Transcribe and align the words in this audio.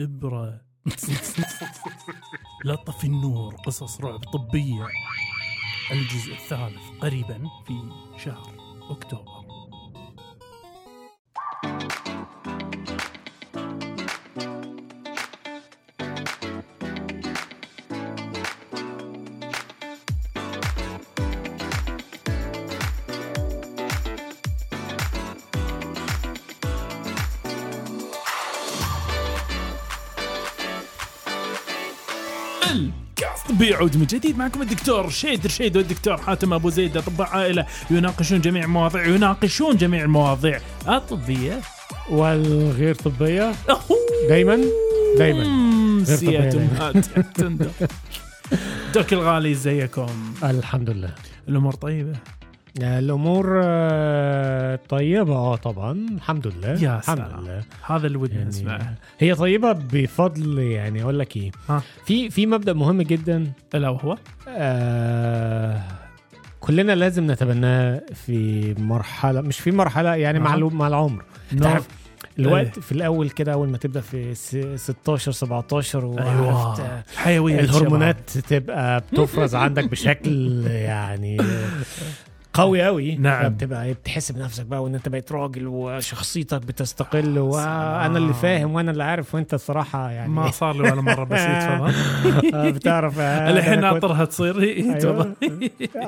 إبرة. 0.00 0.60
لا 2.64 2.74
طفي 2.74 3.06
النور. 3.06 3.54
قصص 3.54 4.00
رعب 4.00 4.18
طبية. 4.18 4.86
الجزء 5.90 6.32
الثالث 6.32 6.82
قريبا 7.00 7.50
في 7.66 7.82
شهر 8.16 8.54
أكتوبر. 8.90 9.37
يعود 33.78 33.96
من 33.96 34.06
جديد 34.06 34.38
معكم 34.38 34.62
الدكتور 34.62 35.10
شيد 35.10 35.46
رشيد 35.46 35.76
والدكتور 35.76 36.16
حاتم 36.16 36.52
أبو 36.52 36.70
زيد 36.70 36.96
أطباء 36.96 37.28
عائلة 37.28 37.66
يناقشون 37.90 38.40
جميع 38.40 38.64
المواضيع 38.64 39.06
يناقشون 39.06 39.76
جميع 39.76 40.04
المواضيع 40.04 40.60
الطبية. 40.88 41.60
والغير 42.10 42.94
غير 45.18 45.44
سيادة. 46.04 46.50
طبيعية. 46.50 46.52
أمهات 46.52 46.96
تندر. 47.34 47.70
دوك 48.94 49.12
الغالي 49.12 49.52
إزيكم؟ 49.52 50.34
الحمد 50.42 50.90
لله. 50.90 51.14
الأمور 51.48 51.74
طيبة؟ 51.74 52.16
الأمور 52.82 53.60
آه، 53.64 54.78
طيبة. 54.88 55.34
آه 55.34 55.56
طبعا. 55.56 55.92
الحمد 56.14 56.46
لله. 56.46 56.68
يا 56.68 56.98
الحمد 56.98 57.16
سلام. 57.16 57.40
لله. 57.44 57.62
هذا 57.86 58.06
اللي 58.06 58.18
ودنا 58.18 58.36
يعني 58.36 58.48
نسمعه. 58.48 58.94
هي 59.18 59.34
طيبة 59.34 59.72
بفضل 59.72 60.58
يعني 60.58 61.02
أقول 61.02 61.18
لك 61.18 61.36
إيه. 61.36 61.50
ها. 61.68 61.82
في 62.06 62.30
في 62.30 62.46
مبدأ 62.46 62.72
مهم 62.72 63.02
جدا. 63.02 63.52
ألا 63.74 63.88
وهو؟ 63.88 64.16
آه 64.48 65.80
كلنا 66.60 66.92
لازم 66.92 67.30
نتبناه 67.30 68.02
في 68.14 68.74
مرحلة 68.78 69.40
مش 69.40 69.60
في 69.60 69.70
مرحلة 69.70 70.14
يعني 70.14 70.38
مع 70.38 70.56
مع 70.56 70.86
العمر. 70.88 71.24
نو- 71.52 71.62
تعرف 71.62 71.86
الوقت 72.38 72.74
إيه. 72.76 72.82
في 72.82 72.92
الأول 72.92 73.30
كده 73.30 73.52
أول 73.52 73.68
ما 73.68 73.78
تبدأ 73.78 74.00
في 74.00 74.34
س- 74.34 74.56
16 74.76 75.32
17 75.32 75.98
أيوه. 76.22 76.56
وعرفت 76.56 76.82
حيوية 77.16 77.60
الهرمونات 77.60 78.30
تبقى 78.30 79.00
بتفرز 79.12 79.54
عندك 79.54 79.84
بشكل 79.90 80.66
يعني 80.66 81.36
قوي 82.60 82.82
قوي 82.82 83.16
نعم. 83.16 83.48
بتبقى 83.54 83.92
بتحس 83.92 84.32
بنفسك 84.32 84.66
بقى 84.66 84.82
وإن 84.82 84.94
أنت 84.94 85.08
بقيت 85.08 85.32
راجل 85.32 85.66
وشخصيتك 85.66 86.62
بتستقل 86.62 87.38
وأنا 87.38 88.18
اللي 88.18 88.34
فاهم 88.34 88.74
وأنا 88.74 88.90
اللي 88.90 89.04
عارف 89.04 89.34
وأنت 89.34 89.54
الصراحة 89.54 90.10
يعني. 90.10 90.32
ما 90.32 90.50
صار 90.50 90.74
لي 90.76 90.82
ولا 90.90 91.00
مرة 91.00 91.24
بس 91.24 91.40
تفضل. 91.44 91.94
آه، 92.54 92.70
بتعرف 92.70 93.18
آه، 93.18 93.50
الحين 93.50 93.80
ناطرها 93.80 94.24
تصير. 94.24 94.58
أيوة. 94.62 94.98
تفضل. 94.98 95.34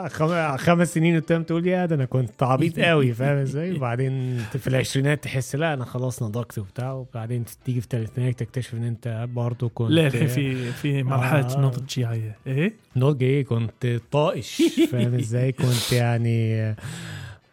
خم- 0.09 0.56
خمس 0.56 0.95
سنين 0.95 1.21
قدام 1.21 1.43
تقول 1.43 1.67
يا 1.67 1.87
ده 1.87 1.95
أنا 1.97 2.05
كنت 2.05 2.43
عبيط 2.43 2.81
قوي 2.81 3.12
فاهم 3.12 3.37
إزاي؟ 3.37 3.73
وبعدين 3.73 4.39
في 4.39 4.67
العشرينات 4.67 5.25
تحس 5.25 5.56
لا 5.56 5.75
أنا 5.75 5.84
خلاص 5.84 6.23
نضجت 6.23 6.59
وبتاع. 6.59 6.93
وبعدين 6.93 7.45
تيجي 7.65 7.81
في 7.81 7.87
الثلاثينات 7.87 8.39
تكتشف 8.39 8.75
إن 8.75 8.84
أنت 8.84 9.27
برضه 9.34 9.69
كنت 9.75 9.91
ليه 9.91 10.06
الحين 10.06 10.27
في 10.27 10.73
في 10.73 11.03
مرحلة 11.03 11.55
آه. 11.56 11.61
نضج 11.61 11.87
جاية 12.01 12.37
إيه؟ 12.47 12.73
نضج 12.97 13.23
إيه؟ 13.23 13.45
كنت 13.45 14.01
طائش. 14.12 14.62
فاهم 14.93 15.15
إزاي؟ 15.15 15.53
كنت 15.53 15.93
يعني 15.93 16.39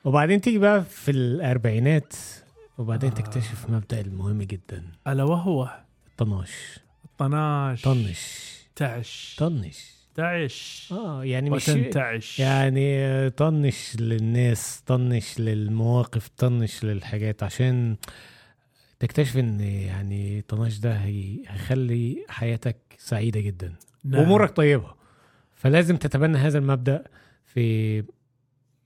وبعدين 0.05 0.41
تيجي 0.41 0.57
بقى 0.59 0.83
في 0.83 1.11
الأربعينات 1.11 2.13
وبعدين 2.77 3.11
آه. 3.11 3.13
تكتشف 3.15 3.69
مبدأ 3.69 4.01
المهم 4.01 4.41
جدا. 4.43 4.83
ألا 5.07 5.23
وهو؟ 5.23 5.69
طناش. 6.17 6.79
12 7.15 7.83
طنش. 7.83 8.47
تعش. 8.75 9.35
طنش. 9.39 9.97
تعش. 10.15 10.89
آه 10.91 11.25
يعني 11.25 11.49
مش 11.49 11.69
وتنتعش 11.69 12.39
يعني 12.39 13.29
طنش 13.29 13.95
للناس 13.99 14.81
طنش 14.85 15.39
للمواقف 15.39 16.27
طنش 16.37 16.83
للحاجات 16.83 17.43
عشان 17.43 17.95
تكتشف 18.99 19.37
إن 19.37 19.59
يعني 19.59 20.41
طناش 20.41 20.77
ده 20.77 20.93
هي- 20.93 21.39
هيخلي 21.47 22.25
حياتك 22.29 22.77
سعيدة 22.97 23.39
جدا. 23.39 23.73
نعم. 24.03 24.21
وأمورك 24.21 24.55
طيبة. 24.55 24.93
فلازم 25.55 25.97
تتبنى 25.97 26.37
هذا 26.37 26.57
المبدأ 26.57 27.03
في 27.45 28.03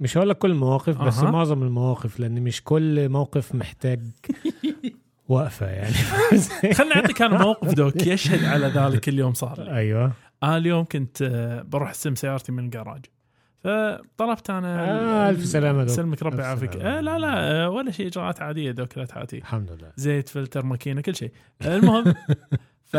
مش 0.02 0.18
هقول 0.18 0.30
لك 0.30 0.38
كل 0.38 0.52
المواقف 0.52 1.02
بس 1.02 1.18
أها. 1.20 1.32
معظم 1.32 1.64
المواقف 1.64 2.20
لأن 2.20 2.42
مش 2.42 2.64
كل 2.64 3.10
موقف 3.10 3.56
محتاج 3.56 4.02
وقفة 5.30 5.66
يعني 5.68 5.94
خليني 6.78 6.96
اعطيك 6.96 7.22
أنا 7.22 7.38
موقف 7.38 7.74
doc 7.74 8.08
يشهد 8.08 8.44
على 8.46 8.68
ذلك 8.68 9.10
اليوم 9.10 9.34
صار 9.34 9.64
لي. 9.64 9.76
أيوه 9.76 10.12
أنا 10.44 10.58
اليوم 10.58 10.86
كنت 10.86 11.22
آه، 11.22 11.62
بروح 11.62 11.90
أستلم 11.90 12.16
سيارتي 12.16 12.52
من 12.52 12.66
الكراج 12.66 13.06
فطلبت 13.60 14.50
أنا 14.50 14.92
آه، 14.92 15.30
ألف 15.30 15.46
سلامة 15.46 15.84
doc. 15.84 15.96
سلمك 15.96 16.24
ربي 16.24 16.42
يعافيك. 16.42 16.76
آه 16.76 17.00
لا 17.02 17.20
لا 17.20 17.64
آه، 17.64 17.70
ولا 17.70 17.92
شيء 17.92 18.08
إجراءات 18.08 18.42
عادية 18.42 18.72
doc 18.72 18.98
لا 18.98 19.06
تعاتي 19.06 19.38
الحمد 19.38 19.72
لله 19.72 19.92
زيت 19.96 20.30
فلتر 20.30 20.66
ماكينة 20.66 21.02
كل 21.02 21.16
شيء 21.16 21.32
المهم 21.66 22.14
ف 22.92 22.98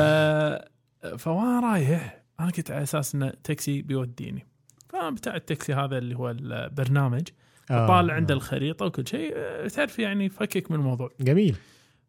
فوأنا 1.18 1.60
رايح 1.60 2.22
أنا 2.40 2.50
كنت 2.50 2.70
على 2.70 2.82
أساس 2.82 3.14
انه 3.14 3.32
تاكسي 3.44 3.82
بيوديني 3.82 4.46
فبتاع 4.92 5.36
التاكسي 5.36 5.74
هذا 5.74 5.98
اللي 5.98 6.14
هو 6.16 6.30
البرنامج 6.30 7.28
آه، 7.70 7.86
طالع 7.86 8.14
عنده 8.14 8.34
آه. 8.34 8.36
الخريطة 8.36 8.86
وكل 8.86 9.06
شيء 9.08 9.32
آه، 9.36 9.68
تعرف 9.68 9.98
يعني 9.98 10.28
فكك 10.28 10.70
من 10.70 10.76
الموضوع. 10.78 11.10
جميل. 11.20 11.56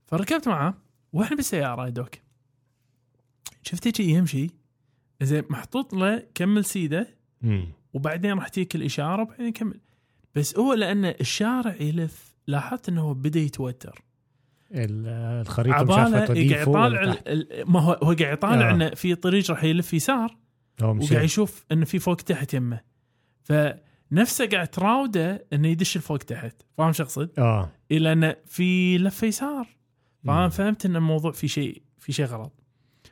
فركبت 0.05 0.47
معاه 0.47 0.73
وإحنا 1.13 1.35
بالسيارة 1.35 1.85
يا 1.85 1.89
دوك. 1.89 2.09
شفت 3.63 3.85
يجي 3.85 4.03
يمشي 4.09 4.47
زين 5.21 5.44
محطوط 5.49 5.94
له 5.94 6.23
كمل 6.35 6.66
سيده 6.66 7.07
مم. 7.41 7.67
وبعدين 7.94 8.33
راح 8.33 8.47
تجيك 8.47 8.75
الإشارة 8.75 9.21
وبعدين 9.21 9.47
يكمل 9.47 9.79
بس 10.35 10.57
هو 10.57 10.73
لأن 10.73 11.05
الشارع 11.05 11.75
يلف 11.81 12.35
لاحظت 12.47 12.89
إنه 12.89 13.01
هو 13.01 13.13
بدأ 13.13 13.39
يتوتر. 13.39 14.01
ال- 14.71 15.07
الخريطة 15.41 15.83
مش 15.83 15.89
ال- 17.27 17.71
ما 17.71 17.79
هو 17.79 17.91
هو 18.03 18.13
قاعد 18.19 18.33
يطالع 18.38 18.69
آه. 18.69 18.73
إنه 18.73 18.89
في 18.89 19.15
طريق 19.15 19.51
راح 19.51 19.63
يلف 19.63 19.94
يسار. 19.94 20.38
وقاعد 20.81 21.23
يشوف 21.23 21.66
انه 21.72 21.85
في 21.85 22.00
فوق 22.00 22.16
تحت 22.16 22.53
يمه. 22.53 22.81
فنفسه 23.41 24.45
قاعد 24.47 24.67
تراوده 24.67 25.45
إنه 25.53 25.67
يدش 25.67 25.95
الفوق 25.95 26.17
تحت. 26.17 26.61
فاهم 26.78 26.91
شو 26.91 27.03
أقصد؟ 27.03 27.39
آه. 27.39 27.72
إلى 27.91 28.13
إنه 28.13 28.35
في 28.45 28.97
لفه 28.97 29.28
يسار. 29.28 29.67
فانا. 30.25 30.50
فهمت 30.50 30.85
إن 30.85 30.95
الموضوع 30.95 31.31
في 31.31 31.47
شيء 31.47 31.81
في 32.00 32.12
شيء 32.12 32.25
غلط. 32.25 32.63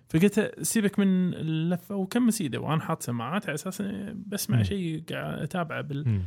فقلت 0.10 0.60
سيبك 0.62 1.00
من 1.00 1.34
اللفة 1.34 1.96
وكمل 1.96 2.34
سيده 2.34 2.60
وأنا 2.60 2.82
حاط 2.82 3.04
سماعات 3.04 3.46
على 3.46 3.56
أساس 3.56 3.82
بسمع. 4.28 4.64
شيء 4.64 5.04
قاعد 5.10 5.40
أتابعه 5.40 5.82
بال... 5.82 6.10
مم. 6.10 6.24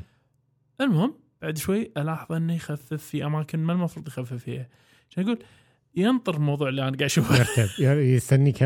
المهم 0.81 1.15
بعد 1.43 1.59
شوي 1.59 1.93
ألاحظ 1.97 2.33
إنه 2.33 2.55
يخفف 2.55 2.95
في 2.95 3.25
أماكن 3.25 3.59
ما 3.59 3.73
المفروض 3.73 4.09
يخفف 4.09 4.35
فيها. 4.35 4.69
عشان 5.11 5.25
أقول؟ 5.25 5.39
ينطر 5.97 6.35
الموضوع 6.35 6.69
اللي 6.69 6.81
أنا 6.83 6.89
قاعد 6.91 7.03
أشوفه. 7.03 7.37
يرتب. 7.39 7.69
يستنيك. 8.01 8.59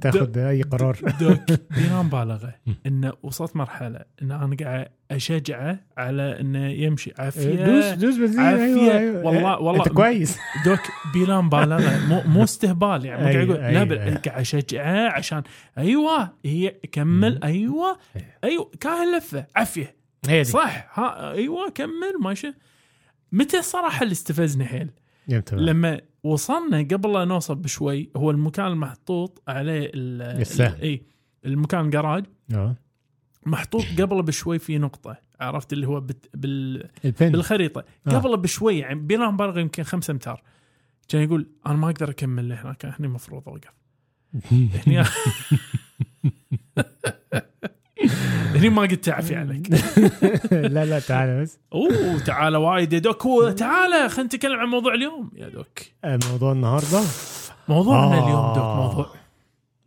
تأخذ 0.00 0.38
أي 0.38 0.62
قرار. 0.62 0.96
دوك 1.20 1.38
بلا 1.76 2.02
مبالغة. 2.02 2.54
إنه 2.86 3.12
وصلت 3.22 3.56
مرحلة 3.56 4.00
إن 4.22 4.32
أنا 4.32 4.56
قاعد 4.60 4.88
أشجعه 5.10 5.78
على 5.96 6.40
إنه 6.40 6.66
يمشي. 6.68 7.12
عافية. 7.18 7.64
دوس 7.64 7.84
دوس 7.86 8.16
بنزين 8.16 8.40
عافية. 8.40 8.64
أيوه 8.64 8.98
أيوه. 8.98 9.24
والله- 9.26 9.60
والله. 9.60 9.84
أنت 9.84 9.92
كويس. 9.94 10.38
دوك 10.66 10.80
بلا 11.14 11.40
مبالغة. 11.40 12.06
مو 12.08 12.22
مو 12.26 12.44
استهبال 12.50 13.04
يعني. 13.04 13.22
مو 13.22 13.28
قاعد 13.28 13.36
أيوة، 13.36 13.44
يقول 13.44 13.56
لا 13.60 13.68
أيوة. 13.68 13.84
بل 13.84 13.98
قاعد 13.98 14.40
أشجعه 14.40 15.08
عشان 15.12 15.42
أيوه 15.78 16.28
هي 16.44 16.74
كمل. 16.92 17.40
أيوه 17.44 17.98
أيوة. 18.16 18.26
أيوه 18.44 18.70
كاهل 18.80 19.16
لفة. 19.16 19.46
عافية. 19.56 19.96
صح. 20.42 20.98
ها 20.98 21.32
أيوه 21.32 21.70
كمل 21.70 22.12
ماشي. 22.22 22.54
متى 23.32 23.58
الصراحه 23.58 24.02
اللي 24.02 24.12
استفزني 24.12 24.64
حيل. 24.64 24.90
لما 25.52 26.00
وصلنا 26.22 26.78
قبل 26.78 27.12
لا 27.12 27.24
نوصل 27.24 27.54
بشوي 27.54 28.10
هو 28.16 28.30
المكان 28.30 28.66
المحطوط 28.66 29.42
عليه 29.48 29.90
السهم. 29.94 30.74
اي 30.82 31.02
المكان 31.44 31.84
الجراج 31.84 32.24
آه. 32.54 32.76
محطوط 33.46 33.84
قبل 33.98 34.22
بشوي 34.22 34.58
في 34.58 34.78
نقطة 34.78 35.16
عرفت 35.40 35.72
اللي 35.72 35.86
هو 35.86 36.00
بت 36.00 36.30
بال 36.34 36.88
البن 37.04 37.32
بالخريطة. 37.32 37.84
آه. 38.06 38.10
قبل 38.10 38.36
بشوي 38.36 38.78
يعني 38.78 39.00
بلا 39.00 39.30
مبالغه 39.30 39.60
يمكن 39.60 39.82
خمسة 39.82 40.12
أمتار. 40.12 40.42
كان 41.08 41.22
يقول 41.22 41.46
أنا 41.66 41.76
ما 41.76 41.90
أقدر 41.90 42.10
أكمل 42.10 42.48
لهناك 42.48 42.86
هني 42.86 43.06
المفروض 43.06 43.48
أوقف. 43.48 43.74
هني 44.86 45.04
هني 48.60 48.68
ما 48.68 48.82
قلت 48.82 49.04
تعفي 49.04 49.36
عليك. 49.36 49.70
لا 50.74 50.84
لا 50.84 50.98
تعال 50.98 51.42
بس. 51.42 51.58
أوه 51.72 52.18
تعال 52.18 52.56
وايد 52.56 52.92
يا 52.92 52.98
دوك. 52.98 53.22
تعال 53.56 54.10
خلينا 54.10 54.26
نتكلم 54.26 54.60
عن 54.60 54.66
موضوع 54.68 54.94
اليوم 54.94 55.30
يا 55.36 55.48
دوك. 55.48 55.78
موضوع 56.30 56.52
النهارده؟ 56.52 57.00
موضوعنا 57.68 58.18
آه. 58.18 58.24
اليوم 58.26 58.46
دوك 58.54 58.64
موضوع. 58.76 59.06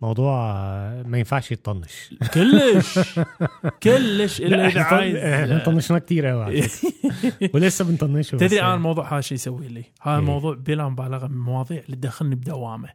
موضوع 0.01 0.51
آه، 0.51 1.03
ما 1.03 1.17
ينفعش 1.17 1.51
يطنش. 1.51 2.13
كلش. 2.33 2.99
كلش 3.83 4.41
إلا 4.41 4.55
لا 4.55 4.67
إذا 4.67 4.73
طن- 4.73 4.79
إحنا 4.79 4.97
عايز 4.97 5.63
طنشناه 5.65 5.99
كتير 5.99 6.25
قوي. 6.25 6.63
ولسه 7.53 7.85
بنطنشه 7.85 8.35
تدري. 8.37 8.61
أنا 8.61 8.73
الموضوع 8.73 9.13
هذا 9.13 9.21
شو 9.21 9.35
يسوي 9.35 9.67
لي؟ 9.67 9.83
هذا 10.01 10.13
إيه. 10.13 10.19
الموضوع 10.19 10.55
بلا 10.55 10.89
مبالغة 10.89 11.27
من 11.27 11.33
المواضيع 11.33 11.81
اللي 11.85 11.95
تدخلني 11.95 12.35
بدوامة. 12.35 12.89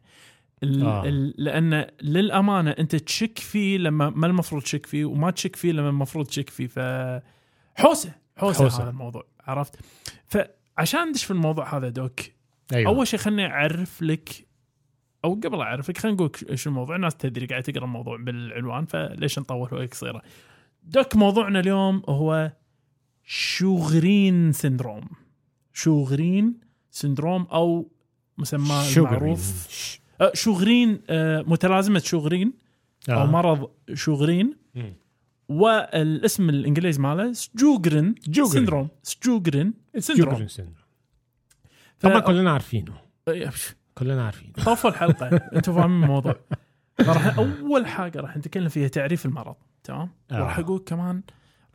آه. 0.63 1.03
لأن 1.37 1.87
للأمانة 2.01 2.71
أنت 2.71 2.95
تشك 2.95 3.39
فيه 3.39 3.77
لما 3.77 4.09
ما 4.09 4.27
المفروض 4.27 4.61
تشك 4.61 4.85
فيه 4.85 5.05
وما 5.05 5.31
تشك 5.31 5.55
فيه 5.55 5.71
لما 5.71 5.89
المفروض 5.89 6.25
تشك 6.25 6.49
فيه. 6.49 6.67
ف 6.67 6.79
حوسه 7.75 8.11
حوسه, 8.37 8.63
حوسة. 8.63 8.83
هذا 8.83 8.89
الموضوع 8.89 9.25
عرفت؟ 9.47 9.75
فعشان 10.25 11.09
ندش 11.09 11.23
في 11.23 11.31
الموضوع 11.31 11.77
هذا 11.77 11.89
دوك 11.89 12.19
أيوه. 12.73 12.91
أول 12.91 13.07
شيء 13.07 13.19
خليني 13.19 13.45
أعرف 13.45 14.01
لك 14.01 14.29
أو 15.25 15.33
قبل 15.33 15.61
أعرفك 15.61 15.97
خلينا 15.97 16.15
نقول 16.15 16.31
إيش 16.49 16.67
الموضوع؟ 16.67 16.95
الناس 16.95 17.15
تدري 17.15 17.45
قاعد 17.45 17.63
تقرأ 17.63 17.85
الموضوع 17.85 18.17
بالعنوان 18.17 18.85
فليش 18.85 19.39
نطول 19.39 19.73
وقت 19.73 19.91
قصيره 19.91 20.21
doc 20.83 21.15
موضوعنا 21.15 21.59
اليوم 21.59 22.03
هو 22.09 22.51
شوغرين 23.23 24.51
syndrome. 24.51 25.09
شوغرين 25.73 26.59
syndrome 26.91 27.43
أو 27.43 27.91
مسماه 28.37 28.83
شوغرين. 28.83 29.17
المعروف 29.17 29.67
شوغرين 30.33 31.01
آه، 31.09 31.41
متلازمة 31.41 31.99
شوغرين 31.99 32.53
أو 33.09 33.21
آه. 33.21 33.25
مرض 33.25 33.69
شوغرين. 33.93 34.55
والاسم 35.49 36.49
الإنجليزي 36.49 37.01
ماله 37.01 37.33
سجوجرين 37.33 38.15
جوجرين. 38.27 38.65
syndrome. 38.65 38.87
سجوجرين 39.03 39.73
syndrome. 39.97 40.75
طبعا 41.99 42.19
كلنا 42.19 42.51
عارفينه. 42.51 42.93
كلنا 43.95 44.25
عارفين 44.25 44.51
طوفوا 44.65 44.89
الحلقة. 44.89 45.27
أنتم 45.55 45.73
فاهمين 45.73 46.03
الموضوع. 46.03 46.35
راح 46.99 47.37
أول 47.37 47.87
حاجة 47.87 48.19
راح 48.19 48.37
نتكلم 48.37 48.69
فيها 48.69 48.87
تعريف 48.87 49.25
المرض. 49.25 49.55
تمام؟ 49.83 50.09
آه. 50.31 50.41
وراح 50.41 50.59
أقول 50.59 50.79
كمان 50.79 51.21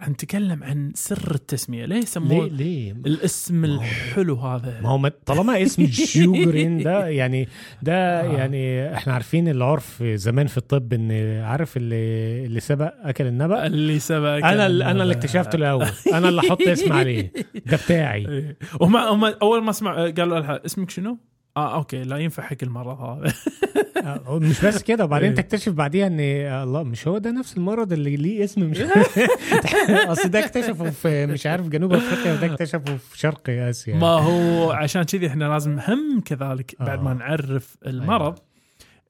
راح 0.00 0.08
نتكلم 0.08 0.64
عن 0.64 0.92
سر 0.94 1.34
التسمية. 1.34 1.84
ليه 1.84 1.94
ليه 1.94 2.02
يسموه 2.02 2.46
ليه 2.48 2.92
الاسم 2.92 3.64
الحلو 3.64 4.34
هذا؟ 4.36 4.80
ما 4.80 4.88
هو 4.88 4.98
ما- 4.98 5.12
طالما 5.26 5.62
اسم 5.62 5.86
شوغرين 6.14 6.82
ده 6.82 7.06
يعني 7.08 7.48
ده 7.82 7.92
آه. 8.20 8.36
يعني 8.36 8.94
إحنا 8.94 9.12
عارفين 9.12 9.48
العرف 9.48 10.02
زمان 10.02 10.46
في 10.46 10.58
الطب 10.58 10.92
إن 10.92 11.12
عارف 11.42 11.76
اللي 11.76 12.44
اللي 12.46 12.60
سبق 12.60 12.92
أكل 13.02 13.26
النبأ؟ 13.26 13.66
اللي 13.66 13.98
سبق 13.98 14.28
أنا 14.28 14.66
اللي 14.66 14.84
أنا 14.84 15.02
اللي 15.02 15.14
اكتشفته 15.14 15.56
الأول. 15.56 15.86
أنا 16.12 16.28
اللي 16.28 16.40
أحط 16.40 16.62
اسم 16.62 16.92
عليه. 16.98 17.32
ده 17.66 17.76
بتاعي. 17.76 18.56
هم 18.80 18.96
أول 19.24 19.62
ما 19.64 19.70
أسمع 19.70 19.94
قالوا 20.10 20.38
لها 20.40 20.60
اسمك 20.66 20.90
شنو؟ 20.90 21.18
آه 21.56 21.74
أوكي 21.74 22.02
لا 22.02 22.16
ينفع 22.16 22.42
حق 22.42 22.56
المرض 22.62 23.00
هذا. 23.00 23.32
مش 24.28 24.64
بس 24.64 24.82
كده 24.82 25.04
وبعدين 25.04 25.28
إيه. 25.28 25.36
تكتشف 25.36 25.72
بعديها 25.72 26.06
إن 26.06 26.20
آه، 26.20 26.64
الله 26.64 26.82
مش 26.82 27.08
هو 27.08 27.18
ده 27.18 27.30
نفس 27.30 27.56
المرض 27.56 27.92
اللي 27.92 28.16
ليه 28.16 28.44
اسم 28.44 28.62
مش 28.62 28.80
أصل 30.12 30.28
ده 30.28 30.38
اكتشفه 30.38 30.90
في 30.90 31.26
مش 31.26 31.46
عارف 31.46 31.68
جنوب 31.68 31.92
أفريقيا 31.92 32.32
وده 32.32 32.46
اكتشفه 32.46 32.96
في 32.96 33.18
شرق 33.18 33.40
آسيا 33.48 33.96
ما 33.96 34.06
هو 34.06 34.70
عشان 34.70 35.02
كذي 35.02 35.26
إحنا 35.26 35.44
لازم 35.44 35.78
هم 35.78 36.20
كذلك 36.24 36.74
بعد 36.80 37.02
ما 37.02 37.10
آه. 37.10 37.14
نعرف 37.14 37.76
المرض 37.86 38.38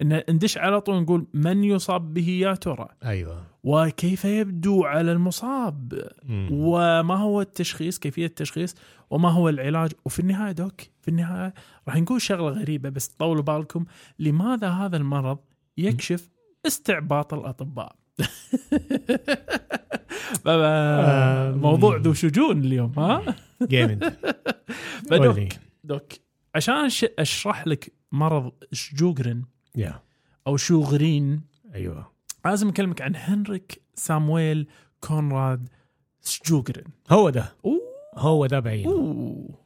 إن 0.02 0.22
ندش 0.30 0.58
على 0.58 0.80
طول 0.80 1.02
نقول 1.02 1.26
من 1.34 1.64
يصاب 1.64 2.14
به 2.14 2.28
يا 2.28 2.54
ترى؟ 2.54 2.88
أيوه. 3.04 3.42
وكيف 3.64 4.24
يبدو 4.24 4.84
على 4.84 5.12
المصاب؟ 5.12 6.08
مم. 6.24 6.48
وما 6.52 7.14
هو 7.16 7.40
التشخيص؟ 7.40 7.98
كيفية 7.98 8.26
التشخيص؟ 8.26 8.74
وما 9.10 9.30
هو 9.30 9.48
العلاج؟ 9.48 9.92
وفي 10.04 10.20
النهاية 10.20 10.52
دوك 10.52 10.80
في 11.02 11.08
النهاية 11.08 11.54
راح 11.88 11.96
نقول 11.96 12.22
شغلة 12.22 12.48
غريبة 12.48 12.88
بس 12.88 13.08
طولوا 13.08 13.42
بالكم 13.42 13.84
لماذا 14.18 14.68
هذا 14.68 14.96
المرض 14.96 15.38
يكشف 15.78 16.28
استعباط 16.66 17.34
الأطباء؟ 17.34 17.96
آه، 20.46 21.52
موضوع 21.52 21.96
ذو 21.96 22.12
شجون 22.12 22.58
اليوم 22.58 22.92
ها؟ 22.98 23.34
جامد 23.62 24.14
فدوك. 25.10 25.48
دوك 25.84 26.12
عشان 26.54 26.88
أشرح 27.18 27.66
لك 27.66 27.92
مرض 28.12 28.52
شجوجرين 28.72 29.53
يا 29.76 30.02
أو 30.46 30.56
شوغرين 30.56 31.40
أيوه. 31.74 32.12
لازم 32.44 32.68
أكلمك 32.68 33.02
عن 33.02 33.16
هنريك 33.16 33.82
سامويل 33.94 34.66
كونراد 35.00 35.68
شجوجرين 36.24 36.84
هو 37.10 37.30
ده. 37.30 37.56
أوه. 37.64 37.80
هو 38.14 38.46
ده 38.46 38.60
بعيد 38.60 38.86
أوه. 38.86 39.58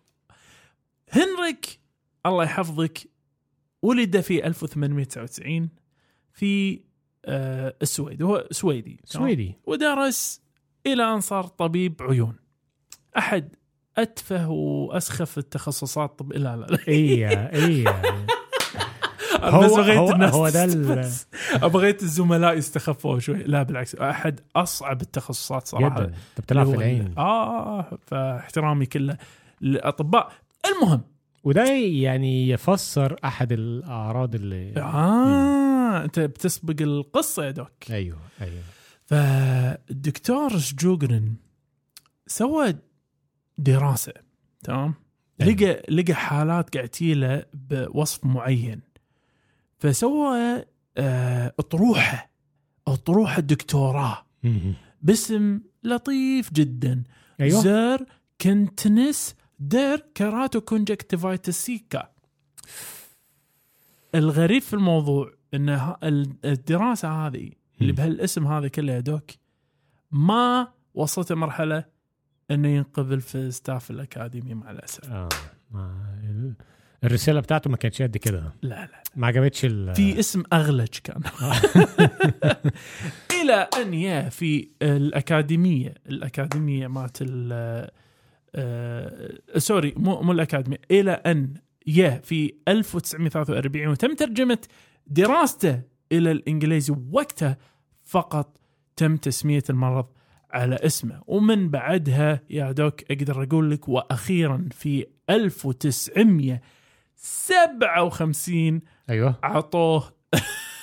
هنريك 1.11 1.81
الله 2.27 2.45
يحفظك 2.45 2.99
ولد 3.83 4.21
في 4.21 4.47
1899 4.47 5.69
في 6.33 6.81
آه 7.25 7.75
السويد. 7.83 8.23
هو 8.23 8.49
سويدي؟ 8.51 9.01
سويدي. 9.05 9.55
ودرس 9.67 10.41
إلى 10.87 11.13
أن 11.15 11.21
صار 11.21 11.45
طبيب 11.47 12.03
عيون. 12.03 12.37
أحد 13.19 13.57
أتفه 13.99 14.49
وأسخف 14.51 15.39
التخصصات. 15.39 16.19
طب 16.19 16.33
لا 16.33 16.57
لا, 16.57 16.67
لا. 16.67 16.79
إيه 16.89 17.51
هو 17.55 18.27
بس 19.43 19.73
بغيت 19.73 19.99
هو- 19.99 20.13
الناس 20.13 20.35
هو 20.35 20.49
ده 20.49 20.67
بغيت 21.69 22.03
الزملاء 22.03 22.57
يستخفوا 22.59 23.19
شوي. 23.19 23.43
لا 23.43 23.63
بالعكس 23.63 23.95
أحد 23.95 24.41
أصعب 24.57 25.01
التخصصات 25.03 25.67
صراحة. 25.67 26.05
أنت 26.05 26.15
بتلعب 26.39 26.67
في 26.67 26.73
اللي 26.75 26.85
هو 26.85 26.91
ال- 26.91 26.95
العين 26.97 27.19
آه 27.19 27.99
فاحترامي 28.07 28.87
كله 28.87 29.17
للأطباء. 29.61 30.33
المهم. 30.67 31.01
وده 31.45 31.65
يعني 31.79 32.49
يفسر 32.49 33.17
أحد 33.25 33.53
الأعراض 33.53 34.35
اللي 34.35 34.73
آه 34.77 36.05
أنت 36.05 36.21
بتسبق 36.21 36.83
القصة 36.83 37.45
يا 37.45 37.51
دوك. 37.51 37.91
أيوه 37.91 38.19
أيوه. 38.41 38.63
فالدكتور 39.05 40.59
شجوجرن 40.59 41.35
سوى 42.27 42.75
دراسة 43.59 44.13
تمام؟ 44.65 44.95
أيوة. 45.41 45.53
لقى 45.53 45.83
لقى 45.89 46.15
حالات 46.15 46.75
قاعد 46.77 46.89
تجيله 46.89 47.45
بوصف 47.55 48.25
معين. 48.25 48.81
فسوى 49.79 50.65
آه، 50.97 51.55
اطروحة 51.59 52.31
اطروحة 52.87 53.41
دكتوراه. 53.41 54.27
باسم 55.03 55.61
لطيف 55.85 56.53
جدا 56.53 57.03
أيوه 57.41 57.61
زير 57.61 58.07
كنتنس 58.41 59.35
دير 59.61 59.99
كراتو 60.17 60.61
كونجكتيفايتس 60.61 61.65
سيكا 61.65 62.09
الغريب 64.15 64.63
في 64.63 64.75
الموضوع 64.75 65.33
إن 65.55 65.97
الدراسة 66.45 67.09
هذه 67.27 67.51
اللي. 67.81 67.93
بهالاسم 67.93 68.47
هذا 68.47 68.69
كله 68.69 68.93
يا 68.93 69.01
دوك 69.01 69.31
ما 70.11 70.69
وصلت 70.95 71.33
مرحله 71.33 71.85
إنه 72.51 72.69
ينقبل 72.69 73.21
في 73.21 73.51
ستاف 73.51 73.91
الأكاديمي 73.91 74.55
مع 74.55 74.71
الأسف 74.71 75.11
آه. 75.11 75.29
الرسالة 77.05 77.41
بتاعته 77.41 77.71
ما 77.71 77.77
كانتش 77.77 78.03
قد 78.03 78.17
كده. 78.17 78.53
لا 78.63 78.69
لا 78.69 79.03
ما 79.17 79.27
عجبتش 79.27 79.65
ال 79.65 79.95
في 79.95 80.19
اسم 80.19 80.43
أغلج 80.53 80.89
كان. 81.05 81.21
إلى 83.43 83.69
أن 83.83 83.95
يا 83.95 84.29
في 84.29 84.69
الأكاديمية 84.83 85.95
الأكاديمية 86.09 86.87
مالت 86.87 87.19
ال 87.23 87.89
آه، 88.55 89.39
سوري 89.57 89.95
مو 89.97 90.23
مو 90.23 90.33
الأكاديمية. 90.33 90.81
إلى 90.91 91.11
أن 91.11 91.55
يا 91.87 92.21
في 92.25 92.55
1943 92.69 93.87
وتم 93.87 94.15
ترجمه 94.15 94.59
دراسته 95.07 95.83
إلى 96.13 96.31
الإنجليزي 96.31 96.95
وقتها 97.13 97.59
فقط 98.05 98.59
تم 98.97 99.17
تسمية 99.17 99.63
المرض 99.71 100.07
على 100.51 100.75
اسمه. 100.75 101.23
ومن 101.27 101.71
بعدها 101.71 102.41
يا 102.51 102.73
دوك 102.73 103.11
أقدر 103.11 103.43
أقول 103.43 103.71
لك 103.71 103.89
وأخيرا 103.89 104.69
في 104.73 105.07
1957 107.19 108.81
أيوه 109.11 109.35
عطوه 109.43 110.13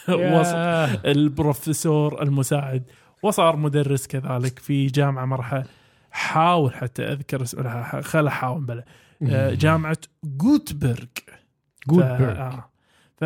وصل 0.09 0.55
ياه. 0.65 1.01
البروفيسور 1.05 2.21
المساعد 2.21 2.91
وصار 3.23 3.55
مدرس 3.55 4.07
كذلك 4.07 4.59
في 4.59 4.87
جامعة 4.87 5.25
مرحله 5.25 5.65
حاول 6.11 6.73
حتى 6.73 7.03
أذكر 7.03 7.41
اسمها 7.41 8.01
خل 8.01 8.27
أحاول 8.27 8.65
بلا 8.65 8.85
آه، 9.23 9.53
جامعة 9.53 9.97
جوتبرغ 10.23 11.05
جودبرغ 11.87 12.35
ف... 12.35 12.39
آه. 12.39 12.69
ف... 13.17 13.23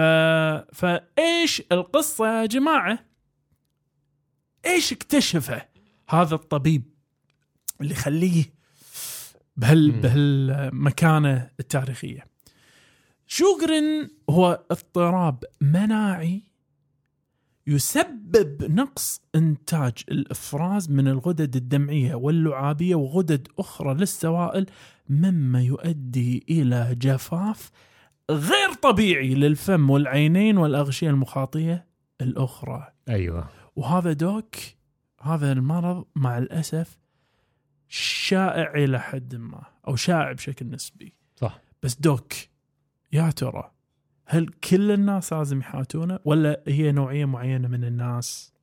فإيش 0.75 1.63
القصة 1.71 2.41
يا 2.41 2.45
جماعة؟ 2.45 2.99
إيش 4.65 4.93
اكتشفه 4.93 5.61
هذا 6.09 6.35
الطبيب 6.35 6.83
اللي 7.81 7.91
يخليه 7.91 8.45
بهال. 9.57 9.91
بهالمكانه 9.91 11.49
التاريخية. 11.59 12.25
شوغرن 13.31 14.09
هو 14.29 14.63
اضطراب 14.71 15.43
مناعي 15.62 16.43
يسبب 17.67 18.71
نقص 18.71 19.21
إنتاج 19.36 19.93
الإفراز 20.12 20.91
من 20.91 21.07
الغدد 21.07 21.55
الدمعية 21.55 22.15
واللعابية 22.15 22.95
وغدد 22.95 23.48
أخرى 23.59 23.93
للسوائل 23.93 24.65
مما 25.09 25.62
يؤدي 25.62 26.45
إلى 26.50 26.95
جفاف 26.95 27.71
غير 28.31 28.74
طبيعي 28.81 29.36
للفم 29.36 29.89
والعينين 29.89 30.57
والأغشية 30.57 31.09
المخاطية 31.09 31.86
الأخرى. 32.21 32.88
أيوه. 33.09 33.50
وهذا 33.75 34.13
دوك 34.13 34.55
هذا 35.21 35.51
المرض 35.51 36.05
مع 36.15 36.38
الأسف 36.38 36.98
شائع 37.89 38.74
إلى 38.74 39.00
حد 39.00 39.36
ما 39.36 39.63
أو 39.88 39.95
شائع 39.95 40.31
بشكل 40.31 40.69
نسبي. 40.69 41.13
صح. 41.36 41.59
بس 41.83 41.95
دوك 41.95 42.33
يا 43.13 43.31
ترى 43.31 43.71
هل 44.25 44.47
كل 44.47 44.91
الناس 44.91 45.33
لازم 45.33 45.59
يحاتونه 45.59 46.19
ولا 46.25 46.61
هي 46.67 46.91
نوعية 46.91 47.25
معينة 47.25 47.67
من 47.67 47.83
الناس 47.83 48.53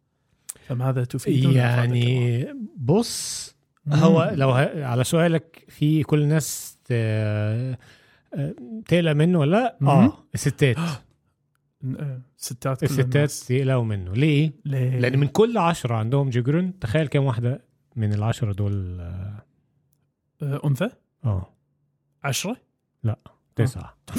فماذا 0.66 1.04
تفيدون 1.04 1.52
يعني 1.54 2.46
بص 2.76 3.54
هو 3.92 4.32
لو. 4.34 4.50
على 4.84 5.04
سؤالك 5.04 5.64
في 5.68 6.02
كل 6.02 6.22
الناس. 6.22 6.78
تقلق 8.86 9.12
منه 9.12 9.38
ولا 9.38 9.50
لا؟ 9.50 9.76
آه 9.82 10.18
الستات 10.34 10.76
ستات 12.36 12.84
كل 12.84 12.86
الستات. 12.86 13.50
يقلقوا 13.50 13.84
منه 13.84 14.12
ليه؟ 14.12 14.52
ليه؟ 14.64 14.98
لأن 14.98 15.18
من 15.18 15.26
كل 15.26 15.58
عشرة 15.58 15.94
عندهم 15.94 16.30
جيجرون 16.30 16.78
تخيل 16.78 17.06
كم 17.06 17.24
واحدة 17.24 17.64
من 17.96 18.12
العشرة 18.12 18.52
دول 18.52 19.00
آه 19.00 19.42
آه، 20.42 20.60
أنثى 20.64 20.90
آه، 21.24 21.52
عشرة 22.24 22.56
تسعة 23.56 23.96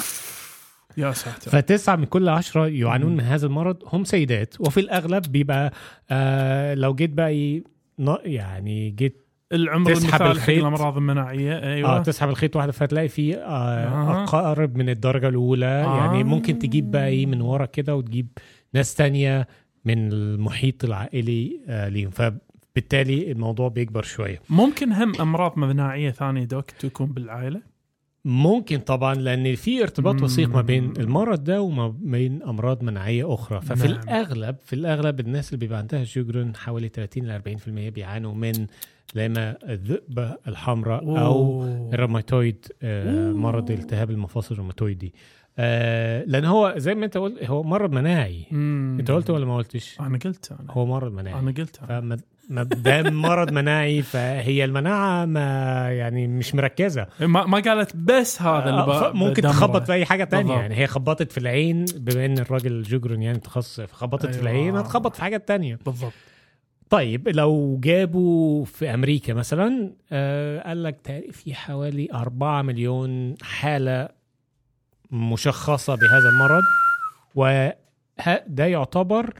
يا 0.98 1.12
ساتر 1.12 1.50
فتسعة 1.50 1.96
من 1.96 2.04
كل 2.04 2.28
عشرة 2.28 2.66
يعانون. 2.66 3.12
من 3.12 3.20
هذا 3.20 3.46
المرض 3.46 3.76
هم 3.86 4.04
سيدات 4.04 4.60
وفي 4.60 4.80
الأغلب 4.80 5.22
بيبقى 5.22 5.72
آه 6.10 6.74
لو 6.74 6.94
جيت 6.94 7.10
بقى 7.10 7.62
يعني 8.24 8.90
جيت 8.90 9.24
العمر 9.52 9.94
تسحب 9.94 10.22
الخيط. 10.22 10.58
الأمراض 10.58 10.96
المناعية 10.96 11.52
آه 11.52 11.74
أيوه 11.74 12.02
تسحب 12.02 12.28
الخيط 12.28 12.56
واحدة 12.56 12.72
فتلاقي 12.72 13.08
في 13.08 13.36
آه 13.36 13.40
آه. 13.40 14.24
أقارب 14.24 14.76
من 14.76 14.88
الدرجة 14.88 15.28
الأولى 15.28 15.66
آه. 15.66 15.96
يعني 15.98 16.24
ممكن 16.24 16.58
تجيب 16.58 16.90
بقى 16.90 17.06
إيه 17.08 17.26
من 17.26 17.40
ورا 17.40 17.66
كده 17.66 17.96
وتجيب 17.96 18.28
ناس 18.74 18.94
تانية 18.94 19.48
من 19.84 20.12
المحيط 20.12 20.84
العائلي 20.84 21.60
آه 21.68 21.88
ليهم 21.88 22.10
فبالتالي 22.10 23.32
الموضوع 23.32 23.68
بيكبر 23.68 24.02
شوية 24.02 24.40
ممكن 24.50 24.92
هم 24.92 25.20
أمراض 25.20 25.58
مناعية 25.58 26.10
ثانية 26.10 26.44
دوك 26.44 26.70
تكون 26.70 27.06
بالعائلة 27.06 27.60
ممكن 28.24 28.78
طبعا 28.78 29.14
لأن 29.14 29.54
في 29.54 29.82
ارتباط. 29.82 30.22
وثيق 30.22 30.48
ما 30.48 30.62
بين 30.62 30.92
المرض 30.98 31.44
ده 31.44 31.62
وما 31.62 31.88
بين 31.88 32.42
أمراض 32.42 32.82
مناعية 32.82 33.34
أخرى 33.34 33.60
ففي 33.60 33.88
نعم. 33.88 33.96
الأغلب 34.02 34.56
في 34.64 34.72
الأغلب 34.72 35.20
الناس 35.20 35.48
اللي 35.48 35.58
بيبقى 35.60 35.78
عندها 35.78 36.04
شجرن 36.04 36.56
حوالي 36.56 36.88
30 36.88 37.24
ل 37.26 37.42
40% 37.58 37.68
بيعانوا 37.68 38.34
من 38.34 38.66
لا 39.14 39.26
إما 39.26 39.56
الذئبه 39.68 40.36
الحمراء 40.48 41.04
أو 41.04 41.16
أوه. 41.16 41.90
الروماتويد 41.94 42.66
آه. 42.82 43.32
مرض 43.32 43.70
التهاب 43.70 44.10
المفاصل 44.10 44.54
الروماتويدي 44.54 45.14
آه 45.58 46.24
لأن 46.24 46.44
هو 46.44 46.74
زي 46.76 46.94
ما 46.94 47.04
أنت 47.04 47.16
قلت 47.16 47.44
هو 47.44 47.62
مرض 47.62 47.92
مناعي 47.92 48.46
مم. 48.50 48.96
أنت 49.00 49.10
قلت 49.10 49.30
ولا 49.30 49.46
ما 49.46 49.56
قلتش 49.56 50.00
أنا 50.00 50.18
قلت 50.18 50.52
أنا 50.60 50.72
هو 50.72 50.86
مرض 50.86 51.12
مناعي 51.12 51.40
أنا 51.40 51.50
قلت 51.50 51.78
أنا. 51.78 52.00
فما 52.00 52.18
ما 52.48 52.62
دام 52.62 53.14
مرض 53.22 53.52
مناعي 53.52 54.02
فهي 54.02 54.64
المناعة 54.64 55.24
ما 55.24 55.42
يعني 55.92 56.26
مش 56.26 56.54
مركزة 56.54 57.06
ما, 57.20 57.46
ما 57.46 57.58
قالت 57.60 57.96
بس 57.96 58.42
هذا 58.42 58.70
اللي 58.70 58.80
آه، 58.80 59.10
ب- 59.10 59.14
ممكن. 59.14 59.42
تخبط 59.42 59.86
في 59.86 59.92
أي 59.92 60.04
حاجة 60.06 60.24
تانية. 60.24 60.54
يعني 60.54 60.74
هي 60.76 60.86
خبطت 60.86 61.32
في 61.32 61.38
العين 61.38 61.84
بما 61.96 62.24
إن 62.26 62.38
الراجل 62.38 62.82
جوجرن 62.82 63.22
يعني 63.22 63.38
تخصص 63.38 63.80
خبطت 63.80 64.26
في 64.26 64.32
أيوة. 64.32 64.42
العين 64.42 64.76
هتخبط 64.76 65.14
في 65.16 65.22
حاجة 65.22 65.36
تانية 65.36 65.78
بالضبط 65.86 66.12
طيب 66.90 67.28
لو 67.28 67.78
جابوا 67.82 68.64
في 68.64 68.94
أمريكا 68.94 69.34
مثلا 69.34 69.92
آه 70.12 70.60
قال 70.68 70.82
لك 70.82 71.24
في 71.32 71.54
حوالي 71.54 72.08
4 72.14 72.62
مليون 72.62 73.34
حالة 73.42 74.08
مشخصة 75.10 75.94
بهذا 75.94 76.28
المرض 76.28 76.62
وده 77.34 78.66
يعتبر 78.66 79.34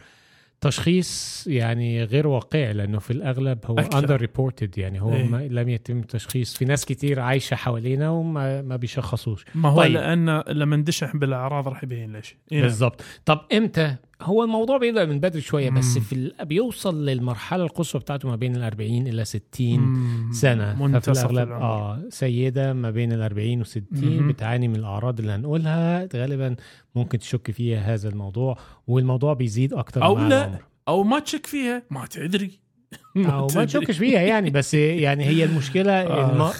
تشخيص 0.60 1.44
يعني 1.46 2.04
غير 2.04 2.26
واقعي 2.26 2.72
لأنه 2.72 2.98
في 2.98 3.10
الأغلب 3.10 3.58
هو. 3.66 3.78
underreported 3.78 4.78
يعني 4.78 5.02
هو 5.02 5.12
إيه. 5.12 5.28
ما 5.28 5.48
لم 5.50 5.68
يتم 5.68 6.02
تشخيص 6.02 6.56
في 6.56 6.64
ناس 6.64 6.84
كتير 6.84 7.20
عايشة 7.20 7.54
حوالينا 7.54 8.10
وما 8.10 8.62
ما 8.62 8.76
بيشخصوش 8.76 9.44
ما 9.54 9.68
هو 9.68 9.76
طيب. 9.76 9.92
لأن 9.92 10.42
لما 10.48 10.76
ندشح 10.76 11.16
بالأعراض 11.16 11.68
راح 11.68 11.84
يبين 11.84 12.12
ليش 12.12 12.36
إيه. 12.52 12.62
بالظبط 12.62 13.02
طب 13.24 13.40
إمتى 13.52 13.96
هو 14.22 14.44
الموضوع 14.44 14.78
بيبدأ 14.78 15.04
من 15.04 15.20
بدري 15.20 15.40
شوية 15.40 15.70
بس 15.70 15.96
مم. 15.96 16.02
في 16.02 16.12
ال... 16.12 16.34
بيوصل 16.46 17.06
للمرحلة 17.06 17.64
القصوى 17.64 18.00
بتاعته 18.00 18.28
ما 18.28 18.36
بين 18.36 18.56
ال 18.56 18.62
40 18.62 19.06
إلى 19.06 19.24
60 19.24 19.78
مم. 19.78 20.32
سنة 20.32 20.98
ففي 20.98 21.10
الأغلب. 21.10 21.50
آه 21.50 22.02
سيدة 22.08 22.72
ما 22.72 22.90
بين 22.90 23.12
ال 23.12 23.22
40 23.22 23.60
و 23.60 23.64
60 23.64 23.84
مهم. 23.92 24.28
بتعاني 24.28 24.68
من 24.68 24.76
الأعراض 24.76 25.20
اللي 25.20 25.32
هنقولها 25.32 26.08
غالبا 26.16 26.56
ممكن 26.94 27.18
تشك 27.18 27.50
فيها 27.50 27.94
هذا 27.94 28.08
الموضوع 28.08 28.58
والموضوع 28.86 29.32
بيزيد 29.34 29.74
أكتر 29.74 30.04
أو 30.04 30.14
مع 30.14 30.28
لا. 30.28 30.44
العمر 30.44 30.62
أو 30.88 31.02
ما 31.02 31.18
تشك 31.18 31.46
فيها 31.46 31.82
ما 31.90 32.06
تدري 32.06 32.50
أو 33.16 33.46
ما 33.56 33.64
تشكش 33.64 33.98
فيها 33.98 34.20
يعني 34.20 34.50
بس 34.50 34.74
يعني 34.74 35.24
هي 35.24 35.44
المشكلة 35.44 35.92
الم... 36.30 36.50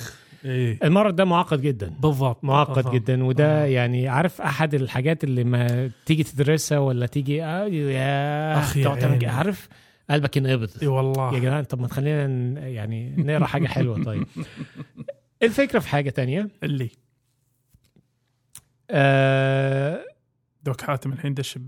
إيه. 0.45 0.79
المرض 0.85 1.17
ده 1.17 1.25
معقد 1.25 1.61
جدا. 1.61 1.89
بالضبط. 2.01 2.45
معقد 2.45 2.75
بالضبط. 2.75 2.95
جدا. 2.95 3.25
وده 3.25 3.63
آه. 3.63 3.67
يعني 3.67 4.09
عارف 4.09 4.41
أحد 4.41 4.75
الحاجات 4.75 5.25
اللي 5.25 5.45
ما 5.45 5.91
تيجي 6.07 6.23
تدرسها 6.23 6.79
ولا 6.79 7.07
تيجي 7.07 7.45
آه 7.45 7.65
يا 7.67 8.57
عيني. 8.59 9.19
كده، 9.19 9.31
عارف؟ 9.33 9.69
قلبك 10.11 10.37
ينقبض. 10.37 10.71
اي 10.83 10.87
والله. 10.87 11.35
يا 11.35 11.39
جدعان 11.39 11.65
طب 11.65 11.81
ما 11.81 11.87
تخلينا 11.89 12.27
يعني 12.69 13.15
نقرأ 13.19 13.47
حاجة 13.47 13.67
حلوة. 13.67 14.03
طيب. 14.05 14.27
الفكرة 15.43 15.79
في 15.79 15.89
حاجة 15.89 16.11
تانية. 16.11 16.49
اللي. 16.63 16.91
آه 18.91 20.05
دوك 20.63 20.81
حاتم 20.81 21.13
الحين 21.13 21.35
دش 21.35 21.59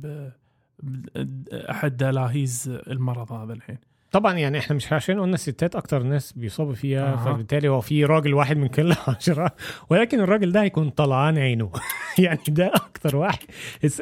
أحد 1.53 1.97
دلاهيز 1.97 2.81
المرض 2.87 3.33
هذا 3.33 3.53
الحين. 3.53 3.79
طبعا 4.13 4.35
يعني 4.35 4.59
إحنا 4.59 4.77
مش 4.77 4.93
عشان 4.93 5.21
قلنا 5.21 5.35
الستات 5.35 5.77
أكتر 5.77 6.03
ناس 6.03 6.33
بيصابوا 6.33 6.75
فيها 6.75 7.13
أها. 7.13 7.17
فبالتالي 7.17 7.69
هو 7.69 7.81
في 7.81 8.05
راجل 8.05 8.35
واحد 8.35 8.57
من 8.57 8.69
كل 8.69 8.95
عشرة 9.09 9.53
ولكن 9.91 10.21
الراجل 10.21 10.53
ده 10.53 10.63
هيكون 10.63 10.91
طلعان 10.91 11.39
عينه 11.39 11.71
يعني 12.19 12.41
ده 12.49 12.67
أكتر 12.75 13.17
واحد 13.17 13.39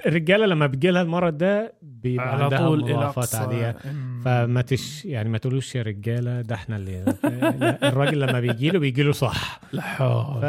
الرجالة 0.06 0.46
لما 0.46 0.66
بيجي 0.66 0.90
لها 0.90 1.02
المرض 1.02 1.38
ده 1.38 1.74
بيبقى 1.82 2.32
على 2.32 2.44
عندها 2.44 2.58
طول 2.58 2.80
مضاعفات 2.80 3.34
عاديه. 3.34 3.76
فما 4.24 4.60
تش 4.60 5.04
يعني 5.04 5.28
ما 5.28 5.38
تقولوش 5.38 5.74
يا 5.74 5.82
رجالة 5.82 6.40
ده 6.40 6.54
إحنا 6.54 6.76
اللي 6.76 7.04
الراجل 7.88 8.20
لما 8.20 8.40
بيجي 8.40 8.70
له 8.70 8.78
بيجي 8.78 9.02
له 9.02 9.12
صح 9.12 9.60
لا 9.72 9.82
ف 9.82 10.44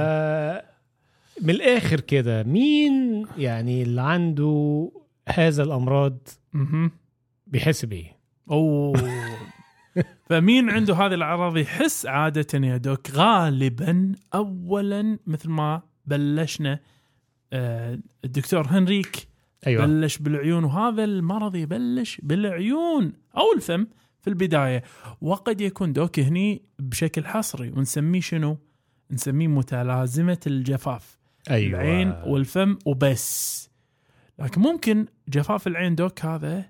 من 1.41 1.49
الآخر 1.49 1.99
كده 1.99 2.43
مين 2.43 3.25
يعني 3.37 3.83
اللي 3.83 4.01
عنده 4.01 4.91
هذا 5.29 5.63
الأمراض. 5.63 6.27
بيحس 7.47 7.85
بايه؟ 7.85 8.18
أوه. 8.51 9.09
فمين 10.29 10.69
عنده 10.69 10.95
هذه 10.95 11.13
الأعراض 11.13 11.57
يحس 11.57 12.05
عادة 12.05 12.67
يا 12.67 12.77
دوك؟ 12.77 13.11
غالبا 13.11 14.11
اولا 14.33 15.19
مثل 15.27 15.49
ما 15.49 15.81
بلشنا 16.05 16.79
آه، 17.53 17.99
الدكتور 18.25 18.67
هنريك 18.67 19.27
أيوه. 19.67 19.85
بلش 19.85 20.17
بالعيون 20.17 20.63
وهذا 20.63 21.03
المرض 21.03 21.55
يبلش 21.55 22.21
بالعيون 22.23 23.13
أو 23.37 23.53
الفم 23.55 23.87
في 24.21 24.29
البداية. 24.29 24.83
وقد 25.21 25.61
يكون 25.61 25.93
دوك 25.93 26.19
هني 26.19 26.61
بشكل 26.79 27.25
حصري 27.25 27.69
ونسميه 27.69 28.21
شنو؟ 28.21 28.57
نسميه 29.11 29.47
متلازمة 29.47 30.39
الجفاف. 30.47 31.19
أيوه. 31.49 31.81
العين 31.81 32.09
والفم 32.25 32.77
وبس. 32.85 33.69
لكن 34.39 34.61
ممكن 34.61 35.05
جفاف 35.29 35.67
العين 35.67 35.95
دوك 35.95 36.25
هذا 36.25 36.65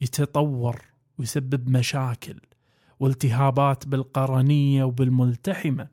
يتطور. 0.00 0.93
ويسبب 1.18 1.68
مشاكل 1.68 2.40
والتهابات 3.00 3.88
بالقرنية 3.88 4.84
وبالملتحمة. 4.84 5.88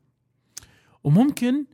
وممكن 1.04 1.66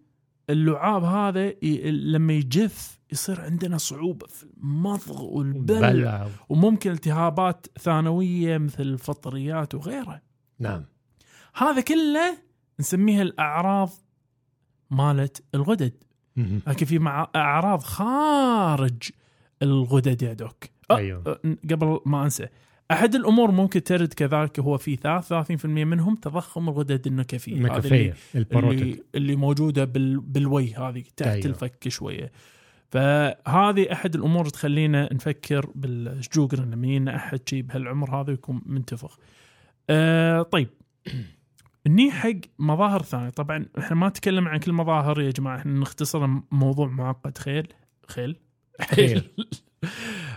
اللعاب 0.50 1.04
هذا 1.04 1.48
ي... 1.48 1.92
لما 1.92 2.34
يجف 2.34 3.00
يصير 3.12 3.42
عندنا 3.42 3.78
صعوبة 3.78 4.28
في 4.28 4.44
المضغ 4.44 5.24
والبلع. 5.24 5.92
بلع. 5.92 6.28
وممكن 6.50 6.92
التهابات 6.92 7.68
ثانوية 7.80 8.58
مثل 8.58 8.84
الفطريات 8.84 9.76
وغيرها 9.76 10.22
نعم. 10.60 10.86
هذا 11.56 11.82
كله 11.82 12.38
نسميها 12.80 13.22
الأعراض 13.22 13.90
مالت 14.92 15.44
الغدد. 15.56 15.94
لكن 16.68 16.86
في 16.86 17.00
مع 17.00 17.28
أعراض 17.36 17.82
خارج 17.82 19.10
الغدد 19.62 20.22
يا 20.22 20.34
دوك. 20.34 20.64
أه، 20.92 21.40
قبل 21.72 22.00
ما 22.06 22.24
أنسى. 22.24 22.48
أحد 22.92 23.16
الأمور 23.16 23.52
ممكن 23.52 23.84
ترد 23.84 24.14
كذلك 24.14 24.60
هو 24.60 24.78
في 24.78 24.98
33% 24.98 25.66
منهم 25.66 26.16
تضخم 26.16 26.70
الغدد 26.70 27.08
النكفية. 27.08 27.56
النكفية 27.56 28.14
اللي, 28.36 29.04
اللي 29.16 29.36
موجودة 29.36 29.86
بال 29.86 30.20
بالوي 30.20 30.74
هذه 30.74 31.04
تحت. 31.18 31.28
أيوه. 31.28 31.46
الفك 31.46 31.88
شوية. 31.88 32.32
فهذه 32.90 33.92
أحد 33.94 34.16
الأمور 34.16 34.46
تخلينا 34.50 35.14
نفكر 35.14 35.70
بالشجوجر 35.76 36.66
لما 36.66 36.88
يجينا 36.88 37.16
أحد 37.16 37.50
شي 37.50 37.62
بهالعمر 37.62 38.22
هذا 38.22 38.34
يكون 38.34 38.62
منتفخ. 38.66 39.20
آه 39.90 40.42
طيب. 40.42 40.70
ني 41.88 42.12
حق 42.12 42.32
مظاهر 42.60 43.02
ثانية. 43.02 43.30
طبعا 43.30 43.66
إحنا 43.80 43.96
ما 43.96 44.08
نتكلم 44.08 44.48
عن 44.48 44.60
كل 44.60 44.74
مظاهر 44.74 45.22
يا 45.22 45.32
جماعة. 45.32 45.58
إحنا 45.58 45.80
نختصر 45.80 46.28
موضوع 46.52 46.88
معقد. 46.88 47.38
خيل؟ 47.38 47.68
خيل؟ 48.08 48.36
خيل. 48.82 49.24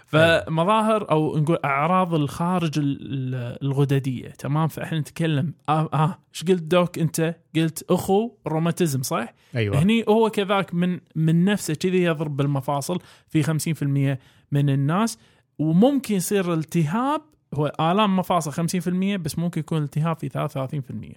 فمظاهر 0.06 1.10
أو 1.10 1.38
نقول 1.38 1.58
أعراض 1.64 2.14
الخارج 2.14 2.78
ال- 2.78 2.98
ال- 3.02 3.58
الغددية 3.62 4.28
تمام 4.28 4.68
فإحنا 4.68 4.98
نتكلم 4.98 5.54
آه 5.68 5.88
آه 5.94 6.18
إيش 6.34 6.44
قلت 6.44 6.62
دوك 6.62 6.98
أنت؟ 6.98 7.36
قلت 7.56 7.84
أخو 7.90 8.30
روماتيزم 8.46 9.02
صح؟ 9.02 9.34
أيوه 9.56 9.82
هني 9.82 10.04
هو 10.08 10.30
كذاك 10.30 10.74
من 10.74 11.00
من 11.14 11.44
نفسه 11.44 11.74
كذي 11.74 12.02
يضرب 12.02 12.36
بالمفاصل 12.36 12.98
في 13.28 13.42
50% 13.42 14.18
من 14.52 14.70
الناس 14.70 15.18
وممكن 15.58 16.14
يصير 16.14 16.54
التهاب 16.54 17.22
هو 17.54 17.72
آلام 17.80 18.16
مفاصل 18.16 18.52
50% 18.52 18.88
بس 19.16 19.38
ممكن 19.38 19.60
يكون 19.60 19.82
التهاب 19.82 20.16
في 20.18 20.28
33% 20.28 21.16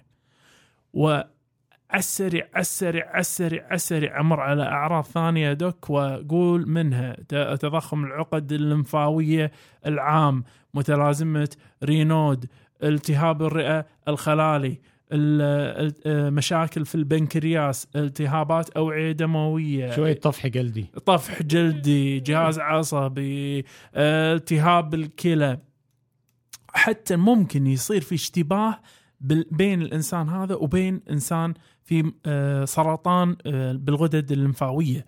وعلى 1.94 2.00
السريع 2.00 2.46
على 2.54 2.60
السريع 2.60 3.06
على 3.10 3.20
السريع 3.20 3.64
على 3.64 3.74
السريع 3.74 4.20
أمر 4.20 4.40
على 4.40 4.62
أعراض 4.62 5.04
ثانية 5.04 5.52
دوك 5.52 5.90
وأقول 5.90 6.68
منها. 6.68 7.12
تضخم 7.56 8.04
العقد 8.04 8.52
الليمفاوية 8.52 9.50
العام 9.86 10.44
متلازمة 10.74 11.48
رينود 11.84 12.46
التهاب 12.82 13.42
الرئة 13.42 13.86
الخلالي 14.08 14.80
ال- 15.12 15.92
ال- 16.06 16.34
مشاكل 16.34 16.84
في 16.84 16.94
البنكرياس 16.94 17.88
التهابات 17.96 18.70
أوعية 18.70 19.12
دموية. 19.12 19.90
شوية 19.96 20.14
طفح 20.20 20.46
جلدي. 20.46 20.86
طفح 21.06 21.42
جلدي 21.42 22.20
جهاز 22.20 22.58
عصبي 22.58 23.64
آه، 23.94 24.34
التهاب 24.34 24.94
الكلى. 24.94 25.58
حتى 26.68 27.16
ممكن 27.16 27.66
يصير 27.66 28.00
في 28.00 28.14
اشتباه 28.14 28.80
بين 29.50 29.82
الإنسان 29.82 30.28
هذا 30.28 30.54
وبين 30.54 31.00
إنسان 31.10 31.54
في 31.84 32.12
آه، 32.26 32.64
سرطان 32.64 33.36
آه، 33.46 33.72
بالغدد 33.72 34.32
الليمفاوية 34.32 35.06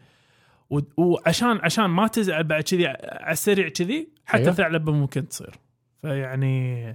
وعشان 0.97 1.59
عشان 1.63 1.85
ما 1.85 2.07
تزعل 2.07 2.45
بعد 2.45 2.63
كذي 2.63 2.87
على 2.87 3.33
السريع 3.33 3.69
كذي 3.69 4.09
حتى 4.27 4.43
أيوه. 4.43 4.55
ثعلبة 4.55 4.93
ممكن 4.93 5.29
تصير 5.29 5.55
فيعني 6.03 6.87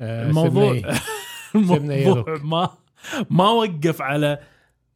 آه، 0.00 0.28
الموضوع 0.28 0.72
إيه؟ 0.72 0.84
إيه 0.84 0.92
الموضوع 2.12 2.38
ما 2.42 2.70
ما 3.30 3.50
وقف 3.50 4.02
على 4.02 4.38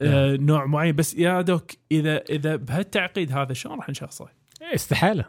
آه، 0.03 0.37
نوع 0.37 0.67
معين 0.67 0.97
بس 0.97 1.15
يا 1.15 1.41
دوك 1.41 1.71
إذا 1.93 2.17
إذا 2.17 2.57
بهالتعقيد 2.57 3.33
هذا 3.33 3.53
شلون 3.53 3.77
راح 3.77 3.89
نشخصه؟ 3.89 4.29
استحالة 4.75 5.25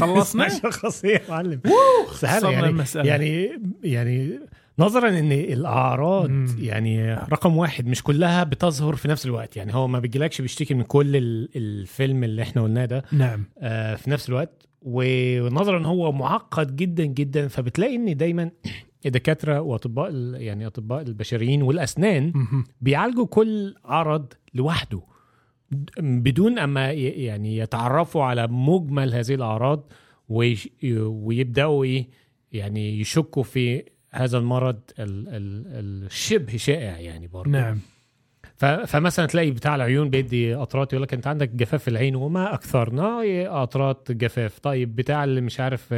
خلصنا؟ 0.00 0.48
شخص 0.48 1.04
يا 1.04 1.20
معلم 1.28 1.60
استحالة 2.12 2.50
يعني 2.50 2.66
المسألة. 2.66 3.08
يعني 3.08 3.60
يعني 3.82 4.40
نظرا 4.78 5.08
إن 5.08 5.32
الأعراض 5.32 6.30
مم. 6.30 6.46
يعني 6.58 7.14
رقم 7.14 7.56
واحد 7.56 7.86
مش 7.86 8.02
كلها 8.02 8.44
بتظهر 8.44 8.96
في 8.96 9.08
نفس 9.08 9.26
الوقت 9.26 9.56
يعني 9.56 9.74
هو 9.74 9.88
ما 9.88 9.98
بيجيلكش 9.98 10.40
بيشتكي 10.40 10.74
من 10.74 10.82
كل 10.82 11.16
ال- 11.16 11.48
الفيلم 11.56 12.24
اللي 12.24 12.42
إحنا 12.42 12.62
قلناه 12.62 12.84
ده 12.84 13.04
نعم 13.12 13.44
آه، 13.58 13.94
في 13.94 14.10
نفس 14.10 14.28
الوقت 14.28 14.66
ونظرا 14.82 15.78
ان 15.78 15.84
هو 15.84 16.12
معقد 16.12 16.76
جدا 16.76 17.04
جدا 17.04 17.48
فبتلاقي 17.48 17.96
إن 17.96 18.16
دايما 18.16 18.50
الدكاترة 19.06 19.60
وأطباء 19.60 20.10
يعني 20.34 20.66
أطباء 20.66 21.02
البشريين 21.02 21.62
والأسنان 21.62 22.32
مهم. 22.34 22.64
بيعالجوا 22.80 23.26
كل 23.26 23.74
عرض 23.84 24.32
لوحده 24.54 25.00
بدون 25.98 26.58
أما 26.58 26.92
يعني 26.92 27.56
يتعرفوا 27.56 28.24
على 28.24 28.46
مجمل 28.46 29.14
هذه 29.14 29.34
الأعراض 29.34 29.92
ويبدأوا 30.28 31.84
إيه 31.84 32.08
يعني 32.52 33.00
يشكوا 33.00 33.42
في 33.42 33.82
هذا 34.14 34.38
المرض 34.38 34.80
ال- 34.98 35.28
ال- 35.28 36.06
الشبه 36.06 36.56
شائع 36.56 36.98
يعني 36.98 37.26
برضه 37.26 37.50
نعم. 37.50 37.78
فمثلا 38.86 39.26
تلاقي 39.26 39.50
بتاع 39.50 39.74
العيون 39.74 40.10
بيدي 40.10 40.54
قطرات 40.54 40.92
يقول 40.92 41.02
لك 41.02 41.14
أنت 41.14 41.26
عندك 41.26 41.48
جفاف 41.48 41.82
في 41.82 41.88
العين 41.88 42.16
وما 42.16 42.54
اكثرنا 42.54 43.20
قطرات 43.60 44.12
جفاف. 44.12 44.58
طيب 44.58 44.96
بتاع 44.96 45.24
اللي 45.24 45.40
مش 45.40 45.60
عارف 45.60 45.94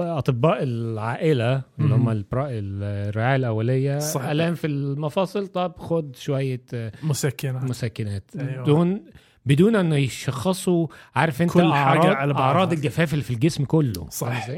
أطباء 0.00 0.62
العائلة 0.62 1.62
اللي 1.80 1.94
هم 1.94 2.24
الرعاية 2.32 3.36
الأولية 3.36 3.98
صحيح. 3.98 4.28
الام 4.28 4.54
في 4.54 4.66
المفاصل. 4.66 5.46
طب 5.46 5.72
خد 5.78 6.16
شوية 6.16 6.62
مسكنات. 7.02 7.62
مسكنات. 7.64 8.30
أيوة. 8.38 8.64
دون 8.64 9.04
بدون 9.46 9.76
انه 9.76 9.96
يشخصوا 9.96 10.86
عارف 11.14 11.42
أنت 11.42 11.50
كل 11.52 11.72
حاجة 11.72 11.76
أعراض 12.00 12.06
على 12.06 12.32
بعضها. 12.32 12.46
أعراض 12.46 12.72
الجفاف 12.72 13.12
اللي 13.12 13.24
في 13.24 13.30
الجسم 13.34 13.64
كله. 13.64 14.06
صح. 14.10 14.48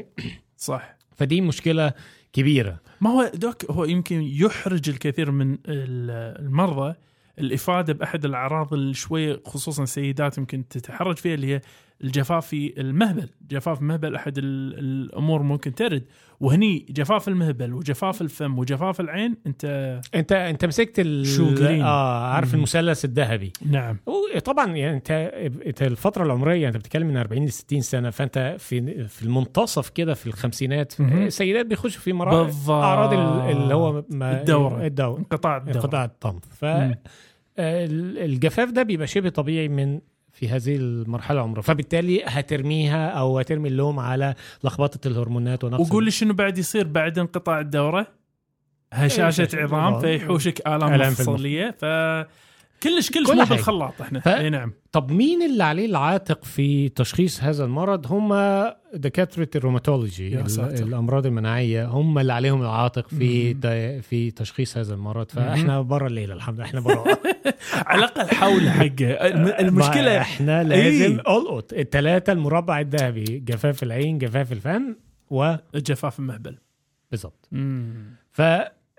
صح. 0.57 0.97
فدي 1.17 1.41
مشكلة 1.41 1.93
كبيرة. 2.33 2.81
ما 3.01 3.11
هو 3.11 3.31
دوك 3.35 3.71
هو 3.71 3.85
يمكن 3.85 4.23
يحرج 4.23 4.89
الكثير 4.89 5.31
من 5.31 5.53
ال- 5.53 6.41
المرضى 6.47 6.95
الإفادة 7.39 7.93
بأحد 7.93 8.25
الأعراض 8.25 8.75
اللي 8.75 8.95
شوية 8.95 9.41
خصوصا 9.47 9.83
السيدات 9.83 10.39
يمكن 10.39 10.69
تتحرج 10.69 11.17
فيها 11.17 11.35
اللي 11.35 11.47
هي 11.55 11.61
الجفاف 12.05 12.47
في 12.47 12.81
المهبل، 12.81 13.29
جفاف 13.51 13.81
المهبل 13.81 14.15
أحد 14.15 14.39
ال- 14.39 14.79
الأمور 14.79 15.43
ممكن 15.43 15.75
ترد 15.75 16.05
وهني 16.41 16.87
جفاف 16.91 17.29
المهبل 17.29 17.73
وجفاف 17.75 18.23
الفم 18.23 18.59
وجفاف 18.59 19.01
العين 19.01 19.37
أنت 19.47 19.65
أنت 20.15 20.33
أنت 20.33 20.65
مسكت 20.65 21.01
ال... 21.01 21.27
شو 21.27 21.55
جرين. 21.55 21.83
آه 21.83 22.27
عارف. 22.29 22.55
المثلث 22.55 23.05
الذهبي 23.05 23.53
نعم 23.71 23.97
طبعا 24.45 24.77
يعني 24.77 24.97
أنت 24.97 25.11
أنت 25.67 25.83
الفترة 25.83 26.25
العمرية 26.25 26.69
أنت 26.69 26.77
بتتكلم 26.77 27.07
من 27.07 27.17
40 27.17 27.45
ل 27.45 27.53
60 27.53 27.81
سنة 27.81 28.11
فأنت 28.11 28.57
في 28.59 29.09
في 29.09 29.23
المنتصف 29.23 29.89
كده 29.89 30.15
في 30.15 30.27
الخمسينات. 30.27 31.01
السيدات 31.01 31.67
بيخشوا 31.67 32.01
في 32.01 32.13
مراحل 32.13 32.45
بالضبط. 32.45 32.83
أعراض 32.83 33.13
ال- 33.13 33.57
اللي 33.63 33.75
هو 33.75 34.05
ما 34.11 34.41
الدورة. 34.41 34.87
الدورة 34.87 35.19
انقطاع 35.19 35.57
الدورة 35.57 35.77
انقطاع 35.77 36.05
الطمث 36.05 36.43
ف. 36.61 36.65
آه، 36.65 37.85
الجفاف 38.25 38.71
ده 38.71 38.83
بيبقى 38.83 39.07
شبه 39.07 39.29
طبيعي 39.29 39.69
من 39.69 40.01
في 40.39 40.49
هذه 40.49 40.77
المرحلة 40.77 41.41
العمريه 41.41 41.63
فبالتالي 41.63 42.23
هترميها 42.27 43.09
أو 43.09 43.39
هترمي 43.39 43.69
اللوم 43.69 43.99
على 44.01 44.35
لخبطة 44.65 45.09
الهرمونات 45.09 45.65
ونقص 45.65 45.81
وقول 45.89 46.05
لي 46.05 46.11
شنو 46.11 46.35
بعد 46.35 46.59
يصير 46.59 46.87
بعد 46.87 47.19
انقطاع 47.19 47.61
الدورة؟ 47.61 48.07
هشاشة 48.93 49.27
هشاشة 49.27 49.63
عظام. 49.63 50.01
فيحوشك 50.01 50.67
آلام 50.67 51.11
مفصلية 51.13 51.71
ف 51.81 51.85
كلش 52.83 53.11
كلش 53.11 53.27
كل 53.27 53.37
مو. 53.37 53.45
بالخلاط 53.45 54.01
إحنا. 54.03 54.21
ف- 54.21 54.29
إي 54.29 54.51
نعم. 54.51 54.73
طب 54.93 55.11
مين 55.13 55.43
اللي 55.43 55.65
عليه 55.65 55.87
العاتق 55.87 56.45
في 56.45 56.89
تشخيص 56.89 57.43
هذا 57.43 57.65
المرض؟ 57.65 58.13
هم 58.13 58.35
دكاترة 58.95 59.49
ال 59.57 59.62
rheumatology 59.62 60.31
يا 60.31 60.41
ال- 60.41 60.51
ساتر. 60.51 60.85
الأمراض 60.87 61.27
المناعية 61.27 61.87
هم 61.87 62.19
اللي 62.19 62.33
عليهم 62.33 62.63
العاتق 62.63 63.09
في 63.09 63.55
في 64.03 64.31
تشخيص 64.31 64.77
هذا 64.77 64.95
المرض. 64.95 65.31
فإحنا 65.31 65.81
بره 65.83 66.07
الليلة 66.07 66.35
الحمد 66.35 66.55
لله 66.57 66.65
إحنا 66.65 66.81
بره 66.81 67.05
على 67.87 67.99
الأقل 67.99 68.35
حول 68.37 68.71
حقه 68.71 69.11
الم- 69.11 69.55
المشكلة 69.69 70.19
إحنا 70.21 70.65
لازم 70.65 71.03
إيه. 71.05 71.37
القط 71.39 71.73
الثلاثة 71.73 72.33
المربع 72.33 72.81
الذهبي 72.81 73.25
جفاف 73.25 73.83
العين 73.83 74.19
جفاف 74.19 74.53
الفم 74.53 74.95
و 75.31 75.55
جفاف 75.75 76.19
المهبل. 76.19 76.57
بالظبط 77.11 77.49
ف 78.33 78.43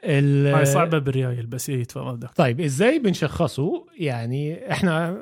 هاي 0.05 0.65
صعبة 0.65 0.97
بالريايل 0.97 1.45
بس 1.45 1.69
اي 1.69 1.85
تفضل 1.85 2.19
دكتور 2.19 2.35
طيب 2.45 2.61
إزاي 2.61 2.99
بنشخصه 2.99 3.85
يعني 3.99 4.71
إحنا 4.71 5.17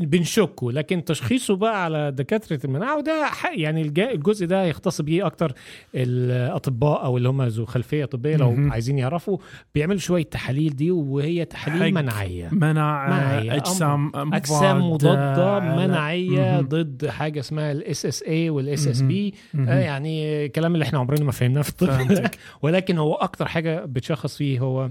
بنشكه 0.00 0.72
لكن 0.72 1.04
تشخيصه 1.04 1.56
بقى 1.56 1.84
على 1.84 2.10
دكاترة 2.10 2.60
المناعة 2.64 2.98
وده 2.98 3.26
يعني 3.56 3.82
الج- 3.82 3.98
الجزء 4.00 4.46
ده 4.46 4.64
يختص 4.64 5.00
بيه 5.00 5.26
أكتر 5.26 5.52
الأطباء 5.94 7.04
أو 7.04 7.16
اللي 7.16 7.28
هم 7.28 7.42
ذو 7.42 7.64
خلفية 7.66 8.04
طبية 8.04 8.36
لو 8.36 8.50
مهم. 8.50 8.72
عايزين 8.72 8.98
يعرفوا 8.98 9.38
بيعملوا 9.74 9.98
شوية 9.98 10.22
تحاليل 10.24 10.76
دي 10.76 10.90
وهي 10.90 11.44
تحاليل 11.44 11.94
مناعية 11.94 12.48
مناعة 12.52 13.06
مناعية. 13.08 13.56
أجسام 13.56 14.12
أجسام 14.34 14.90
مضادة 14.90 15.60
مناعية 15.60 16.40
مهم. 16.40 16.66
ضد 16.68 17.06
حاجة 17.06 17.40
اسمها 17.40 17.72
ال 17.72 18.06
SSA 18.06 18.22
وال 18.22 18.88
SSB. 18.88 19.34
يعني 19.54 20.48
كلام 20.48 20.74
اللي 20.74 20.82
إحنا 20.84 20.98
عمرنا 20.98 21.24
ما 21.24 21.32
فهمناه 21.32 21.62
في 21.62 21.68
الطب 21.70 21.90
ولكن 22.62 22.98
هو 22.98 23.14
أكتر 23.14 23.46
حاجة 23.48 23.79
بتشخص 23.86 24.36
فيه 24.36 24.58
هو 24.60 24.90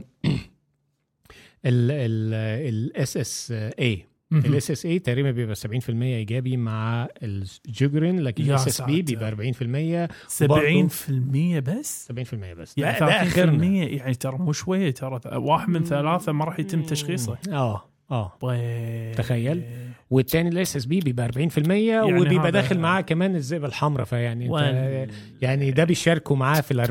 ال 1.65 3.17
SSA. 3.17 3.51
ال 3.79 4.71
SSA 4.71 4.99
تقريبا 4.99 5.31
بيبقى 5.31 5.55
70% 5.55 5.89
إيجابي 5.89 6.57
مع 6.57 7.07
الجوجرين 7.23 8.19
لكن 8.19 8.43
ال 8.43 8.67
SSB. 8.67 9.01
بيبقى 9.01 9.31
40% 9.31 10.09
70% 10.29 11.59
بس؟ 11.59 12.11
70% 12.11 12.35
بس. 12.57 12.77
يعني 12.77 12.99
ده, 12.99 13.05
ده 13.05 13.11
30% 13.23 13.27
اخرنا 13.27 13.65
يعني 13.65 14.13
ترى 14.13 14.37
مو 14.37 14.51
شوية 14.51 14.91
ترى. 14.91 15.19
واحد 15.37 15.69
من 15.69 15.83
ثلاثة 15.83 16.31
ما 16.31 16.45
راح 16.45 16.59
يتم 16.59 16.83
تشخيصه. 16.83 17.37
آه. 17.51 17.85
آه 18.11 18.33
طيب. 18.41 19.15
تخيل. 19.15 19.63
والتاني 20.09 20.49
ال 20.49 20.75
SSB 20.75 20.99
بيبقى 20.99 21.25
40% 21.27 21.57
يعني 21.71 22.19
وبيبقى 22.21 22.51
داخل 22.51 22.79
معاه 22.79 23.01
كمان 23.01 23.35
الذئبه 23.35 23.67
الحمراء 23.67 24.05
فيعني 24.05 24.45
أنت 24.45 24.53
وال- 24.53 25.09
يعني 25.41 25.71
ده 25.71 25.83
بيشاركوا 25.83 26.35
معاه 26.35 26.61
في 26.61 26.71
ال 26.71 26.81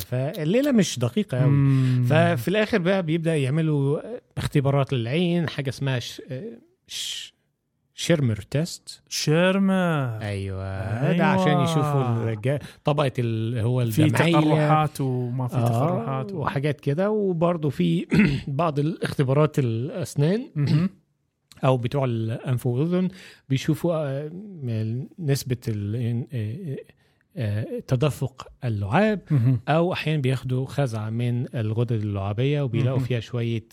40% 0.00 0.04
فالليلة 0.04 0.72
مش 0.72 0.98
دقيقة 0.98 1.38
قوي. 1.42 1.52
ففي 2.08 2.48
الآخر 2.48 2.78
بقى 2.78 3.02
بيبدأ 3.02 3.36
يعملوا 3.36 4.00
اختبارات 4.38 4.92
للعين 4.92 5.48
حاجة 5.48 5.68
اسمها 5.68 5.98
ش... 5.98 6.22
ش... 6.86 7.29
Schirmer 8.00 8.36
test 8.36 9.02
شرمه 9.08 10.18
أيوه 10.22 10.64
أيوة. 10.64 11.16
ده 11.18 11.26
عشان 11.26 11.60
يشوفوا. 11.60 12.58
طبقة 12.84 13.12
ال... 13.18 13.58
هو 13.58 13.86
في 13.86 14.10
تقرحات 14.10 15.00
وما 15.00 15.48
في 15.48 15.56
آه 15.56 15.68
تقرحات. 15.68 16.32
وحاجات 16.32 16.80
كده 16.80 17.10
وبرضه 17.10 17.68
في 17.70 18.06
بعض 18.48 18.78
الاختبارات 18.78 19.58
الأسنان. 19.58 20.46
أو 21.64 21.76
بتوع 21.76 22.04
الانف 22.04 22.66
والاذن 22.66 23.08
بيشوفوا 23.48 23.94
آه، 23.94 24.30
نسبة 25.18 25.56
ال- 25.68 26.76
تدفق 27.86 28.48
اللعاب 28.64 29.20
أو 29.68 29.92
أحيانا 29.92 30.22
بياخدوا 30.22 30.66
خزعة 30.66 31.10
من 31.10 31.46
الغدد 31.56 31.92
اللعابية 31.92 32.62
وبيلاقوا. 32.62 32.98
فيها 32.98 33.20
شوية 33.20 33.64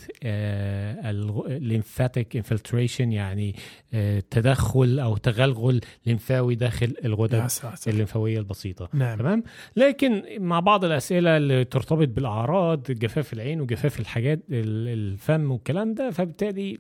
ال 1.48 1.56
lymphatic 1.56 2.36
infiltration 2.36 3.12
يعني 3.12 3.56
آه، 3.94 4.24
تدخل 4.32 5.00
أو 5.00 5.18
تغلغل 5.18 5.82
لمفاوي 6.06 6.56
داخل 6.56 6.94
الغدد 7.06 7.48
الليمفاويه 7.88 8.40
البسيطة. 8.40 8.90
نعم. 8.94 9.18
تمام؟ 9.18 9.44
لكن 9.76 10.24
مع 10.40 10.60
بعض 10.60 10.86
الأسئلة 10.86 11.38
اللي 11.38 11.66
ترتبط 11.66 12.08
بالأعراض 12.08 12.84
جفاف 12.92 13.34
العين 13.34 13.62
وجفاف 13.62 14.00
الحاجات 14.00 14.40
ال- 14.50 14.88
الفم 14.88 15.52
والكلام 15.52 15.94
ده 15.94 16.12
فبالتالي 16.12 16.78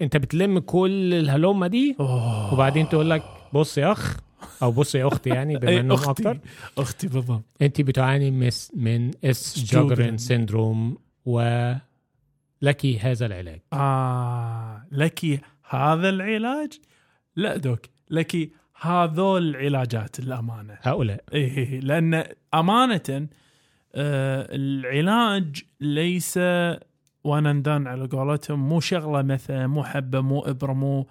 أنت 0.00 0.16
بتلم 0.16 0.58
كل 0.58 1.14
الهلومة 1.14 1.66
دي 1.66 1.96
أوه. 2.00 2.54
وبعدين 2.54 2.88
تقول 2.88 3.10
لك 3.10 3.22
بص 3.52 3.78
يا 3.78 3.92
أخ 3.92 4.16
أو 4.62 4.72
بص 4.72 4.94
يا 4.94 5.06
أختي 5.08 5.30
يعني 5.30 5.56
بما 5.56 5.80
إنهم 5.80 5.98
أختي. 5.98 6.10
أكتر. 6.10 6.38
أختي 6.78 7.08
بالضبط 7.08 7.44
انت 7.62 7.80
بتعاني 7.80 8.30
مس 8.30 8.72
من 8.74 9.10
Sjogren 9.24 10.18
syndrome 10.18 10.98
ولك 11.24 12.86
هذا 13.00 13.26
العلاج. 13.26 13.60
آه 13.72 14.86
لك 14.92 15.40
هذا 15.68 16.08
العلاج؟ 16.08 16.72
لا 17.36 17.56
دوك 17.56 17.80
لك 18.10 18.50
هذول 18.80 19.48
العلاجات 19.56 20.18
الأمانة. 20.18 20.78
هؤلاء. 20.82 21.24
إيه 21.32 21.80
لأن 21.80 22.24
أمانة 22.54 23.28
آه 23.94 24.48
العلاج 24.50 25.62
ليس 25.80 26.38
وأنا 27.24 27.52
ندان 27.52 27.86
على 27.86 28.06
قولتهم 28.06 28.68
مو 28.68 28.80
شغلة 28.80 29.22
مثلا 29.22 29.66
مو 29.66 29.84
حبة 29.84 30.20
مو 30.20 30.40
إبرة 30.40 30.72
مو 30.72 31.06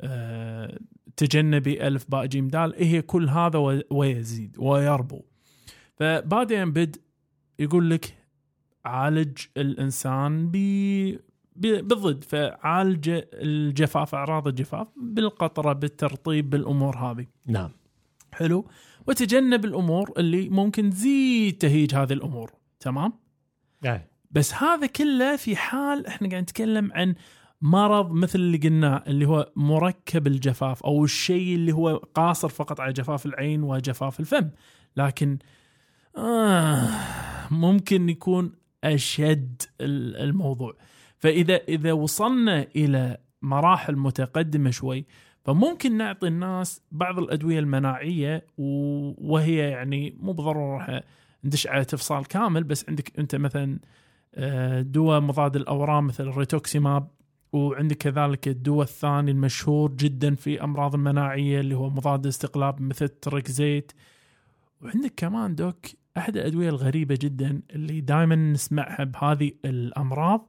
آه 0.00 0.78
تجنبي 1.16 1.86
ألف 1.86 2.04
باء 2.08 2.26
جيم 2.26 2.48
دال 2.48 2.74
هي 2.76 3.02
كل 3.02 3.28
هذا 3.28 3.82
ويزيد 3.90 4.56
ويربو. 4.58 5.22
فبعدين 5.96 6.72
بد 6.72 6.96
يقول 7.58 7.90
لك 7.90 8.14
عالج 8.84 9.38
الإنسان 9.56 10.48
ب 10.48 10.56
ب- 11.56 11.88
بالضد 11.88 12.24
فعالج 12.24 13.10
الجفاف 13.32 14.14
أعراض 14.14 14.48
الجفاف 14.48 14.86
بالقطرة 14.96 15.72
بالترطيب 15.72 16.50
بالأمور 16.50 16.96
هذه. 16.96 17.26
نعم. 17.46 17.70
حلو؟ 18.32 18.66
وتجنب 19.06 19.64
الأمور 19.64 20.12
اللي 20.18 20.48
ممكن 20.48 20.90
تزيد 20.90 21.58
تهيج 21.58 21.94
هذه 21.94 22.12
الأمور. 22.12 22.50
تمام؟ 22.80 23.12
آه. 23.84 24.04
بس 24.30 24.54
هذا 24.54 24.86
كله 24.86 25.36
في 25.36 25.56
حال 25.56 26.06
إحنا 26.06 26.28
قاعد 26.28 26.42
نتكلم 26.42 26.92
عن 26.92 27.14
مرض 27.62 28.12
مثل 28.12 28.38
اللي 28.38 28.58
قلناه 28.58 29.02
اللي 29.06 29.26
هو 29.28 29.52
مركب 29.56 30.26
الجفاف 30.26 30.82
أو 30.82 31.04
الشيء 31.04 31.54
اللي 31.54 31.72
هو 31.72 31.96
قاصر 31.96 32.48
فقط 32.48 32.80
على 32.80 32.92
جفاف 32.92 33.26
العين 33.26 33.62
وجفاف 33.62 34.20
الفم. 34.20 34.50
لكن 34.96 35.38
آه 36.16 36.88
ممكن 37.50 38.08
يكون 38.08 38.52
أشد 38.84 39.62
ال- 39.80 40.16
الموضوع. 40.16 40.76
فإذا 41.18 41.54
إذا 41.56 41.92
وصلنا 41.92 42.66
إلى 42.76 43.16
مراحل 43.42 43.96
متقدمة 43.96 44.70
شوي 44.70 45.06
فممكن 45.44 45.96
نعطي 45.96 46.26
الناس 46.28 46.80
بعض 46.90 47.18
الأدوية 47.18 47.58
المناعية 47.58 48.46
وهي 48.58 49.56
يعني 49.56 50.16
مو 50.20 50.32
بالضرورة 50.32 50.76
راح 50.78 51.00
ندش 51.44 51.66
على 51.66 51.84
تفصيل 51.84 52.24
كامل 52.24 52.64
بس 52.64 52.84
عندك 52.88 53.18
أنت 53.18 53.36
مثلا 53.36 53.78
آه، 54.34 54.80
دواء 54.80 55.20
مضاد 55.20 55.56
الأورام 55.56 56.06
مثل 56.06 56.28
الريتوكسيماب 56.28 57.08
وعندك 57.52 57.96
كذلك 57.96 58.48
الدواء 58.48 58.82
الثاني 58.84 59.30
المشهور 59.30 59.92
جدا 59.92 60.34
في 60.34 60.64
أمراض 60.64 60.94
المناعية 60.94 61.60
اللي 61.60 61.74
هو 61.76 61.90
مضاد 61.90 62.22
الاستقلاب 62.24 62.80
مثل 62.82 63.04
التركزيت 63.04 63.92
وعندك 64.80 65.12
كمان 65.16 65.54
doc 65.54 65.76
أحد 66.16 66.36
الأدوية 66.36 66.68
الغريبة 66.68 67.18
جدا 67.20 67.62
اللي 67.70 68.00
دائما 68.00 68.34
نسمعها 68.34 69.04
بهذه 69.04 69.52
الأمراض. 69.64 70.48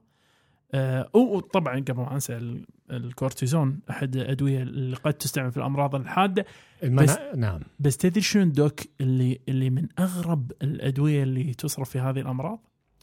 آه، 0.76 1.10
وطبعا 1.14 1.80
قبل 1.80 1.94
ما 2.02 2.14
أنسى 2.14 2.38
ال- 2.38 2.66
الكورتيزون 2.92 3.80
أحد 3.90 4.16
الأدوية 4.16 4.62
اللي 4.62 4.96
قد 4.96 5.14
تستعمل 5.14 5.52
في 5.52 5.58
الأمراض 5.58 5.96
الحادة. 5.96 6.46
المنا... 6.84 7.04
بس- 7.06 7.18
نعم. 7.38 7.60
بس 7.80 7.98
تدري 7.98 8.22
شنو 8.22 8.52
doc 8.52 8.80
اللي 9.02 9.40
اللي 9.50 9.70
من 9.70 9.88
أغرب 10.00 10.52
الأدوية 10.62 11.24
اللي 11.24 11.54
تصرف 11.54 11.90
في 11.90 12.00
هذه 12.00 12.20
الأمراض؟ 12.20 12.60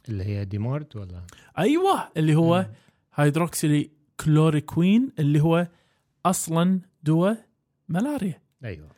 اللي 0.09 0.25
هي 0.25 0.45
DMARD 0.45 0.97
ولا؟ 0.97 1.23
أيوه 1.59 2.09
اللي 2.17 2.35
هو 2.35 2.67
هيدروكسيلي 3.15 3.91
كلوريكوين 4.25 5.13
اللي 5.19 5.41
هو 5.41 5.67
أصلا 6.27 6.81
دواء 7.03 7.47
ملاريا 7.89 8.41
أيوه 8.65 8.89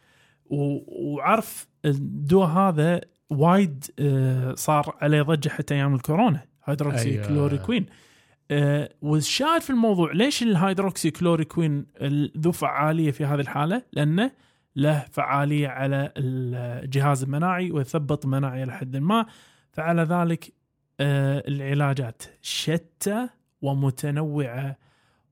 وعرف 0.47 1.69
الدواء 1.85 2.49
هذا 2.49 3.01
وايد 3.31 3.85
آه، 3.99 4.55
صار 4.55 4.97
عليه 5.01 5.23
ضجة 5.23 5.49
حتى 5.49 5.75
أيام 5.75 5.95
الكورونا 5.95 6.45
hydroxy 6.65 7.11
أيوة. 7.11 7.27
كلوريكوين 7.27 7.87
آه، 8.51 8.91
والشاهد 9.03 9.61
في 9.61 9.71
الموضوع 9.71 10.13
ليش 10.13 10.43
الهيدروكسي 10.43 11.11
كلوريكوين 11.11 11.87
ذو 12.39 12.53
فعالية 12.53 13.11
في 13.11 13.25
هذه 13.25 13.41
الحالة؟ 13.41 13.83
لأنه 13.93 14.31
له 14.77 15.07
فعالية 15.11 15.69
على 15.69 16.13
الجهاز 16.17 17.23
المناعي 17.23 17.71
ويثبط 17.71 18.25
المناعي 18.25 18.63
إلى 18.63 18.73
حد 18.73 18.97
ما 18.97 19.27
فعلى 19.73 20.03
ذلك 20.03 20.53
آه، 21.01 21.45
العلاجات 21.49 22.23
شتى 22.43 23.29
ومتنوعة 23.63 24.77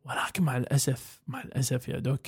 ولكن 0.04 0.42
مع 0.42 0.56
الأسف 0.56 1.20
مع 1.26 1.42
الأسف 1.42 1.88
يا 1.88 1.98
دوك 1.98 2.26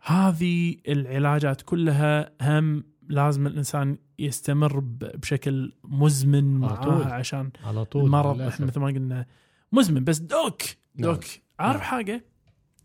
هذه 0.00 0.76
العلاجات 0.88 1.62
كلها 1.62 2.32
هم 2.42 2.84
لازم 3.08 3.46
الإنسان 3.46 3.98
يستمر 4.18 4.80
بشكل 4.84 5.72
مزمن 5.84 6.64
على 6.64 6.76
طول. 6.76 7.02
عشان 7.02 7.50
على 7.64 7.84
طول 7.84 8.04
المرض. 8.04 8.40
إحنا 8.40 8.66
مثل 8.66 8.80
ما 8.80 8.86
قلنا 8.86 9.26
مزمن 9.72 10.04
بس 10.04 10.18
دوك 10.18 10.62
نعم. 10.94 11.12
دوك 11.12 11.24
عارف 11.58 11.80
نعم. 11.80 11.90
حاجة 11.90 12.24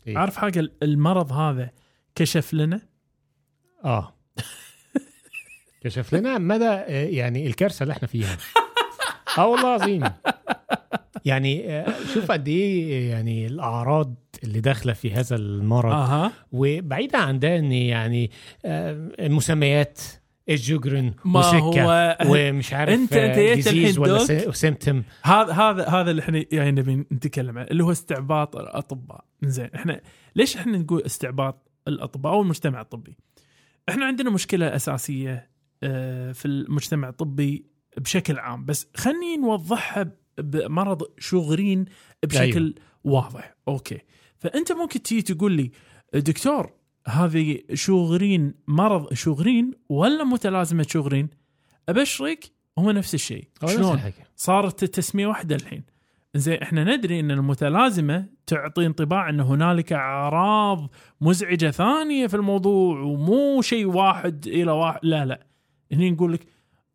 إيه؟ 0.06 0.18
عارف 0.18 0.36
حاجة 0.36 0.72
المرض 0.82 1.32
هذا 1.32 1.70
كشف 2.14 2.54
لنا 2.54 2.80
آه 3.84 4.14
كشف 5.82 6.14
لنا 6.14 6.38
مدى 6.38 6.64
يعني 7.16 7.46
الكارثة 7.46 7.82
اللي 7.82 7.92
إحنا 7.92 8.08
فيها 8.08 8.36
آه 9.38 9.46
والله 9.46 9.76
العظيم 9.76 10.02
يعني 11.24 11.70
آه، 11.70 11.94
شوف 12.14 12.30
قد 12.30 12.48
إيه 12.48 13.10
يعني 13.10 13.46
الأعراض 13.46 14.14
اللي 14.44 14.60
داخلة 14.60 14.92
في 14.92 15.12
هذا 15.12 15.36
المرض. 15.36 15.92
أها. 15.92 16.32
وبعيدا 16.52 17.18
عن 17.18 17.38
ده 17.38 17.58
إن 17.58 17.72
يعني 17.72 18.30
آه، 18.64 19.08
المسميات 19.20 20.00
الجوجرن 20.48 21.14
ما 21.24 21.40
وسكه 21.40 21.84
هو 21.84 22.16
ومش 22.26 22.72
عارف 22.72 22.90
أنت- 22.94 23.12
أنت 23.16 23.38
جيت 23.38 23.54
ديزيز 23.68 23.98
ولا. 23.98 24.18
سيمتم 24.52 25.02
هذا 25.22 25.52
هذا 25.52 25.88
هذا 25.88 26.10
اللي 26.10 26.22
إحنا 26.22 26.44
يعني 26.52 26.70
نبي 26.70 26.94
نتكلم 26.96 27.58
عنه 27.58 27.68
اللي 27.70 27.84
هو 27.84 27.92
استعباط 27.92 28.56
الأطباء. 28.56 29.24
زين 29.42 29.70
إحنا 29.74 30.00
ليش 30.36 30.56
إحنا 30.56 30.78
نقول 30.78 31.02
استعباط 31.02 31.70
الأطباء 31.88 32.32
أو 32.32 32.42
المجتمع 32.42 32.80
الطبي؟ 32.80 33.16
إحنا 33.88 34.04
عندنا 34.06 34.30
مشكلة 34.30 34.76
أساسية 34.76 35.50
آه، 35.82 36.32
في 36.32 36.46
المجتمع 36.48 37.08
الطبي 37.08 37.66
بشكل 37.96 38.38
عام. 38.38 38.64
بس 38.64 38.88
خليني 38.96 39.36
نوضحها 39.36 40.10
بمرض 40.42 41.02
شوغرين 41.18 41.84
بشكل 42.22 42.62
أيوة. 42.62 42.74
واضح. 43.04 43.54
okay. 43.68 43.98
فأنت 44.38 44.72
ممكن 44.72 45.02
تيجي 45.02 45.22
تقول 45.22 45.52
لي 45.52 45.70
دكتور 46.14 46.72
هذه 47.08 47.58
شوغرين 47.74 48.54
مرض 48.68 49.14
شوغرين 49.14 49.70
ولا 49.88 50.24
متلازمة 50.24 50.86
شوغرين 50.88 51.28
أبشرك 51.88 52.52
هو 52.78 52.90
نفس 52.90 53.14
الشيء. 53.14 53.48
شلون؟ 53.66 54.00
صارت 54.36 54.82
التسمية 54.82 55.26
واحدة 55.26 55.56
الحين. 55.56 55.84
زين 56.34 56.62
إحنا 56.62 56.84
ندري 56.84 57.20
إن 57.20 57.30
المتلازمة 57.30 58.26
تعطي 58.46 58.86
انطباع 58.86 59.28
إن 59.28 59.40
هنالك 59.40 59.92
أعراض 59.92 60.90
مزعجة 61.20 61.70
ثانية 61.70 62.26
في 62.26 62.36
الموضوع 62.36 63.00
ومو 63.00 63.62
شيء 63.62 63.86
واحد 63.86 64.46
إلى 64.46 64.72
واحد. 64.72 65.00
لا 65.02 65.24
لا. 65.24 65.46
هني 65.92 66.10
نقول 66.10 66.32
لك 66.32 66.46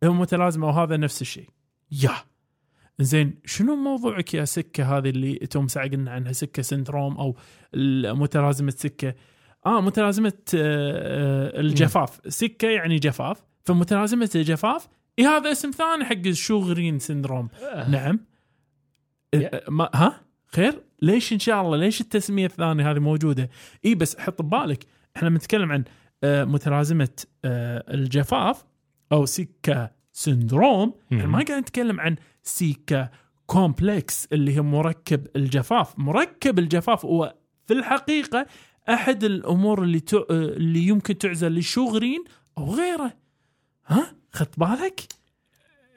هو 0.04 0.12
متلازمة 0.12 0.66
وهذا 0.66 0.96
نفس 0.96 1.22
الشيء. 1.22 1.48
يا 1.90 2.14
زين 3.00 3.34
شنو 3.44 3.76
موضوعك 3.76 4.34
يا 4.34 4.44
sicca 4.44 4.98
هذه 4.98 5.08
اللي 5.10 5.34
توم 5.34 5.68
ساعه 5.68 5.88
قلنا 5.88 6.10
عنها 6.10 6.32
sicca 6.32 6.62
syndrome 6.62 7.16
أو 7.16 7.36
متلازمة 8.14 8.70
sicca؟ 8.70 9.14
آه 9.66 9.80
متلازمة 9.80 10.32
آه 10.54 11.56
آه، 11.56 11.60
الجفاف. 11.60 12.20
sicca 12.28 12.68
يعني 12.68 12.96
جفاف. 12.98 13.42
فمتلازمة 13.64 14.30
الجفاف 14.34 14.88
إيه 15.18 15.26
هذا 15.28 15.52
اسم 15.52 15.70
ثاني 15.70 16.04
حق 16.04 16.26
الشوغرين 16.26 16.98
syndrome. 16.98 17.48
نعم. 17.88 18.20
يا. 19.34 19.60
ما 19.70 19.90
ها؟ 19.94 20.20
خير؟ 20.46 20.82
ليش 21.02 21.32
إن 21.32 21.38
شاء 21.38 21.62
الله؟ 21.62 21.76
ليش 21.76 22.00
التسمية 22.00 22.46
الثانية 22.46 22.90
هذه 22.90 22.98
موجودة؟ 22.98 23.50
اي 23.84 23.94
بس 23.94 24.18
حط 24.18 24.42
ببالك 24.42 24.84
إحنا 25.16 25.28
بنتكلم 25.28 25.72
عن 25.72 25.84
آه، 26.24 26.44
متلازمة 26.44 27.08
آه، 27.44 27.84
الجفاف 27.94 28.64
أو 29.12 29.26
sicca 29.26 29.90
syndrome. 30.12 30.94
إحنا. 31.12 31.26
ما 31.26 31.44
قاعد 31.44 31.60
نتكلم 31.60 32.00
عن 32.00 32.16
sicca 32.48 33.08
complex 33.46 34.28
اللي 34.32 34.56
هي 34.56 34.60
مركب 34.60 35.26
الجفاف. 35.36 35.98
مركب 35.98 36.58
الجفاف 36.58 37.04
هو 37.04 37.34
في 37.66 37.74
الحقيقة 37.74 38.46
أحد 38.88 39.24
الأمور 39.24 39.82
اللي 39.82 40.00
ت... 40.00 40.14
اللي 40.30 40.86
يمكن 40.86 41.18
تعزل 41.18 41.52
للشوغرين 41.52 42.24
أو 42.58 42.74
غيره. 42.74 43.12
ها؟ 43.86 44.12
خدت 44.32 44.58
بالك. 44.60 45.00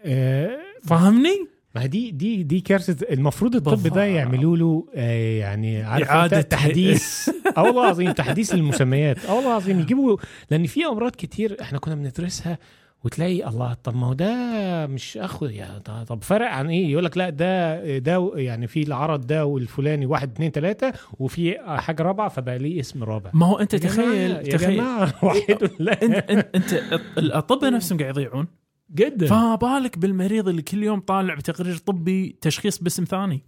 آه، 0.06 0.58
فاهمني؟ 0.84 1.48
ما 1.76 1.86
دي 1.86 2.12
دي 2.12 2.44
دي 2.44 2.60
كارثة. 2.60 3.14
المفروض 3.14 3.56
الطب. 3.56 3.88
ده 3.88 4.04
يعملوا 4.04 4.58
له 4.58 4.88
آه، 4.96 5.40
يعني 5.40 5.84
عارف 5.84 6.10
إعادة 6.10 6.42
تحديث. 6.42 7.30
آه 7.58 7.64
والله 7.64 7.84
العظيم 7.84 8.12
تحديث 8.12 8.54
المسميات 8.54 9.26
آه 9.26 9.34
والله 9.34 9.50
العظيم 9.50 9.80
يجيبوا 9.80 10.18
لأن 10.52 10.66
في 10.68 10.86
أمراض 10.86 11.12
كتير 11.12 11.62
إحنا 11.62 11.80
كنا 11.80 11.96
بندرسها 11.96 12.58
وتلاقي 13.04 13.48
الله 13.48 13.74
طب 13.74 13.96
ما 13.96 14.08
هو 14.08 14.14
ده 14.14 14.88
مش 14.88 15.18
أخو 15.18 15.48
ط- 15.86 15.90
طب 15.92 16.24
فرق 16.24 16.48
عن 16.52 16.70
إيه؟ 16.70 16.92
يقول 16.92 17.06
لك 17.06 17.18
لا 17.18 17.30
ده 17.30 17.98
ده 17.98 18.32
يعني 18.36 18.68
في 18.68 18.84
العرض 18.84 19.28
ده 19.28 19.46
والفلاني 19.46 20.06
واحد 20.06 20.32
اتنين 20.32 20.52
تلاتة 20.52 20.94
وفي 21.20 21.58
حاجة 21.78 22.04
رابعة 22.04 22.30
فبقى 22.30 22.58
ليه 22.58 22.80
اسم 22.80 23.04
رابع. 23.04 23.32
ما 23.34 23.46
هو 23.46 23.58
أنت 23.60 23.76
تخيل 23.76 24.32
يا 24.32 24.42
تخيل. 24.58 24.82
وحدوا 25.24 25.68
الله 25.80 25.92
أنت 25.94 26.48
أنت, 26.56 26.74
الأطباء 27.18 27.70
نفسهم 27.76 28.00
قاعد 28.00 28.18
يضيعون. 28.18 28.48
جدا. 28.92 29.28
فما 29.28 29.56
بالك 29.56 29.98
بالمريض 29.98 30.48
اللي 30.50 30.62
كل 30.62 30.84
يوم 30.84 31.00
طالع 31.00 31.34
بتقرير 31.36 31.78
طبي 31.78 32.38
تشخيص 32.42 32.80
باسم 32.84 33.04
ثاني. 33.04 33.42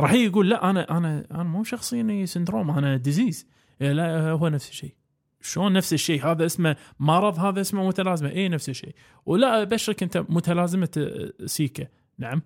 راح 0.00 0.12
يقول 0.12 0.50
لا 0.50 0.70
أنا 0.70 0.96
أنا 0.98 1.24
أنا 1.30 1.42
مو 1.42 1.64
شخصيا 1.64 2.26
syndrome 2.26 2.70
أنا 2.70 2.96
disease 2.96 3.46
لا 3.80 4.30
هو 4.30 4.48
نفس 4.48 4.68
الشيء. 4.70 4.94
شلون 5.44 5.72
نفس 5.72 5.92
الشيء؟ 5.92 6.26
هذا 6.26 6.46
اسمه 6.46 6.76
مرض 7.00 7.38
هذا 7.38 7.60
اسمه 7.60 7.86
متلازمة. 7.88 8.30
اي 8.30 8.48
نفس 8.48 8.68
الشيء. 8.68 8.94
ولا 9.26 9.62
أبشرك 9.62 10.02
أنت 10.02 10.24
متلازمة 10.28 10.88
آه، 10.98 11.46
sicca. 11.46 11.86
نعم. 12.18 12.42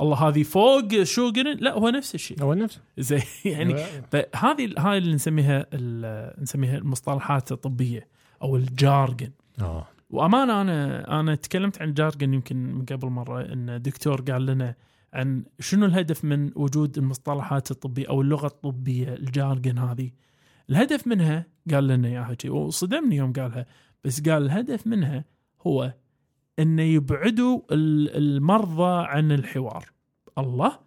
الله 0.00 0.16
هذه 0.28 0.42
فوق 0.42 1.02
شوغرن 1.02 1.56
لا 1.60 1.72
هو 1.72 1.88
نفس 1.88 2.14
الشيء. 2.14 2.42
هو 2.42 2.54
نفسه 2.54 2.80
زي 2.98 3.22
يعني 3.44 3.76
فهذه 4.12 4.74
هاي 4.78 4.98
اللي 4.98 5.14
نسميها 5.14 5.66
نسميها 6.42 6.76
المصطلحات 6.76 7.52
الطبية 7.52 8.08
أو 8.42 8.56
الجارجن. 8.56 9.30
آه. 9.60 9.86
وأمانة 10.10 10.60
أنا 10.60 11.20
أنا 11.20 11.34
تكلمت 11.34 11.82
عن 11.82 11.94
جارجن 11.94 12.34
يمكن 12.34 12.56
من 12.56 12.84
قبل 12.84 13.08
مرة 13.08 13.40
إن 13.52 13.82
دكتور 13.82 14.20
قال 14.20 14.46
لنا 14.46 14.74
عن 15.14 15.44
شنو 15.60 15.86
الهدف 15.86 16.24
من 16.24 16.50
وجود 16.56 16.98
المصطلحات 16.98 17.70
الطبية 17.70 18.08
أو 18.08 18.20
اللغة 18.20 18.46
الطبية 18.46 19.14
الجارجن 19.14 19.78
هذه؟ 19.78 20.10
الهدف 20.70 21.06
منها 21.06 21.46
قال 21.70 21.86
لنا 21.88 22.08
اياها 22.08 22.36
وصدمني 22.50 23.16
يوم 23.16 23.32
قالها 23.32 23.66
بس 24.04 24.28
قال 24.28 24.42
الهدف 24.42 24.86
منها 24.86 25.24
هو 25.66 25.94
إنه 26.58 26.82
يبعدوا 26.82 27.60
ال- 27.72 28.16
المرضى 28.16 29.06
عن 29.08 29.32
الحوار. 29.32 29.84
الله. 30.38 30.78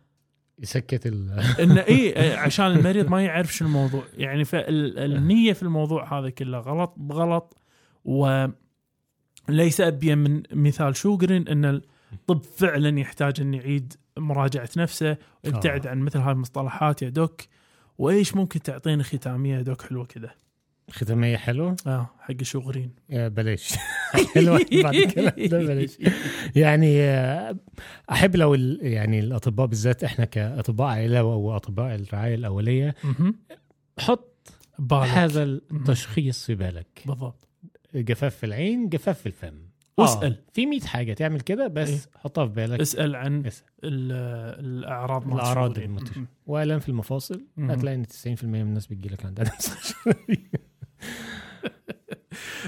يسكت 0.59 1.07
ال 1.07 1.31
إنه 1.59 1.81
إي 1.81 2.13
عشان 2.45 2.65
المريض 2.65 3.09
ما 3.09 3.23
يعرف 3.23 3.53
شنو 3.53 3.67
الموضوع. 3.67 4.03
يعني 4.17 4.45
فالنيه 4.45 5.53
في 5.53 5.63
الموضوع 5.63 6.19
هذا 6.19 6.29
كله 6.29 6.59
غلط 6.59 6.93
بغلط 6.97 7.57
وليس 8.05 9.81
ابين 9.81 10.17
من 10.17 10.43
مثال 10.51 10.95
شوغرين 10.95 11.47
إن 11.47 11.81
الطب 12.13 12.41
فعلا 12.43 12.99
يحتاج 12.99 13.41
ان 13.41 13.53
يعيد 13.53 13.93
مراجعة 14.17 14.69
نفسه 14.77 15.17
ويبتعد 15.43 15.87
آه. 15.87 15.89
عن 15.91 15.99
مثل 15.99 16.19
هاي 16.19 16.31
المصطلحات 16.31 17.01
يا 17.01 17.09
دوك. 17.09 17.41
وإيش 17.97 18.35
ممكن 18.35 18.61
تعطينا 18.61 19.03
ختامية 19.03 19.61
دوك 19.61 19.81
حلوة 19.81 20.05
كذا 20.05 20.29
ختامية 20.91 21.37
حلوة؟ 21.37 21.75
آه 21.87 22.09
حق 22.19 22.43
شوغرين 22.43 22.91
يا 23.09 23.27
بلاش. 23.27 23.73
حلوة. 24.35 24.65
بعد 24.83 24.95
الكلام 24.95 25.47
ده 25.47 25.59
بلاش. 25.59 25.97
يعني 26.55 27.01
آه، 27.01 27.57
أحب 28.11 28.35
لو 28.35 28.53
يعني 28.81 29.19
الأطباء 29.19 29.65
بالذات 29.65 30.03
إحنا 30.03 30.25
كأطباء 30.25 30.87
عائلة 30.87 31.23
واطباء 31.23 31.95
الرعاية 31.95 32.35
الأولية. 32.35 32.95
حط 33.99 34.53
بالك. 34.79 35.03
هذا 35.03 35.43
التشخيص 35.43 36.45
في 36.45 36.55
بالك. 36.55 37.01
بالضبط. 37.05 37.47
جفاف 37.95 38.35
في 38.35 38.45
العين 38.45 38.89
جفاف 38.89 39.19
في 39.19 39.25
الفم. 39.25 39.72
واسأل. 39.97 40.31
آه 40.33 40.39
في 40.53 40.65
100 40.65 40.79
حاجة 40.81 41.13
تعمل 41.13 41.41
كده 41.41 41.67
بس 41.67 41.89
إيه. 41.89 41.99
حطها 42.19 42.45
في 42.47 42.53
بالك 42.53 42.79
اسأل 42.81 43.15
عن 43.15 43.45
اسأل. 43.45 43.65
ال- 43.83 44.11
الأعراض. 44.65 45.23
المنتشرة. 45.79 46.17
مهم. 46.17 46.27
والام 46.45 46.79
في 46.79 46.89
المفاصل. 46.89 47.41
هتلاقي 47.59 47.95
إن 47.95 48.05
90% 48.07 48.43
من 48.43 48.61
الناس 48.61 48.87
بتجيلك 48.87 49.25
عندها 49.25 49.45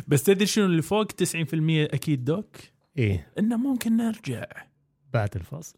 بس 0.07 0.23
تدري 0.23 0.45
شنو 0.45 0.65
اللي 0.65 0.81
فوق 0.81 1.11
90% 1.11 1.13
أكيد 1.93 2.25
doc 2.25 2.55
إيه 2.97 3.27
إنه 3.39 3.57
ممكن 3.57 3.97
نرجع 3.97 4.45
بعد 5.13 5.29
الفاصل 5.35 5.77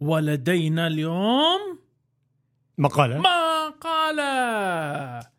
ولدينا 0.00 0.86
اليوم 0.86 1.78
مقالة. 2.78 3.18
مقالة. 3.18 4.26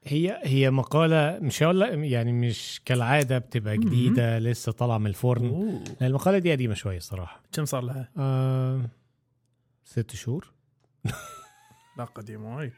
هي 0.04 0.40
هي 0.44 0.72
مقالة 0.72 1.40
مش 1.42 1.64
هقول 1.64 1.82
يعني 2.04 2.34
مش 2.34 2.82
كالعادة 2.86 3.38
بتبقى 3.38 3.78
جديدة 3.78 4.40
لسه 4.40 4.72
طالعة 4.72 4.98
من 4.98 5.08
الفرن. 5.08 5.48
أوه. 5.48 5.84
لأن 6.02 6.10
المقالة 6.10 6.38
دي 6.38 6.52
قديمة 6.52 6.74
شوية 6.74 6.98
الصراحة. 6.98 7.42
كم 7.52 7.66
صار 7.66 7.82
لها؟ 7.82 8.10
آه 8.18 8.82
ست 9.84 10.16
شهور. 10.16 10.52
لا 11.98 12.04
قديمة 12.04 12.56
وايد. 12.58 12.74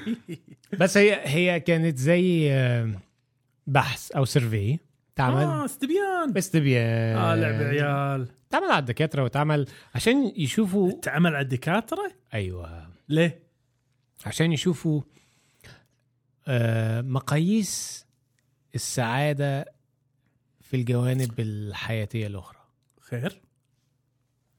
بس 0.80 0.96
هي 0.96 1.20
هي 1.24 1.60
كانت 1.60 1.98
زي 1.98 2.52
آه، 2.52 2.90
بحث 3.66 4.12
أو 4.12 4.24
سيرفي 4.24 4.78
تعمل 5.20 5.42
آه 5.42 5.64
استبيان 5.64 6.32
باستبيان 6.32 7.16
آه 7.16 7.34
لعب 7.34 7.54
عيال 7.62 8.28
تعمل 8.50 8.70
على 8.70 8.78
الدكاترة 8.78 9.24
وتعمل 9.24 9.66
عشان 9.94 10.32
يشوفوا 10.36 11.00
تعمل 11.00 11.34
على 11.34 11.44
الدكاترة؟ 11.44 12.12
أيوه 12.34 12.88
ليه؟ 13.08 13.42
عشان 14.26 14.52
يشوفوا 14.52 15.02
آه 16.48 17.00
مقاييس 17.00 18.06
السعادة 18.74 19.64
في 20.60 20.76
الجوانب 20.76 21.40
الحياتية 21.40 22.26
الأخرى 22.26 22.58
خير؟ 23.00 23.40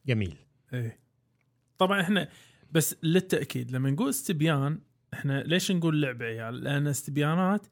جميل 0.05 0.35
إيه 0.73 0.99
طبعا 1.77 2.01
إحنا 2.01 2.29
بس 2.71 2.95
للتأكيد 3.03 3.71
لما 3.71 3.89
نقول 3.91 4.09
استبيان 4.09 4.79
إحنا 5.13 5.43
ليش 5.43 5.71
نقول 5.71 6.01
لعب 6.01 6.23
عيال؟ 6.23 6.63
لأن 6.63 6.87
استبيانات 6.87 7.67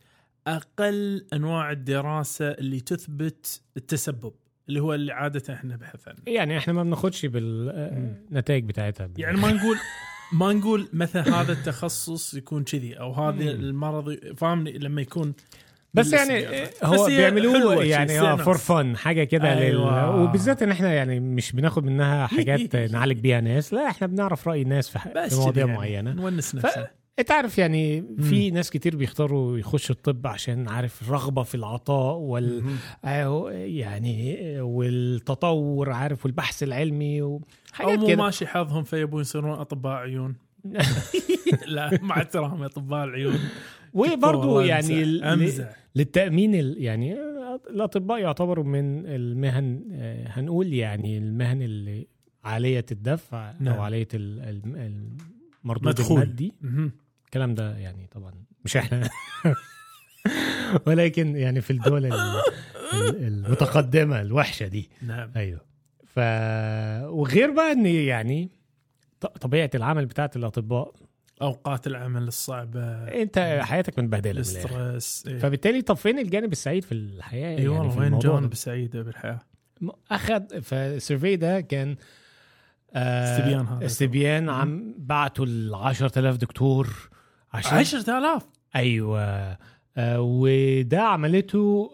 أقل 0.55 1.25
أنواع 1.33 1.71
الدراسة 1.71 2.51
اللي 2.51 2.79
تثبت 2.79 3.61
التسبب 3.77 4.33
اللي 4.69 4.79
هو 4.79 4.93
اللي 4.93 5.11
عادة 5.11 5.53
إحنا 5.53 5.73
نبحث 5.73 6.07
عنه 6.07 6.17
يعني 6.27 6.57
إحنا 6.57 6.73
ما 6.73 6.83
بناخدش 6.83 7.25
بالنتائج 7.25 8.65
بتاعتها 8.65 9.09
يعني 9.17 9.37
ما 9.37 9.51
نقول 9.51 9.77
ما 10.33 10.53
نقول 10.53 10.89
مثلا 10.93 11.41
هذا 11.41 11.51
التخصص 11.51 12.33
يكون 12.33 12.63
كذي 12.63 12.99
أو 12.99 13.13
هذا 13.13 13.51
المرض 13.51 14.17
فاهمني 14.37 14.71
لما 14.71 15.01
يكون 15.01 15.33
بس 15.93 16.13
يعني 16.13 16.29
بالاستبيانات. 16.29 16.83
هو 16.83 17.05
بيعملوه 17.05 17.83
يعني 17.83 18.19
آه. 18.19 18.35
for 18.35 18.57
fun 18.57 18.97
حاجة 18.97 19.23
كده 19.23 19.53
أيوة. 19.53 20.15
لل... 20.15 20.19
وبالذات 20.19 20.63
إن 20.63 20.71
إحنا 20.71 20.93
يعني 20.93 21.19
مش 21.19 21.51
بناخد 21.51 21.83
منها 21.83 22.27
حاجات 22.27 22.75
نعالج 22.93 23.19
بيها 23.19 23.41
ناس 23.41 23.73
لا 23.73 23.87
إحنا 23.87 24.07
بنعرف 24.07 24.47
رأي 24.47 24.61
الناس 24.61 24.89
في, 24.89 24.99
ح... 24.99 25.07
بس 25.07 25.33
في 25.33 25.39
مواضيع 25.39 25.65
يعني 25.65 25.77
معينة 25.77 26.11
نونس 26.11 26.55
ف... 26.55 26.98
إنت 27.19 27.31
عارف 27.31 27.57
يعني 27.57 28.03
في 28.21 28.51
ناس 28.51 28.69
كتير 28.69 28.95
بيختاروا 28.95 29.57
يخشوا 29.57 29.95
الطب 29.95 30.27
عشان 30.27 30.67
عارف 30.67 31.11
رغبه 31.11 31.43
في 31.43 31.55
العطاء 31.55 32.15
وال. 32.17 32.63
آه، 33.05 33.51
يعني 33.51 34.37
والتطور 34.61 35.91
عارف 35.91 36.25
والبحث 36.25 36.63
العلمي 36.63 37.21
أو 37.21 37.41
وحاجات 37.73 37.99
مو 37.99 38.07
كده 38.07 38.15
ماشي 38.23 38.47
حظهم 38.47 38.83
فيبون 38.83 39.21
يصيرون 39.21 39.51
أطباء 39.59 39.93
عيون 39.93 40.35
لا 41.67 41.99
مع 42.01 42.17
احترامي 42.17 42.65
أطباء 42.65 43.03
العيون 43.03 43.39
وبرضه 43.93 44.63
يعني 44.63 45.03
أمزح. 45.33 45.75
للتأمين 45.95 46.55
ال- 46.55 46.75
يعني 46.83 47.17
الأطباء 47.69 48.19
يعتبروا 48.19 48.63
من 48.65 49.05
المهن 49.05 49.83
آه، 49.91 50.27
هنقول 50.27 50.73
يعني 50.73 51.17
المهن 51.17 51.61
اللي 51.61 52.07
عالية 52.43 52.85
الدفع 52.91 53.53
نعم. 53.59 53.75
أو 53.75 53.81
عالية 53.81 54.07
ال- 54.13 54.39
ال- 54.39 54.93
المردود 55.65 55.87
مدخول. 55.87 56.21
المادي. 56.21 56.53
الكلام 57.29 57.55
ده 57.55 57.77
يعني 57.77 58.07
طبعا 58.11 58.33
مش 58.65 58.77
إحنا. 58.77 59.09
ولكن 60.87 61.35
يعني 61.35 61.61
في 61.61 61.71
الدول 61.71 62.05
ال- 62.05 62.13
ال- 62.93 63.27
المتقدمة 63.27 64.21
الوحشة 64.21 64.67
دي. 64.67 64.89
نعم. 65.01 65.31
أيوه. 65.35 65.61
ف 66.05 66.19
وغير 67.09 67.51
بقى 67.51 67.71
إن 67.71 67.85
يعني 67.85 68.49
طبيعة 69.41 69.69
العمل 69.75 70.05
بتاعت 70.05 70.35
الأطباء. 70.35 70.93
أوقات 71.41 71.87
العمل 71.87 72.23
الصعبة. 72.27 72.81
أنت 73.07 73.59
حياتك 73.63 73.99
متبهدلة. 73.99 74.31
ال 74.31 74.44
stress 74.44 75.23
إيه. 75.27 75.37
فبالتالي 75.37 75.81
طب 75.81 75.95
فين 75.95 76.19
الجانب 76.19 76.51
السعيد 76.51 76.83
في 76.83 76.91
الحياة 76.91 77.57
اي 77.59 77.67
والله 77.67 77.89
في 77.89 77.99
وين 77.99 78.19
ده؟ 78.19 78.39
السعيدة 78.39 79.01
بالحياة 79.01 79.39
أخذ 80.11 80.61
فال 80.61 80.80
survey 80.80 81.35
ده 81.35 81.61
كان 81.61 81.95
آه 82.93 83.37
استبيان 83.37 83.67
هذا. 83.67 83.85
استبيان 83.85 84.49
عم 84.49 84.95
بعتوا 84.97 85.45
ل 85.45 85.75
10000 85.75 86.37
دكتور. 86.37 87.09
عشان 87.53 87.77
10000 87.77 88.47
أيوه. 88.75 89.21
آه 89.97 90.21
وده 90.21 91.01
عملته 91.01 91.91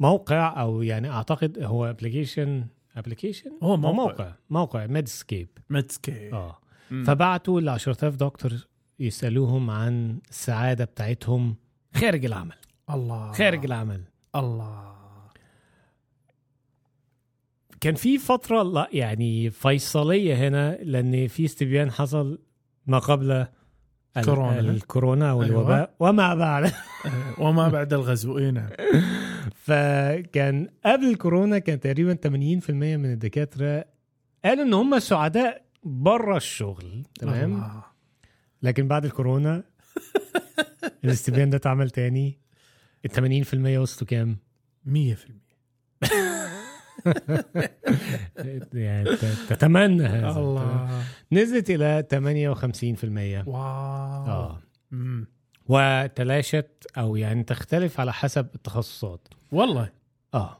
موقع 0.00 0.60
أو 0.60 0.82
يعني 0.82 1.10
أعتقد 1.10 1.62
هو 1.62 1.90
application 1.90 2.66
application 2.96 3.50
هو 3.62 3.76
موقع. 3.76 3.94
موقع 3.96 4.32
موقع 4.50 4.86
Medscape 4.86 5.48
Medscape 5.70 6.32
آه. 6.32 6.58
فبعتوا 7.06 7.60
ل 7.60 7.68
10000 7.68 8.16
دكتور 8.16 8.52
يسألوهم 8.98 9.70
عن 9.70 10.18
السعادة 10.30 10.84
بتاعتهم 10.84 11.56
خارج 11.94 12.24
العمل. 12.24 12.56
الله. 12.90 13.32
خارج 13.32 13.64
العمل. 13.64 14.02
الله. 14.36 14.94
كان 17.80 17.94
في 17.94 18.18
فترة 18.18 18.62
لا 18.62 18.88
يعني 18.92 19.50
فيصلية 19.50 20.48
هنا 20.48 20.78
لأن 20.82 21.28
في 21.28 21.44
استبيان 21.44 21.90
حصل 21.90 22.38
ما 22.88 22.98
قبل 22.98 23.46
كورونا. 24.24 24.60
الكورونا 24.60 25.26
أيوة. 25.26 25.34
والوباء 25.38 25.94
وما 26.00 26.34
بعد 26.34 26.72
وما 27.44 27.68
بعد 27.68 27.92
الغزو 27.92 28.38
إي 28.38 28.50
نعم 28.50 28.68
فكان 29.54 30.68
قبل 30.84 31.04
الكورونا 31.04 31.58
كان 31.58 31.80
تقريبا 31.80 32.18
80% 32.24 32.70
من 32.70 33.12
الدكاترة 33.12 33.84
قالوا 34.44 34.64
إن 34.64 34.74
هم 34.74 34.98
سعداء 34.98 35.62
بره 35.84 36.36
الشغل 36.36 37.02
تمام 37.20 37.54
الله. 37.54 37.82
لكن 38.62 38.88
بعد 38.88 39.04
الكورونا 39.04 39.62
الاستبيان 41.04 41.50
ده 41.50 41.56
اتعمل 41.56 41.90
تاني 41.90 42.38
ال 43.04 43.44
80% 43.46 43.54
وصلوا 43.78 44.08
كام؟ 44.08 44.36
100% 44.86 44.90
يعني 48.74 49.16
تتمنى 49.48 50.06
هذا؟ 50.06 50.38
الله 50.38 51.02
نزلت 51.32 51.70
إلى 51.70 52.06
58% 53.44 53.48
wow 53.48 53.56
آه 53.56 54.58
مم. 54.90 55.26
وتلاشت 55.68 56.86
أو 56.98 57.16
يعني 57.16 57.42
تختلف 57.42 58.00
على 58.00 58.12
حسب 58.12 58.46
التخصصات 58.54 59.28
والله 59.52 59.90
آه 60.34 60.58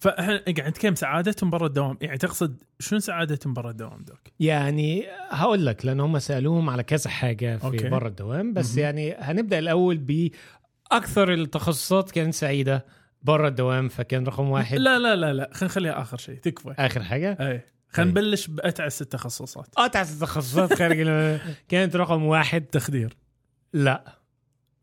فاحنا 0.00 0.36
قاعد 0.36 0.68
نتكلم 0.68 0.94
سعادتهم 0.94 1.50
برا 1.50 1.66
الدوام 1.66 1.98
يعني 2.00 2.18
تقصد 2.18 2.62
شنو 2.78 2.98
سعادتهم 2.98 3.54
برا 3.54 3.70
الدوام 3.70 4.04
doc؟ 4.04 4.18
يعني 4.40 5.06
هقول 5.30 5.66
لك 5.66 5.86
لأن 5.86 6.00
هم 6.00 6.18
سألوهم 6.18 6.70
على 6.70 6.82
كذا 6.82 7.10
حاجة 7.10 7.56
في 7.56 7.64
okay. 7.64 7.88
بره 7.88 8.08
الدوام 8.08 8.52
بس 8.52 8.70
مهم. 8.74 8.78
يعني 8.84 9.14
هنبدأ 9.14 9.58
الأول 9.58 9.98
بأكثر 9.98 11.32
التخصصات 11.32 12.10
كانت 12.10 12.34
سعيدة 12.34 12.84
بره 13.22 13.48
الدوام 13.48 13.88
فكان 13.88 14.24
رقم 14.24 14.48
واحد. 14.50 14.78
لا 14.78 14.98
لا 14.98 15.16
لا 15.16 15.32
لا 15.32 15.50
خلينا 15.52 15.64
نخليها 15.72 16.00
آخر 16.02 16.16
شيء. 16.18 16.38
تكفى. 16.38 16.74
آخر 16.78 17.02
حاجة؟ 17.02 17.30
أي. 17.40 17.60
خلينا 17.88 18.10
أي. 18.18 18.22
نبلش 18.24 18.46
بأتعس 18.46 19.02
التخصصات. 19.02 19.66
أتعس 19.78 20.14
التخصصات 20.14 20.72
خارج 20.74 20.96
كانت 21.68 21.96
رقم 21.96 22.24
واحد. 22.24 22.62
تخدير. 22.64 23.16
لا. 23.72 24.18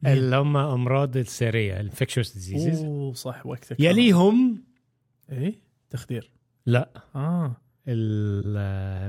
اللي 0.06 0.36
هم 0.36 0.58
أمراض 0.58 1.18
الساريه 1.18 1.74
ال 1.74 1.79
infectious 1.79 2.34
diseases 2.34 2.84
أوه 2.84 3.14
صح 3.14 3.46
وقتك. 3.46 3.80
يليهم. 3.80 4.64
اي 5.32 5.60
تخدير. 5.90 6.32
لا. 6.66 6.90
آه. 7.16 7.56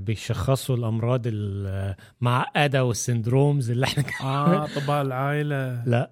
بيشخصوا 0.00 0.76
الأمراض 0.76 1.22
المعقدة 1.26 2.84
وال 2.84 3.00
syndromes 3.00 3.70
اللي 3.70 3.86
إحنا 3.86 4.04
آه 4.22 4.64
اطباء 4.64 5.02
العائلة. 5.02 5.82
لا. 5.86 6.10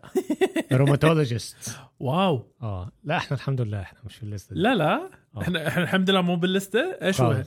rheumatologist. 0.73 1.77
wow. 2.01 2.47
آه. 2.63 2.91
لا 3.05 3.17
إحنا 3.17 3.37
الحمد 3.37 3.61
لله 3.61 3.81
إحنا 3.81 3.99
مش 4.05 4.17
في 4.17 4.23
الليستة 4.23 4.55
دي. 4.55 4.61
لا 4.61 4.75
لا. 4.75 5.11
آه. 5.37 5.41
إحنا 5.43 5.69
إحنا 5.69 5.83
الحمد 5.83 6.11
لله 6.11 6.21
مو 6.23 6.37
باللسته 6.37 6.81
إيش 7.03 7.21
هو؟ 7.21 7.43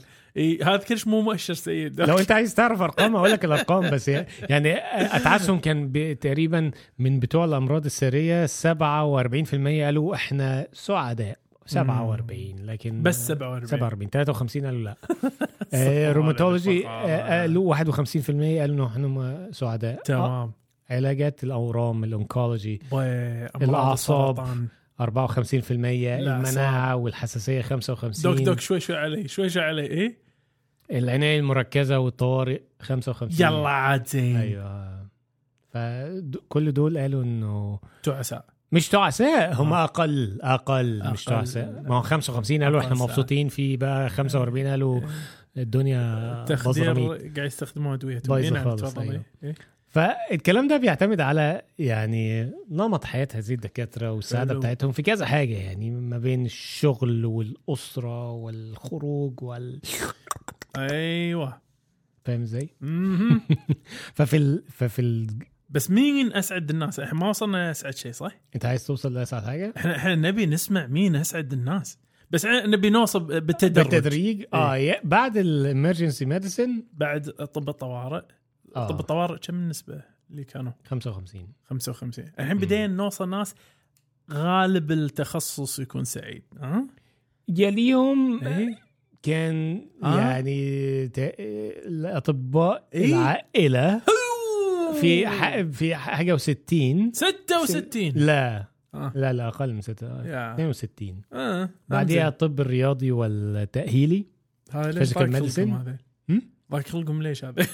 هذا 0.62 0.76
كلش 0.76 1.06
مو 1.06 1.20
مؤشر 1.20 1.54
سيء 1.54 1.90
لو 1.98 2.18
انت 2.18 2.32
عايز 2.32 2.54
تعرف 2.54 2.82
أرقام 2.82 3.16
أقول 3.16 3.30
لك 3.30 3.44
الأرقام 3.44 3.90
بس. 3.90 4.08
يعني 4.48 4.76
أتعسهم 5.16 5.58
كان 5.58 5.92
تقريبا 6.20 6.70
من 6.98 7.20
بتوع 7.20 7.44
الأمراض 7.44 7.84
الساريه 7.84 8.46
47% 8.46 8.50
قالوا 9.84 10.14
إحنا 10.14 10.66
سعداء. 10.72 11.38
47 11.68 12.66
لكن 12.66 13.02
بس 13.02 13.26
47 13.26 13.66
47 13.66 14.10
53 14.10 14.64
قالوا 14.64 14.80
لا. 14.80 14.96
آه، 15.74 16.12
rheumatology 16.12 16.86
آه، 16.88 17.40
قالوا 17.40 17.74
51% 17.74 17.80
قالوا 18.60 18.64
إنه 18.64 18.86
إحنا 18.86 19.48
سعداء. 19.52 19.94
آه، 19.94 20.02
تمام 20.02 20.52
علاجات 20.90 21.44
الأورام 21.44 22.04
ال 22.04 22.12
oncology. 22.12 22.80
السرطان. 23.92 24.68
54% 25.00 25.00
المناعة 25.70 26.96
والحساسية 26.96 27.62
55 27.62 28.34
دوك 28.34 28.46
دوك 28.46 28.60
شوي 28.60 28.80
شوي 28.80 28.96
علي 28.96 29.28
شوي 29.28 29.48
شوي 29.48 29.62
علي 29.62 29.82
إيه؟ 29.82 30.18
العناية 30.90 31.38
المركزة 31.38 31.98
والطوارئ 31.98 32.60
55 32.80 33.46
يلا 33.46 33.68
عاد. 33.68 34.06
زين 34.06 34.36
أيوه 34.36 34.98
فكل 35.72 36.72
دول 36.72 36.98
قالوا 36.98 37.22
إنه 37.22 37.80
تعساء. 38.02 38.44
مش 38.72 38.88
تعساء 38.88 39.62
هم 39.62 39.72
آه. 39.72 39.84
أقل 39.84 40.38
أقل 40.42 41.10
مش. 41.12 41.24
تعساء 41.24 41.82
ما 41.88 41.96
هو 41.96 42.02
55 42.02 42.62
قالوا 42.62 42.80
إحنا 42.80 42.94
مبسوطين 42.94 43.48
في 43.48 43.76
بقى 43.76 44.10
45 44.10 44.66
قالوا 44.66 45.00
الدنيا 45.56 46.44
تخدير 46.44 46.94
قاعد 47.36 47.46
يستخدموا 47.46 47.94
ادويه 47.94 48.22
بايظة 48.28 48.64
خالص، 48.64 48.82
تفضل 48.82 49.02
أيوه. 49.02 49.22
إيه. 49.44 49.54
فالكلام 49.88 50.68
ده 50.68 50.76
بيعتمد 50.76 51.20
على 51.20 51.62
يعني 51.78 52.52
نمط 52.70 53.04
حياة 53.04 53.28
هذه 53.34 53.54
الدكاترة 53.54 54.12
والسعادة 54.12 54.50
حلو. 54.50 54.58
بتاعتهم 54.58 54.92
في 54.92 55.02
كذا 55.02 55.26
حاجة 55.26 55.54
يعني 55.54 55.90
ما 55.90 56.18
بين 56.18 56.46
الشغل 56.46 57.24
والأسرة 57.24 58.32
والخروج 58.32 59.42
وال 59.42 59.80
أيوه 60.78 61.60
فاهم 62.24 62.42
إزاي؟ 62.42 62.70
ففي 64.16 64.36
ال... 64.36 64.64
ففي 64.68 65.02
ال... 65.02 65.26
بس 65.70 65.90
مين 65.90 66.32
أسعد 66.32 66.70
الناس؟ 66.70 67.00
إحنا 67.00 67.18
ما 67.18 67.28
وصلنا 67.28 67.70
اسعد 67.70 67.94
شيء 67.94 68.12
صح؟ 68.12 68.32
أنت 68.54 68.64
عايز 68.64 68.86
توصل 68.86 69.14
لأسعد 69.14 69.42
حاجة؟ 69.42 69.72
إحنا 69.76 69.96
إحنا 69.96 70.14
نبي 70.14 70.46
نسمع 70.46 70.86
مين 70.86 71.16
أسعد 71.16 71.52
الناس. 71.52 71.98
بس 72.30 72.44
إحنا 72.44 72.66
نبي 72.66 72.90
نوصل 72.90 73.40
بالتدرج 73.40 73.84
بالتدريج. 73.88 74.44
آه 74.54 74.76
يا- 74.76 75.00
بعد 75.04 75.36
الامرجنسي 75.36 76.24
ميديسن 76.24 76.82
بعد 76.92 77.30
طب 77.30 77.68
الطوارئ. 77.68 78.22
آه. 78.76 78.88
طب 78.88 79.00
الطوارئ 79.00 79.38
كم 79.38 79.54
النسبة 79.54 80.02
اللي 80.30 80.44
كانوا؟ 80.44 80.72
55 80.86 81.48
55 81.64 82.24
الحين 82.38 82.58
بدينا 82.58 82.86
نوصل 82.86 83.28
ناس 83.30 83.54
غالب 84.32 84.92
التخصص 84.92 85.78
يكون 85.78 86.04
سعيد. 86.04 86.42
ها؟ 86.60 86.84
يليهم 87.48 88.46
إيه. 88.46 88.78
كان 89.22 89.86
آه. 90.04 90.18
يعني. 90.20 90.58
الأطباء 91.86 92.88
إيه؟ 92.94 93.06
العائلة. 93.14 94.00
في 95.00 95.26
ح... 95.26 95.60
في 95.60 95.94
حاجة 95.94 96.36
و60 96.36 96.40
66 97.12 98.08
لا 98.14 98.64
آه. 98.94 99.12
لا 99.14 99.32
لا 99.32 99.48
أقل 99.48 99.74
من 99.74 99.80
6 99.80 100.06
يا 100.06 100.54
62 100.54 101.22
آه 101.32 101.70
بعديها 101.88 102.28
الطب 102.28 102.60
الرياضي 102.60 103.12
والتأهيلي 103.12 104.26
هذا 104.70 104.90
ليش 104.90 105.18
هذا؟ 105.18 105.96
هم؟ 106.28 106.42
ضايق 106.70 106.86
خلقهم 106.86 107.22
ليش 107.22 107.44
هذا؟ 107.44 107.66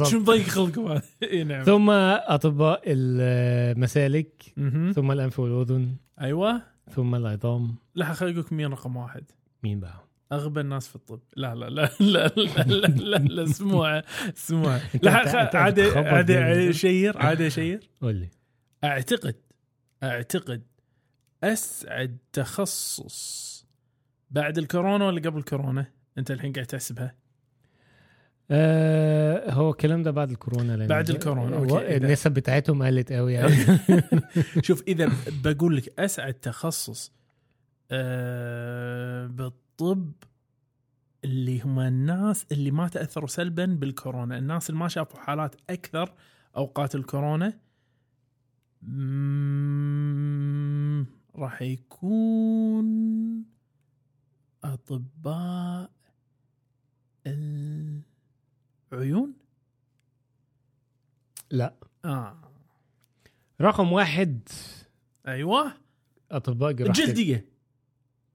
شو 0.10 0.18
مضيق 0.20 0.42
خلقهم 0.46 0.86
هذا؟ 0.86 1.02
اي 1.32 1.44
نعم 1.44 1.62
ثم 1.62 1.90
أطباء 1.90 2.82
المسالك. 2.86 4.42
ثم 4.94 5.12
الأنف 5.12 5.40
والأذن 5.40 5.96
أيوه 6.20 6.62
ثم 6.90 7.14
العظام 7.14 7.74
لا 7.94 8.12
خلقك 8.12 8.52
مين 8.52 8.66
رقم 8.66 8.96
واحد؟ 8.96 9.24
مين 9.62 9.80
بقى؟ 9.80 10.05
أغبى 10.32 10.60
الناس 10.60 10.88
في 10.88 10.96
الطب. 10.96 11.20
لا 11.36 11.54
لا 11.54 11.70
لا 11.70 11.90
لا 12.00 12.26
لا 12.36 12.56
لا 12.56 12.76
لا, 12.86 13.16
لا 13.18 13.44
أنت- 14.94 15.02
لا 15.02 15.12
عادي 15.54 16.36
عادي 16.36 16.72
share 16.72 17.18
عادي 17.18 17.50
share. 17.50 17.90
قول 18.02 18.14
لي. 18.14 18.28
أعتقد 18.84 19.34
أعتقد 20.02 20.62
أسعد 21.44 22.18
تخصص 22.32 23.56
بعد 24.30 24.58
الكورونا 24.58 25.06
ولا 25.06 25.20
قبل 25.20 25.38
الكورونا؟ 25.38 25.86
أنت 26.18 26.30
الحين 26.30 26.52
قاعد 26.52 26.66
تحسبها. 26.66 27.14
آه 28.50 29.50
هو 29.50 29.70
الكلام 29.70 30.02
ده 30.02 30.10
بعد 30.10 30.30
الكورونا 30.30 30.76
لأن 30.76 30.86
بعد 30.88 31.10
الكورونا، 31.10 31.56
أوكي. 31.56 31.96
النسب 31.96 32.30
بتاعتهم 32.32 32.82
قلت 32.82 33.12
قوي 33.12 33.34
يعني. 33.34 33.54
شوف 34.66 34.82
إذا 34.88 35.12
بقول 35.44 35.76
لك 35.76 36.00
أسعد 36.00 36.34
تخصص 36.34 37.12
آه 37.90 39.26
بالطب 39.26 39.65
اللي 41.24 41.60
هم 41.60 41.80
الناس 41.80 42.46
اللي 42.52 42.70
ما 42.70 42.88
تأثروا 42.88 43.28
سلبا 43.28 43.66
بالكورونا، 43.66 44.38
الناس 44.38 44.70
اللي 44.70 44.80
ما 44.80 44.88
شافوا 44.88 45.20
حالات 45.20 45.56
أكثر 45.70 46.14
أوقات 46.56 46.94
الكورونا 46.94 47.58
راح 51.36 51.62
يكون 51.62 52.86
أطباء 54.64 55.90
ال 57.26 58.00
عيون 58.92 59.34
لا. 61.50 61.74
آه. 62.04 62.38
رقم 63.60 63.92
واحد. 63.92 64.48
أيوه. 65.26 65.72
أطباء 66.30 66.72
جراحه 66.72 66.92
جلديه 66.92 67.48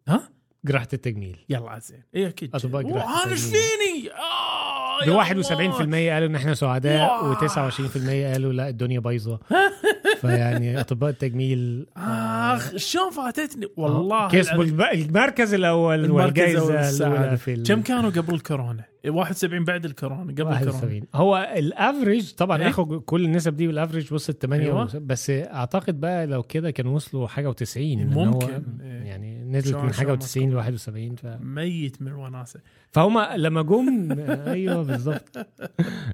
ها؟ 0.08 0.30
جراحة 0.66 0.88
التجميل 0.93 1.38
يلا 1.49 1.80
زين 1.80 2.03
اي 2.16 2.28
أكيد 2.28 2.55
أطباء 2.55 2.82
جراحة 2.82 3.24
أنا 3.24 3.32
إيش 3.32 3.39
التجميل. 3.45 3.62
فيني 3.64 4.12
آه 4.12 5.05
ب 5.05 5.07
يا 5.07 5.14
71% 5.43 5.82
الله. 5.82 6.14
قالوا 6.14 6.28
إن 6.28 6.36
إحنا 6.36 6.53
سعداء 6.53 7.01
wow. 7.24 7.36
و29% 7.36 7.97
قالوا 8.09 8.53
لا 8.53 8.70
الدنيا 8.70 8.99
بايظة 8.99 9.39
فيعني 10.22 10.80
أطباء 10.80 11.09
التجميل 11.09 11.86
آخ 11.97 12.76
شلون 12.76 13.12
فاتتني 13.12 13.68
والله 13.78 14.28
كسبوا 14.28 14.64
العظيم. 14.64 14.82
الب- 14.82 15.09
المركز 15.09 15.53
الأول 15.53 16.12
والجائزة. 16.12 16.89
الأولى 17.07 17.38
في 17.38 17.55
كم 17.64 17.82
كانوا 17.82 18.09
قبل 18.09 18.34
الكورونا 18.34 18.84
71 19.07 19.64
بعد 19.66 19.86
الكورونا 19.86 20.22
قبل 20.22 20.30
الكورونا 20.32 20.59
71 20.59 21.03
هو 21.16 21.51
ال 21.57 21.67
average 21.67 22.32
طبعا 22.34 22.62
إيه؟ 22.62 22.68
اخذ 22.70 22.99
كل 22.99 23.26
النسب 23.26 23.55
دي 23.55 23.68
وال 23.68 23.78
average 23.78 24.14
وصلت 24.14 24.41
8 24.41 24.66
أيوة. 24.66 24.89
بس 24.95 25.30
أعتقد 25.30 25.99
بقى 25.99 26.28
لو 26.28 26.43
كده 26.43 26.72
كانوا 26.72 26.95
وصلوا 26.95 27.28
حاجة 27.28 27.51
و90 27.51 27.78
إن 27.78 28.14
هو 28.14 28.26
ممكن. 28.26 28.64
إيه. 28.82 29.01
يعني 29.03 29.30
نزلت 29.52 29.76
من 29.76 29.93
حاجة 29.93 30.20
شلون 30.20 30.52
و90 30.52 30.54
ل 30.54 30.56
71 30.56 31.16
ف... 31.16 31.26
ميت 31.41 32.02
من 32.02 32.08
الوناسه 32.08 32.60
فهم 32.91 33.20
لما 33.36 33.62
جم 33.62 34.12
أيوه 34.47 34.84
بالظبط. 34.84 35.38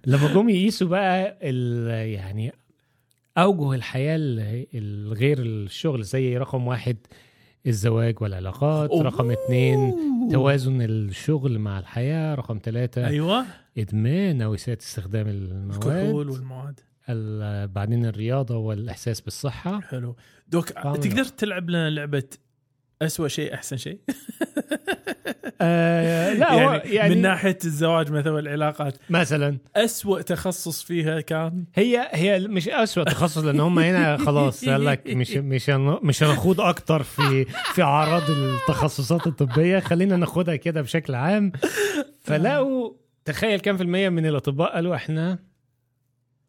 لما 0.05 0.33
جم 0.33 0.49
يقيسوا 0.49 0.87
بقى 0.87 1.37
ال... 1.41 1.87
يعني 2.09 2.53
أوجه 3.37 3.73
الحياة 3.75 4.15
ال- 4.15 4.67
الغير 4.75 5.39
الشغل 5.39 6.03
زي 6.03 6.37
رقم 6.37 6.67
واحد 6.67 6.97
الزواج 7.67 8.21
والعلاقات 8.21 8.89
أوه. 8.89 9.03
رقم 9.03 9.31
اتنين 9.31 9.93
توازن 10.31 10.81
الشغل 10.81 11.59
مع 11.59 11.79
الحياة 11.79 12.35
رقم 12.35 12.59
ثلاثة 12.63 13.07
أيوه. 13.07 13.45
إدمان 13.77 14.41
أو 14.41 14.53
إساءة 14.53 14.77
استخدام 14.81 15.27
الكحول 15.27 15.91
المواد 15.95 16.29
والمواد. 16.29 16.79
ال- 17.09 17.67
بعدين 17.67 18.05
الرياضة 18.05 18.57
والإحساس 18.57 19.21
بالصحة. 19.21 19.79
حلو. 19.81 20.15
دوك 20.47 20.69
تقدر. 20.69 21.23
تلعب 21.23 21.69
لنا 21.69 21.89
لعبة 21.89 22.23
أسوأ 23.01 23.27
شيء 23.27 23.53
أحسن 23.53 23.77
شيء. 23.77 23.99
آه 25.61 26.33
لا 26.33 26.53
يعني, 26.53 26.89
يعني, 26.89 27.15
من 27.15 27.21
ناحية 27.21 27.57
الزواج 27.65 28.11
مثلا 28.11 28.31
والعلاقات. 28.31 28.97
مثلا. 29.09 29.57
أسوأ 29.75 30.21
تخصص 30.21 30.83
فيها 30.83 31.21
كان؟ 31.21 31.65
هي 31.75 32.09
هي 32.11 32.39
مش 32.39 32.69
أسوأ 32.69 33.03
تخصص 33.03 33.37
لأن 33.37 33.59
هم 33.59 33.79
هنا 33.79 34.17
خلاص 34.17 34.65
قال 34.65 34.85
لك 34.85 35.07
مش 35.07 35.31
مش 35.31 35.69
مش 36.03 36.23
هنخوض 36.23 36.61
أكتر 36.61 37.03
في 37.03 37.45
في 37.45 37.81
أعراض 37.83 38.29
التخصصات 38.29 39.27
الطبية. 39.27 39.79
خلينا 39.79 40.15
ناخدها 40.17 40.55
كده 40.55 40.81
بشكل 40.81 41.15
عام. 41.15 41.51
فلقوا 42.21 42.93
تخيل 43.25 43.59
كام 43.59 43.77
في 43.77 43.83
المية 43.83 44.09
من 44.09 44.25
الأطباء 44.25 44.73
قالوا 44.73 44.95
إحنا 44.95 45.39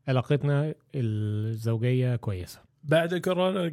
علاقتنا 0.08 0.74
الزوجية 0.94 2.16
كويسة. 2.16 2.60
بعد 2.84 3.14
كورونا 3.14 3.72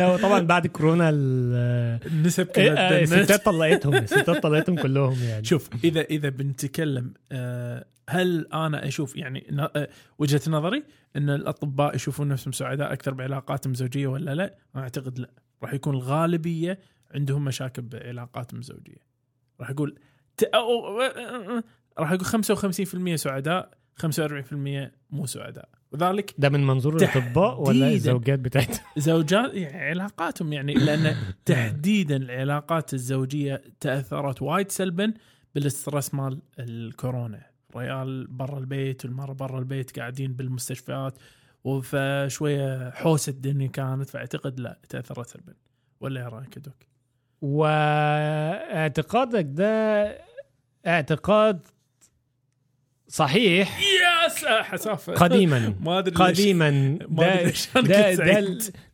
هو 0.00 0.16
طبعا 0.16 0.40
بعد 0.40 0.66
كورونا 0.66 1.10
ال- 1.10 2.00
النسب 2.06 2.48
إيه، 2.56 2.68
تدنت. 2.98 3.12
الستات 3.12 3.44
طلقتهم 3.44 3.94
الستات 3.94 4.42
طلقتهم 4.42 4.76
كلهم 4.76 5.16
يعني 5.22 5.44
شوف 5.44 5.70
إذا 5.84 6.00
إذا 6.00 6.28
بنتكلم 6.28 7.14
آه، 7.32 7.84
هل 8.10 8.46
أنا 8.54 8.88
أشوف 8.88 9.16
يعني 9.16 9.46
آه، 9.76 9.88
وجهة 10.18 10.40
نظري 10.48 10.84
إن 11.16 11.30
الأطباء 11.30 11.94
يشوفون 11.96 12.28
نفسهم 12.28 12.52
سعداء 12.52 12.92
أكثر 12.92 13.14
بعلاقاتهم 13.14 13.72
الزوجية 13.72 14.06
ولا 14.06 14.34
لا؟ 14.34 14.54
أنا 14.74 14.82
أعتقد 14.82 15.18
لا، 15.18 15.30
راح 15.62 15.74
يكون 15.74 15.94
الغالبية 15.94 16.78
عندهم 17.14 17.44
مشاكل 17.44 17.82
بعلاقاتهم 17.82 18.60
الزوجية. 18.60 19.06
راح. 19.60 19.70
أو... 20.54 20.98
راح 21.98 22.12
يقول 22.12 22.26
55% 23.14 23.14
سعداء 23.14 23.70
45% 24.02 24.06
مو 25.10 25.26
سعداء 25.26 25.68
وذلك 25.92 26.34
ده 26.38 26.48
من 26.48 26.66
منظور 26.66 26.96
الأطباء 26.96 27.60
ولا. 27.60 27.90
الزوجات 27.90 28.38
بتاعتهم 28.38 28.84
زوجات 29.10 29.54
يعني 29.54 29.88
علاقاتهم 29.88 30.52
يعني 30.52 30.74
لأن 30.74 31.16
تحديدا 31.44 32.16
العلاقات 32.16 32.94
الزوجية 32.94 33.62
تأثرت 33.80 34.42
وايد 34.42 34.70
سلبا 34.70 35.14
بالاسترس 35.54 36.14
مال 36.14 36.42
الكورونا 36.58 37.46
ريال 37.76 38.26
برا 38.26 38.58
البيت 38.58 39.04
والمرة 39.04 39.32
برا 39.32 39.58
البيت 39.58 39.98
قاعدين 39.98 40.32
بالمستشفيات 40.32 41.14
فشوية 41.82 42.90
حوسة 42.90 43.30
الدنيا 43.30 43.66
كانت 43.66 44.08
فأعتقد 44.08 44.60
لا 44.60 44.78
تأثرت 44.88 45.28
سلبا 45.28 45.54
ولا 46.00 46.20
إيه 46.20 46.28
رأيك 46.28 46.58
دوك؟ 46.58 46.74
واعتقادك 47.42 49.46
ده 49.48 50.18
اعتقاد 50.86 51.66
صحيح. 53.12 53.80
يس 54.26 54.44
حسافه 54.44 55.12
قديما. 55.24 55.74
ما 55.80 55.98
أدري 55.98 56.14
قديما. 56.14 56.98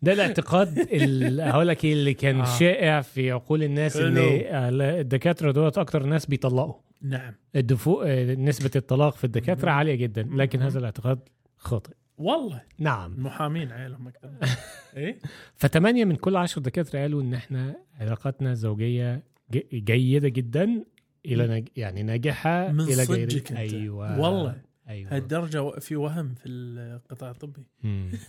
ده 0.03 0.13
الاعتقاد 0.13 0.79
ال- 0.79 1.41
هقول 1.41 1.69
لك 1.69 1.85
إيه 1.85 1.93
اللي 1.93 2.15
كان 2.15 2.41
آه. 2.41 2.59
شائع 2.59 3.01
في 3.01 3.31
عقول 3.31 3.63
الناس 3.63 3.97
إن. 3.97 4.17
آه، 4.19 4.69
الدكاترة 5.01 5.53
دولت 5.53 5.79
أكتر 5.79 6.03
ناس 6.03 6.27
بيطلقوا. 6.27 6.75
نعم. 7.03 7.35
الدفوق 7.57 8.03
آه، 8.07 8.35
نسبة 8.35 8.71
الطلاق 8.77 9.17
في 9.17 9.25
الدكاترة. 9.25 9.71
عالية 9.71 9.95
جدا 9.95 10.29
لكن. 10.33 10.63
هذا 10.63 10.79
الاعتقاد 10.79 11.19
خاطئ. 11.59 11.93
والله. 12.19 12.63
نعم. 12.79 13.13
المحامين 13.13 13.73
عيالهم 13.73 14.09
أكثر 14.09 14.31
إيه؟ 14.97 15.19
فثمانية 15.57 16.05
من 16.05 16.17
كل 16.17 16.37
عشر 16.37 16.61
دكاترة 16.61 16.99
قالوا 17.01 17.23
إن 17.23 17.35
إحنا 17.35 17.75
علاقاتنا 18.01 18.53
الزوجية 18.53 19.23
ج- 19.53 19.85
جيدة 19.85 20.29
جدا. 20.29 20.85
إلى 21.27 21.47
نج... 21.47 21.69
يعني 21.77 22.03
ناجحة 22.03 22.73
من 22.73 22.81
إلى 22.81 23.05
صدقك 23.05 23.53
أنت. 23.53 23.59
أيوة. 23.59 24.21
والله. 24.21 24.61
أيوة. 24.89 25.17
هالدرجة 25.17 25.71
في 25.79 25.97
وهم 25.97 26.35
في 26.35 26.49
القطاع 26.49 27.31
الطبي. 27.31 27.63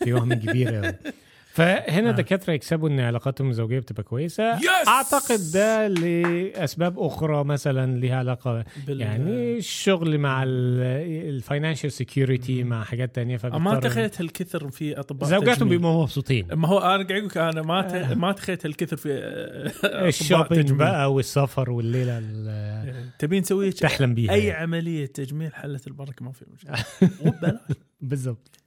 في 0.03 0.13
وهم 0.13 0.33
كبير 0.33 0.79
أوي 0.79 0.93
فهنا 1.51 2.07
آه. 2.07 2.11
الدكاترة 2.11 2.53
يكسبوا 2.53 2.89
إن 2.89 2.99
علاقاتهم 2.99 3.49
الزوجية 3.49 3.79
بتبقى 3.79 4.03
كويسة 4.03 4.55
yes! 4.57 4.87
أعتقد 4.87 5.39
ده 5.53 5.87
لأسباب 5.87 6.99
أخرى 6.99 7.43
مثلا 7.43 7.99
ليها 7.99 8.15
علاقة 8.17 8.65
بال... 8.87 9.01
يعني 9.01 9.57
الشغل 9.57 10.17
مع 10.17 10.43
ال 10.47 10.62
financial 10.62 11.91
security 11.91 12.63
مع 12.63 12.83
حاجات 12.83 13.15
تانية 13.15 13.39
ما 13.43 13.79
تخيلت 13.79 14.21
هالكثر 14.21 14.69
في 14.69 14.99
أطباء 14.99 15.29
زوجاتهم. 15.29 15.69
بيبقوا 15.69 16.01
مبسوطين 16.01 16.47
ما 16.53 16.67
هو 16.67 16.79
أنا 16.79 17.07
قاعد 17.07 17.11
أقول 17.11 17.31
أنا 17.49 17.61
ما 17.61 17.81
ت... 17.81 17.93
آه. 17.93 18.13
ما 18.13 18.31
تخيلت 18.31 18.65
هالكثر 18.65 18.97
في 18.97 19.13
أطباء 19.83 20.07
ال 20.07 20.14
shopping. 20.14 20.71
بقى 20.71 21.13
والسفر 21.13 21.69
والليلة 21.71 22.17
ال- 22.17 23.09
تبين 23.19 23.41
نسوي 23.41 23.71
تحلم 23.81 24.13
بيها 24.13 24.31
أي 24.33 24.45
يعني. 24.45 24.63
عملية 24.63 25.05
تجميل 25.05 25.53
حلت 25.55 25.87
البركة 25.87 26.25
ما 26.25 26.31
في 26.31 26.45
مشكلة 26.53 26.85
وببلاش 27.25 27.59
بالظبط 28.01 28.59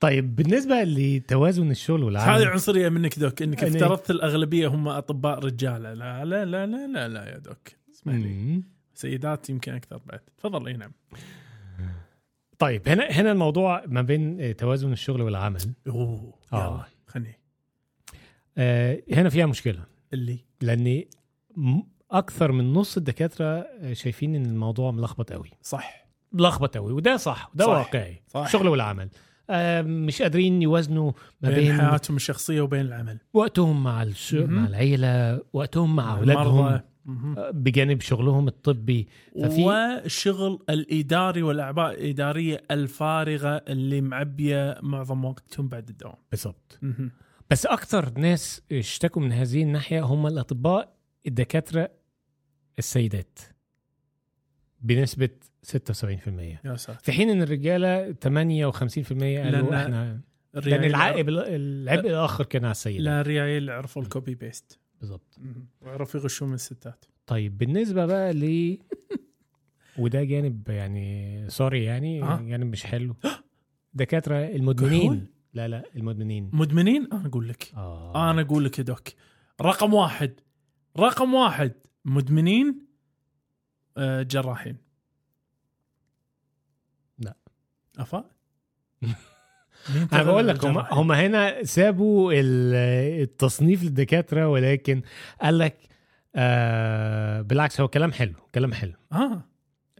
طيب 0.00 0.36
بالنسبة 0.36 0.82
لتوازن 0.82 1.70
الشغل 1.70 2.00
هذه 2.00 2.04
والعمل 2.06 2.44
عنصرية 2.48 2.88
منك 2.88 3.18
doc 3.18 3.42
إنك 3.42 3.60
أنا- 3.60 3.64
افترضت 3.64 4.10
الأغلبية 4.10 4.68
هم 4.68 4.88
أطباء 4.88 5.38
رجالة. 5.38 5.94
لا 5.94 6.24
لا 6.24 6.44
لا 6.44 6.66
لا 6.66 6.86
لا, 6.86 7.08
لا 7.08 7.24
يا 7.32 7.38
doc 7.38 7.58
اسمح 7.94 8.14
لي. 8.14 8.62
سيدات 8.94 9.50
يمكن 9.50 9.74
أكثر 9.74 10.00
بعد. 10.06 10.20
تفضل 10.38 10.66
أي 10.66 10.72
نعم. 10.72 10.92
طيب 12.58 12.88
هنا 12.88 13.04
هنا 13.10 13.32
الموضوع 13.32 13.84
ما 13.86 14.02
بين 14.02 14.56
توازن 14.56 14.92
الشغل 14.92 15.22
والعمل. 15.22 15.60
أوه 15.88 16.34
آه. 16.52 16.86
خلني. 17.06 17.40
آه 18.58 19.02
هنا 19.12 19.28
فيها 19.28 19.46
مشكلة. 19.46 19.84
اللي؟ 20.12 20.38
لأن 20.60 21.04
م- 21.56 21.82
أكثر 22.10 22.52
من 22.52 22.72
نص 22.72 22.96
الدكاترة 22.96 23.66
شايفين 23.92 24.34
إن 24.34 24.46
الموضوع 24.46 24.90
ملخبط 24.90 25.32
قوي 25.32 25.50
صح. 25.62 26.06
ملخبط 26.32 26.76
قوي 26.76 26.92
وده 26.92 27.16
صح 27.16 27.50
وده 27.54 27.64
صح. 27.64 27.70
واقعي. 27.70 28.22
صح. 28.28 28.40
الشغل 28.40 28.68
والعمل. 28.68 29.08
مش 29.82 30.22
قادرين 30.22 30.62
يوازنوا 30.62 31.12
ما 31.40 31.48
بين, 31.50 31.58
بين 31.58 31.80
حياتهم 31.80 32.16
الشخصية 32.16 32.60
وبين 32.60 32.80
العمل. 32.80 33.18
وقتهم 33.34 33.82
مع 33.82 34.02
الش... 34.02 34.34
مع 34.34 34.66
العيلة 34.66 35.40
وقتهم 35.52 35.96
مع 35.96 36.18
أولادهم. 36.18 36.80
آه، 37.38 37.50
بجانب 37.50 38.00
شغلهم 38.00 38.48
الطبي. 38.48 39.08
ففي- 39.42 39.64
والشغل 39.64 40.58
الإداري 40.70 41.42
والاعباء 41.42 41.94
الإدارية 41.94 42.62
الفارغة 42.70 43.56
اللي 43.68 44.00
معبية 44.00 44.78
معظم 44.82 45.24
وقتهم 45.24 45.68
بعد 45.68 45.88
الدوام. 45.88 46.14
بالظبط 46.30 46.78
مهم. 46.82 47.10
بس 47.50 47.66
أكتر 47.66 48.18
ناس 48.18 48.62
اشتكوا 48.72 49.22
من 49.22 49.32
هذه 49.32 49.62
الناحية 49.62 50.00
هم 50.04 50.26
الأطباء 50.26 50.96
الدكاترة 51.26 51.90
السيدات. 52.78 53.38
بنسبة 54.80 55.28
76% 55.70 55.78
يا 56.64 56.76
ساتر. 56.76 56.98
في 57.02 57.12
حين 57.12 57.30
إن 57.30 57.42
الرجالة 57.42 58.12
58% 58.12 58.16
قالوا 59.44 59.76
إحنا 59.82 60.20
لأن 60.54 60.84
العائب 60.84 61.28
العبء 61.28 62.08
الآخر 62.10 62.44
كان 62.44 62.64
على 62.64 62.70
السيدات 62.70 63.00
لا 63.02 63.20
الريايل 63.20 63.70
عرفوا 63.70 64.02
ال 64.02 64.08
copy 64.08 64.34
paste 64.34 64.78
بالظبط. 65.00 65.38
وعرفوا 65.80 66.20
يغشوا 66.20 66.46
من 66.46 66.54
الستات. 66.54 67.04
طيب 67.26 67.58
بالنسبة 67.58 68.06
بقى 68.06 68.32
ل 68.32 68.78
وده 69.98 70.24
جانب 70.24 70.68
يعني 70.68 71.44
سوري 71.50 71.84
يعني 71.84 72.22
آه. 72.22 72.40
جانب 72.42 72.66
مش 72.66 72.84
حلو. 72.84 73.14
دكاترة 73.94 74.36
المدمنين؟ 74.36 75.26
لا 75.54 75.68
لا 75.68 75.84
المدمنين. 75.96 76.50
مدمنين؟ 76.52 77.08
أنا 77.12 77.26
أقول 77.26 77.48
لك. 77.48 77.72
آه. 77.76 78.30
أنا 78.30 78.40
أقول 78.40 78.64
لك 78.64 78.78
يا 78.78 78.84
دوك. 78.84 79.08
رقم 79.60 79.94
واحد. 79.94 80.40
رقم 80.98 81.34
واحد. 81.34 81.72
مدمنين 82.04 82.86
آه، 83.96 84.22
جراحين 84.22 84.76
لا. 87.18 87.36
أفا؟ 87.98 88.24
أنا 90.12 90.22
بقول 90.22 90.48
لك 90.48 90.64
هم, 90.64 90.78
هم 90.78 91.12
هنا 91.12 91.64
سابوا 91.64 92.32
ال- 92.32 93.22
التصنيف 93.22 93.82
للدكاترة 93.82 94.48
ولكن 94.48 95.02
قال 95.42 95.58
لك 95.58 95.76
آه 96.34 97.40
بالعكس 97.42 97.80
هو 97.80 97.88
كلام 97.88 98.12
حلو 98.12 98.34
كلام 98.54 98.72
حلو. 98.74 98.92
آه. 99.12 99.42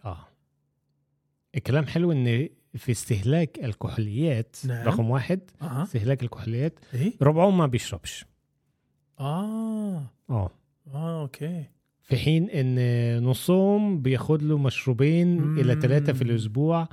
آه. 0.04 0.26
الكلام 1.56 1.86
حلو 1.86 2.12
إن 2.12 2.48
في 2.74 2.92
استهلاك 2.92 3.58
الكحوليات 3.64 4.56
نعم. 4.64 4.86
رقم 4.88 5.10
واحد 5.10 5.40
آه 5.62 5.82
استهلاك 5.82 6.22
الكحوليات 6.22 6.78
إيه؟ 6.94 7.12
ربعهم 7.22 7.58
ما 7.58 7.66
بيشربش. 7.66 8.24
آه. 9.20 10.02
آه. 10.30 10.50
آه 10.94 11.22
أوكي. 11.22 11.64
في 12.02 12.16
حين 12.16 12.50
إن 12.50 12.78
نصهم 13.24 14.02
بياخد 14.02 14.42
له 14.42 14.58
مشروبين 14.58 15.38
مم. 15.40 15.58
إلى 15.58 15.80
ثلاثة 15.80 16.12
في 16.12 16.22
الأسبوع 16.22 16.80
آه 16.82 16.88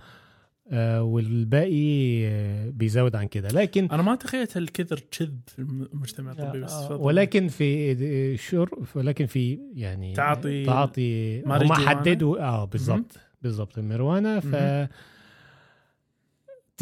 والباقي 1.02 2.28
آه 2.28 2.70
بيزود 2.70 3.16
عن 3.16 3.28
كده 3.28 3.48
لكن 3.50 3.88
أنا 3.92 4.02
ما 4.02 4.16
تخيلت 4.16 4.58
هالكثر 4.58 5.00
كذب 5.12 5.40
في 5.48 5.60
المجتمع 5.60 6.32
الطبي 6.32 6.60
بس 6.60 6.74
آه، 6.74 6.88
تفضل. 6.88 7.02
ولكن 7.02 7.48
في 7.48 8.38
شرب 8.38 8.86
ولكن 8.96 9.26
في 9.26 9.60
يعني 9.74 10.14
تعاطي 10.14 10.66
تعاطي 10.66 11.42
هم 11.42 11.50
ماريجوانا؟ 11.50 11.90
حددوا 11.90 12.40
آه 12.40 12.66
بالظبط 12.66 13.18
بالظبط 13.42 13.78
المروانه 13.78 14.40
ف 14.40 14.56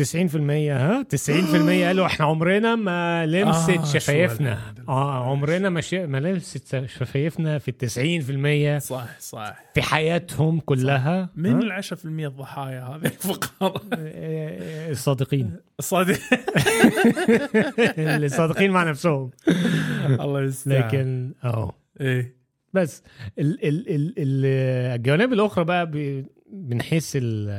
90% 0.01 0.05
ها؟ 0.69 1.05
90% 1.15 1.29
قالوا 1.85 2.05
إحنا 2.05 2.25
عمرنا 2.25 2.75
ما 2.75 3.25
لمست 3.25 3.69
آه، 3.69 3.85
شفايفنا؟ 3.85 4.59
آه 4.87 5.29
عمرنا 5.31 5.69
ما 5.69 5.81
ش... 5.81 5.93
ما 5.93 6.17
لمست 6.17 6.85
شفايفنا 6.85 7.59
في 7.59 7.73
ال 7.97 8.79
90% 8.79 8.83
صح 8.83 9.19
صح. 9.19 9.55
في 9.73 9.81
حياتهم 9.81 10.59
كلها. 10.59 11.29
من 11.35 11.71
ها؟ 11.71 11.77
ال 11.79 11.83
10% 11.83 11.95
الضحايا 12.05 12.83
هذه 12.83 13.05
الفقراء 13.05 13.81
الصادقين. 14.91 15.55
صادق. 15.79 16.19
الصادقين 17.97 18.71
مع 18.71 18.83
نفسهم. 18.83 19.29
الله 20.07 20.41
يستر. 20.43 20.71
لكن 20.71 21.31
آه 21.43 21.73
إيه. 22.01 22.35
بس 22.73 23.03
ال 23.39 23.65
ال 23.67 23.89
ال 23.95 24.13
ال 24.17 24.45
الجوانب 24.95 25.33
الأخرى 25.33 25.63
بقى 25.65 25.85
من 26.51 26.81
حيث 26.81 27.15
ال- 27.15 27.49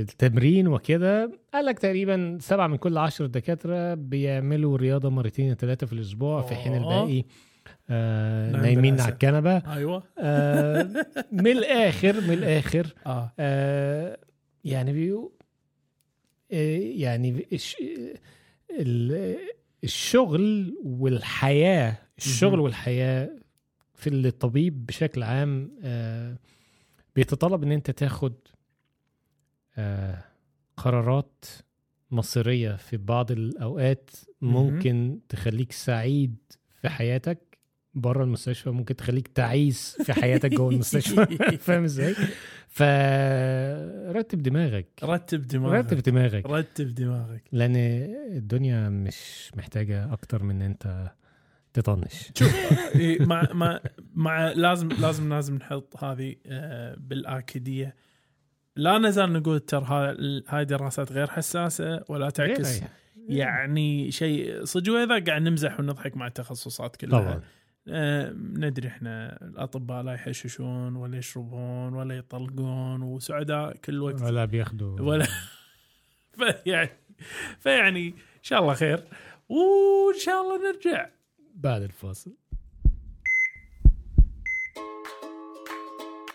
التمرين 0.00 0.68
وكده 0.68 1.30
قال 1.54 1.64
لك 1.64 1.78
تقريبا 1.78 2.38
سبعة 2.40 2.66
من 2.66 2.76
كل 2.76 2.98
عشر 2.98 3.26
دكاترة 3.26 3.94
بيعملوا 3.94 4.76
رياضة 4.76 5.08
مرتين 5.10 5.54
ثلاثة 5.54 5.86
في 5.86 5.92
الأسبوع 5.92 6.42
في 6.42 6.54
حين 6.54 6.72
آه. 6.72 6.76
الباقي 6.78 7.24
آه 7.90 8.50
نايم 8.50 8.62
نايمين. 8.62 9.00
على 9.00 9.12
الكنبة 9.12 9.56
أيوه 9.56 10.02
آه 10.18 10.82
من 11.32 11.46
الآخر 11.46 12.20
من 12.20 12.32
الآخر 12.32 12.94
آه 13.06 13.32
آه 13.38 14.18
يعني 14.64 14.92
بيقول 14.92 15.32
آه 16.52 16.78
يعني 16.78 17.46
الش- 17.52 17.76
ال- 18.80 19.36
الشغل 19.84 20.74
والحياة 20.84 21.98
الشغل. 22.18 22.60
والحياة 22.60 23.30
في 23.94 24.10
الطبيب 24.10 24.86
بشكل 24.86 25.22
عام 25.22 25.70
آه 25.84 26.36
بيتطلب 27.16 27.62
إن 27.62 27.72
أنت 27.72 27.90
تاخد 27.90 28.34
آه 29.76 30.24
قرارات 30.76 31.44
مصيرية 32.10 32.76
في 32.76 32.96
بعض 32.96 33.32
الأوقات 33.32 34.10
مهم. 34.40 34.74
ممكن 34.74 35.18
تخليك 35.28 35.72
سعيد 35.72 36.36
في 36.80 36.88
حياتك 36.88 37.58
بره 37.94 38.24
المستشفى 38.24 38.70
ممكن 38.70 38.96
تخليك 38.96 39.28
تعيس 39.28 40.02
في 40.02 40.12
حياتك 40.12 40.50
جوه 40.54 40.70
المستشفى. 40.70 41.26
فاهم 41.66 41.84
إزاي؟ 41.84 42.14
فرتب 42.68 44.42
دماغك. 44.42 44.88
رتب 45.02 45.42
دماغك. 45.46 45.84
رتب 45.84 45.98
دماغك. 46.02 46.46
رتب 46.46 46.94
دماغك. 46.94 47.42
لأن 47.52 47.76
الدنيا 48.36 48.88
مش 48.88 49.50
محتاجة 49.56 50.12
أكتر 50.12 50.42
من 50.42 50.54
إن 50.54 50.62
أنت 50.62 51.12
تطنش. 51.74 52.32
إيه، 52.94 53.22
مع 53.26 53.42
مع 53.52 53.80
مع 54.14 54.52
لازم 54.52 54.88
لازم 54.88 55.32
لازم 55.32 55.54
نحط 55.56 56.04
هذه 56.04 56.34
آه، 56.46 56.96
بالآكيدية. 56.98 57.96
لا 58.76 58.98
نزال 58.98 59.32
نقول 59.32 59.60
ترى 59.60 59.84
ها- 59.84 60.16
هاي 60.48 60.64
دراسات 60.64 61.12
غير 61.12 61.30
حساسة 61.30 62.04
ولا 62.08 62.30
تعكس 62.30 62.80
يعني 63.28 64.10
شيء 64.10 64.64
صدق. 64.64 64.92
وإذا 64.92 65.24
قاعد 65.24 65.42
نمزح 65.42 65.80
ونضحك 65.80 66.16
مع 66.16 66.26
التخصصات 66.26 66.96
كلها 66.96 67.20
طبعا. 67.20 67.42
آه، 67.88 68.30
ندري 68.36 68.88
إحنا 68.88 69.38
الأطباء 69.42 70.02
لا 70.02 70.12
يحششون 70.12 70.96
ولا 70.96 71.18
يشربون 71.18 71.94
ولا 71.94 72.16
يطلقون 72.16 73.02
وسعداء 73.02 73.76
كل 73.76 74.00
وقت. 74.02 74.22
ولا 74.22 74.44
بياخدوا 74.44 75.00
ولا 75.00 75.26
فيعني 76.64 76.90
فيعني 77.60 78.08
إن 78.08 78.14
شاء 78.42 78.60
الله 78.62 78.74
خير. 78.74 79.00
وإن 79.48 80.18
شاء 80.24 80.42
الله 80.42 80.72
نرجع. 80.72 81.06
بعد 81.54 81.82
الفاصل. 81.82 82.30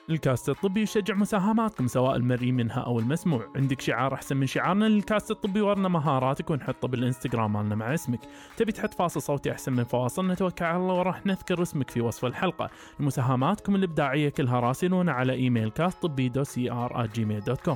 الكاست 0.10 0.50
الطبي 0.50 0.82
يشجع 0.82 1.16
مساهماتكم 1.16 1.88
سواء 1.88 2.16
المرئي 2.16 2.52
منها 2.52 2.80
أو 2.80 3.00
المسموع. 3.00 3.48
عندك 3.56 3.82
شعار 3.82 4.14
أحسن 4.14 4.38
من 4.38 4.48
شعارنا 4.48 4.86
للكاست 4.86 5.32
الطبي 5.32 5.62
ورنا 5.62 5.90
مهاراتك 5.90 6.50
ونحطه 6.50 6.88
بالإنستغرام 6.88 7.54
مالنا 7.54 7.76
مع 7.76 7.94
اسمك. 7.94 8.20
تبي 8.58 8.72
تحط 8.72 8.94
فاصل 8.94 9.22
صوتي 9.22 9.52
أحسن 9.52 9.74
من 9.74 9.84
فواصل 9.84 10.28
نتوكل 10.28 10.66
على 10.66 10.78
الله 10.78 10.94
وراح 10.94 11.26
نذكر 11.26 11.62
اسمك 11.62 11.90
في 11.90 12.02
وصف 12.02 12.26
الحلقة. 12.26 12.70
مساهماتكم 13.00 13.76
الإبداعية 13.76 14.30
كلها 14.30 14.60
راسلونا 14.60 15.12
على 15.12 15.34
إيميل 15.34 15.70
كاست 15.70 16.02
طبي 16.02 16.30
دو 16.30 16.44
سي 16.44 16.72
ار 16.72 17.10
dot 17.16 17.70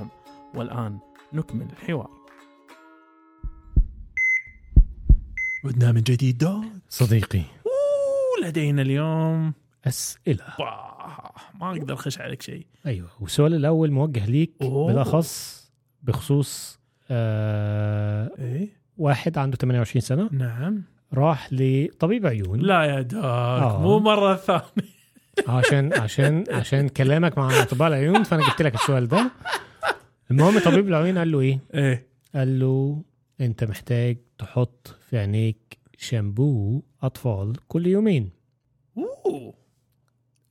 والآن 0.55 0.99
نكمل 1.33 1.67
الحوار. 1.71 2.22
عدنا 5.65 5.91
من 5.91 6.01
جديد. 6.01 6.37
دوت 6.37 6.63
صديقي 6.89 7.41
ولدينا 8.37 8.81
اليوم 8.81 9.53
أسئلة. 9.87 10.45
واه 10.59 11.31
ما 11.61 11.71
أقدر 11.71 11.93
أخش 11.93 12.19
عليك 12.19 12.41
شيء. 12.41 12.65
أيوه 12.85 13.09
والسؤال 13.19 13.53
الأول 13.53 13.91
موجه 13.91 14.25
ليك 14.25 14.51
أوه. 14.61 14.87
بالأخص 14.87 15.63
بخصوص 16.03 16.79
آه 17.11 18.31
إيه؟ 18.39 18.69
واحد 18.97 19.37
عنده 19.37 19.57
28 19.57 20.01
سنة. 20.01 20.29
نعم. 20.31 20.83
راح 21.13 21.47
لطبيب 21.51 22.27
عيون. 22.27 22.59
لا 22.59 22.83
يا 22.83 23.01
داك 23.01 23.23
آه. 23.23 23.81
مو 23.81 23.99
مرة 23.99 24.35
ثانية. 24.35 24.63
عشان 25.47 25.93
عشان 25.93 26.43
عشان 26.49 26.89
كلامك 26.89 27.37
مع 27.37 27.61
أطباء 27.61 27.87
العيون 27.87 28.23
فأنا 28.23 28.49
جبت 28.49 28.61
لك 28.61 28.75
السؤال 28.75 29.07
ده. 29.07 29.31
المهم 30.31 30.59
طبيب 30.59 30.87
العيون 30.87 31.17
قال 31.17 31.31
له 31.31 31.39
إيه؟ 31.39 31.59
إيه؟ 31.73 32.07
قال 32.35 32.59
له 32.59 33.01
انت 33.41 33.63
محتاج 33.63 34.17
تحط 34.37 34.95
في 35.09 35.17
عينيك 35.17 35.77
شامبو 35.97 36.81
أطفال 37.01 37.53
كل 37.67 37.87
يومين. 37.87 38.29
أوه! 38.97 39.53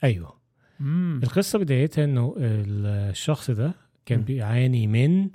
أيوه. 0.04 0.36
امم 0.80 1.20
القصة 1.22 1.58
بدايتها 1.58 2.04
إنه 2.04 2.34
الشخص 2.38 3.50
ده 3.50 3.74
كان 4.06 4.18
مم. 4.18 4.24
بيعاني 4.24 4.86
من 4.86 5.30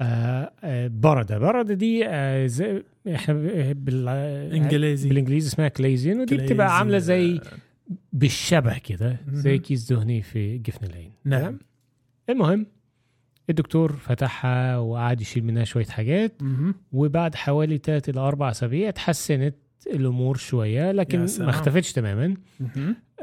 آه، 0.00 0.52
آه، 0.64 0.88
برده 0.88 1.38
برده 1.38 1.74
دي 1.74 2.06
آه، 2.06 2.46
زي 2.46 2.82
إحنا 3.14 3.34
بال 3.72 4.08
إنجليزي. 4.52 5.08
بالإنجليزي 5.08 5.48
اسمها 5.48 5.68
كليزين 5.68 6.20
ودي 6.20 6.36
بتبقى 6.36 6.78
عاملة 6.78 6.98
زي 6.98 7.40
بالشبه 8.12 8.78
كده 8.78 9.16
زي. 9.28 9.58
كيس 9.58 9.92
دهني 9.92 10.22
في 10.22 10.58
جفن 10.58 10.86
العين. 10.86 11.12
نعم. 11.24 11.58
المهم 12.30 12.66
الدكتور 13.50 13.92
فتحها 13.92 14.78
وقعد 14.78 15.20
يشيل 15.20 15.44
منها 15.44 15.64
شوية 15.64 15.84
حاجات. 15.84 16.32
وبعد 16.92 17.34
حوالي 17.34 17.78
3 17.78 18.10
إلى 18.10 18.20
4 18.20 18.50
أسابيع 18.50 18.88
اتحسنت 18.88 19.54
الأمور 19.86 20.36
شوية 20.36 20.92
لكن. 20.92 21.18
ما 21.44 21.50
اختفتش 21.50 21.92
تماما. 21.92 22.34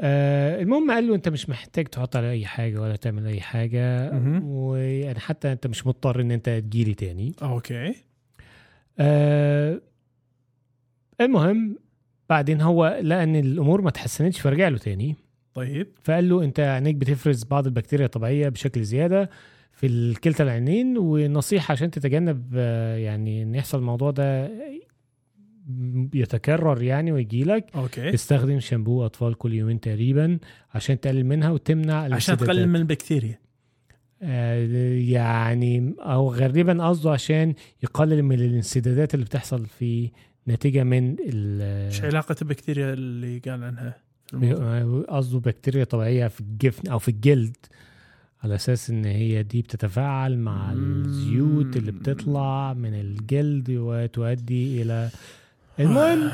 آه 0.00 0.62
المهم 0.62 0.90
قال 0.90 1.08
له 1.08 1.14
أنت 1.14 1.28
مش 1.28 1.48
محتاج 1.48 1.84
تحط 1.86 2.16
على 2.16 2.30
أي 2.30 2.46
حاجة 2.46 2.80
ولا 2.80 2.96
تعمل 2.96 3.26
أي 3.26 3.40
حاجة. 3.40 4.10
ويعني 4.44 5.18
حتى 5.20 5.52
أنت 5.52 5.66
مش 5.66 5.86
مضطر 5.86 6.20
إن 6.20 6.30
أنت 6.30 6.48
تجيلي 6.50 6.94
تاني 6.94 7.32
أوكي 7.42 7.94
آه 8.98 9.80
المهم 11.20 11.78
بعدين 12.30 12.60
هو 12.60 12.98
لقى 13.02 13.22
إن 13.22 13.36
الأمور 13.36 13.82
ما 13.82 13.88
اتحسنتش 13.88 14.40
فرجع 14.40 14.68
له 14.68 14.78
تاني 14.78 15.16
طيب 15.54 15.86
فقال 16.04 16.28
له 16.28 16.44
أنت 16.44 16.60
عينيك 16.60 16.94
بتفرز 16.96 17.44
بعض 17.44 17.66
البكتيريا 17.66 18.04
الطبيعية 18.06 18.48
بشكل 18.48 18.82
زيادة 18.84 19.30
في 19.78 20.14
كلتا 20.14 20.44
العينين 20.44 20.98
ونصيحة 20.98 21.72
عشان 21.72 21.90
تتجنب 21.90 22.52
آه، 22.56 22.96
يعني 22.96 23.42
إن 23.42 23.54
يحصل 23.54 23.78
الموضوع 23.78 24.10
ده 24.10 24.50
يتكرر 26.14 26.82
يعني 26.82 27.12
ويجي 27.12 27.44
لك 27.44 27.66
okay 27.76 28.14
استخدم 28.14 28.60
شامبو 28.60 29.06
أطفال 29.06 29.34
كل 29.34 29.54
يومين 29.54 29.80
تقريبا 29.80 30.38
عشان 30.74 31.00
تقلل 31.00 31.26
منها 31.26 31.50
وتمنع 31.50 31.94
عشان. 32.14 32.36
تقلل 32.36 32.68
من 32.68 32.76
البكتيريا 32.76 33.38
آه، 34.22 34.94
يعني 34.98 35.94
أو 35.98 36.32
غالبا 36.32 36.88
قصده 36.88 37.10
عشان 37.12 37.54
يقلل 37.82 38.22
من 38.22 38.40
الانسدادات 38.40 39.14
اللي 39.14 39.24
بتحصل 39.26 39.66
في 39.66 40.10
نتيجة 40.48 40.84
من 40.84 41.16
ال- 41.20 41.62
إيش 41.86 42.02
علاقة 42.02 42.36
البكتيريا 42.42 42.92
اللي 42.92 43.38
قال 43.38 43.64
عنها؟ 43.64 43.96
آه، 44.34 45.04
قصده 45.08 45.38
بكتيريا 45.38 45.84
طبيعية 45.84 46.28
في 46.28 46.40
الجفن 46.40 46.88
أو 46.88 46.98
في 46.98 47.08
الجلد 47.08 47.56
على 48.44 48.54
أساس 48.54 48.90
إن 48.90 49.04
هي 49.04 49.42
دي 49.42 49.62
بتتفاعل 49.62 50.38
مع. 50.38 50.72
الزيوت 50.72 51.76
اللي 51.76 51.92
بتطلع 51.92 52.72
من 52.74 52.94
الجلد 52.94 53.70
وتؤدي 53.70 54.82
إلى 54.82 55.08
المهم 55.80 56.30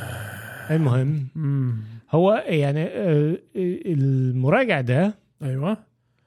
المهم 0.71 1.27
مم. 1.35 1.77
هو 2.11 2.45
يعني 2.47 2.83
آه، 2.83 3.39
المراجع 3.57 4.81
ده 4.81 5.15
أيوه 5.43 5.77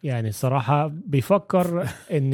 يعني 0.04 0.30
الصراحة 0.30 0.88
بيفكر 0.88 1.88
إن 2.12 2.34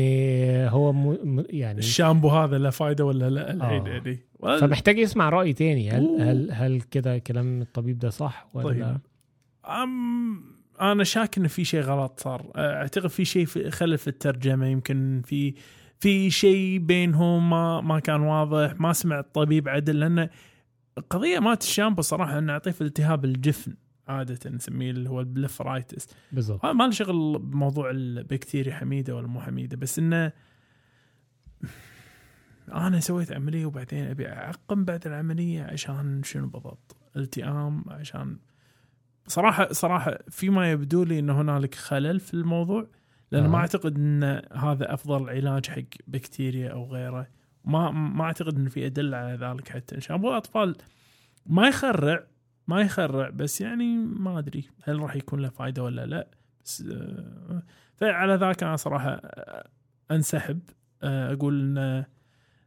هو 0.67 0.93
م... 0.93 1.43
يعني 1.49 1.79
الشامبو 1.79 2.29
هذا 2.29 2.57
له 2.57 2.69
فايدة 2.69 3.05
ولا 3.05 3.29
لا 3.29 3.63
آه. 3.63 3.71
يعني 3.71 4.19
فمحتاج 4.59 4.97
يسمع 4.97 5.29
رأي 5.29 5.53
تاني 5.53 5.91
هل. 5.91 6.21
هل 6.21 6.51
هل 6.51 6.81
كده 6.81 7.17
كلام 7.17 7.61
الطبيب 7.61 7.99
ده 7.99 8.09
صح 8.09 8.47
ولا 8.53 8.69
طيب. 8.69 8.97
أم 9.65 10.52
أنا 10.81 11.03
شاك 11.03 11.37
إن 11.37 11.47
في 11.47 11.65
شيء 11.65 11.81
غلط 11.81 12.19
صار. 12.19 12.51
أعتقد 12.55 13.07
في 13.07 13.25
شيء 13.25 13.45
خلل 13.69 13.97
في 13.97 14.07
الترجمة 14.07 14.67
يمكن 14.67 15.21
في 15.25 15.53
في 15.99 16.29
شيء 16.29 16.77
بينهم 16.79 17.49
ما 17.49 17.81
ما 17.81 17.99
كان 17.99 18.21
واضح. 18.21 18.79
ما 18.79 18.93
سمع 18.93 19.19
الطبيب 19.19 19.69
عدل 19.69 19.99
لأن 19.99 20.29
القضية 20.97 21.39
مالت 21.39 21.61
الشامبو 21.61 22.01
صراحة 22.01 22.37
إنه 22.37 22.47
نعطيه 22.53 22.71
في 22.71 22.81
التهاب 22.81 23.25
الجفن 23.25 23.73
عادة 24.07 24.49
نسميه 24.49 24.91
اللي 24.91 25.09
هو 25.09 25.19
ال 25.19 25.26
blepharitis. 25.26 26.07
بالضبط. 26.31 26.65
ما 26.65 26.83
له 26.83 26.91
شغل 26.91 27.39
بموضوع 27.39 27.89
البكتيريا 27.89 28.73
حميدة 28.75 29.15
ولا 29.15 29.27
مو 29.27 29.41
حميدة 29.41 29.77
بس 29.77 29.99
إنه 29.99 30.31
أنا 32.73 32.99
سويت 32.99 33.31
عملية 33.31 33.65
وبعدين 33.65 34.07
أبي 34.07 34.29
أعقم 34.29 34.85
بعد 34.85 35.07
العملية 35.07 35.63
عشان 35.63 36.21
شنو 36.23 36.47
بالضبط؟ 36.47 36.95
التئام 37.15 37.83
عشان 37.87 38.37
صراحة 39.27 39.67
صراحة 39.71 40.19
فيما 40.29 40.71
يبدو 40.71 41.03
لي 41.03 41.19
إن 41.19 41.29
هنالك 41.29 41.75
خلل 41.75 42.19
في 42.19 42.33
الموضوع 42.33 42.87
لأن 43.31 43.43
آه. 43.43 43.47
ما 43.47 43.57
أعتقد 43.57 43.95
إن 43.95 44.23
هذا 44.53 44.93
أفضل 44.93 45.29
علاج 45.29 45.65
حق 45.67 45.81
بكتيريا 46.07 46.69
أو 46.69 46.85
غيره. 46.85 47.27
ما 47.65 47.91
ما 47.91 48.23
أعتقد 48.23 48.55
إن 48.57 48.69
في 48.69 48.85
أدلة 48.85 49.17
على 49.17 49.35
ذلك 49.35 49.69
حتى 49.69 50.01
شامبو 50.01 50.29
الاطفال 50.29 50.75
ما 51.45 51.67
يخرع 51.67 52.23
ما 52.67 52.81
يخرع 52.81 53.29
بس 53.29 53.61
يعني 53.61 53.97
ما 53.97 54.39
أدري 54.39 54.69
هل 54.83 54.99
راح 54.99 55.15
يكون 55.15 55.39
له 55.39 55.49
فائده 55.49 55.83
ولا 55.83 56.05
لا. 56.05 56.27
بس 56.65 56.83
آه، 56.91 57.63
فعلى 57.95 58.35
ذاك 58.35 58.63
أنا 58.63 58.75
صراحة 58.75 59.09
آه، 59.09 59.69
أنسحب. 60.11 60.59
آه، 61.03 61.33
أقول 61.33 61.61
انه 61.61 62.05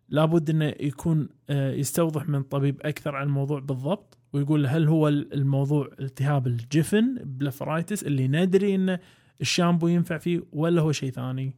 لابد 0.09 0.51
إنه 0.51 0.75
يكون 0.81 1.29
يستوضح 1.51 2.29
من 2.29 2.43
طبيب 2.43 2.81
أكثر 2.83 3.17
عن 3.17 3.27
الموضوع 3.27 3.61
بالضبط. 3.61 4.16
ويقول 4.37 4.67
هل 4.67 4.89
هو 4.89 5.09
الموضوع 5.09 5.91
التهاب 6.01 6.47
الجفن 6.47 7.19
blepharitis 7.25 8.03
اللي 8.03 8.29
ندري 8.29 8.75
انه 8.75 8.99
الشامبو 9.41 9.89
ينفع 9.89 10.19
فيه 10.19 10.43
ولا 10.53 10.83
هو 10.83 10.93
شيء 10.93 11.11
ثاني 11.11 11.55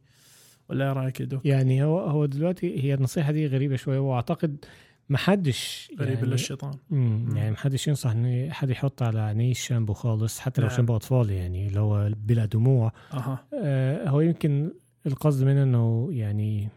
ولا 0.69 0.93
رأيك 0.93 1.19
يا 1.19 1.25
دوك 1.25 1.45
يعني 1.45 1.83
هو 1.83 1.99
هو 1.99 2.25
دلوقتي 2.25 2.83
هي 2.83 2.93
النصيحة 2.93 3.31
دي 3.31 3.47
غريبة 3.47 3.75
شوية 3.75 3.99
وأعتقد 3.99 4.65
ما 5.09 5.17
حدش 5.17 5.91
غريب 5.99 6.23
يعني. 6.23 6.79
مم. 6.89 7.37
يعني 7.37 7.51
ما 7.51 7.57
حدش 7.57 7.87
ينصح 7.87 8.11
إن 8.11 8.53
حد 8.53 8.69
يحط 8.69 9.03
على 9.03 9.19
عينيه 9.19 9.51
الشامبو 9.51 9.93
خالص 9.93 10.39
حتى 10.39 10.61
لو 10.61 10.67
نعم. 10.67 10.77
شامبو 10.77 10.95
أطفال 10.95 11.29
يعني 11.29 11.67
اللي 11.67 11.79
هو 11.79 12.11
بلا 12.17 12.45
دموع 12.45 12.91
أها 13.13 13.45
آه 13.53 14.09
هو 14.09 14.21
يمكن 14.21 14.71
القصد 15.05 15.43
منه 15.43 15.63
إنه 15.63 16.09
يعني 16.11 16.69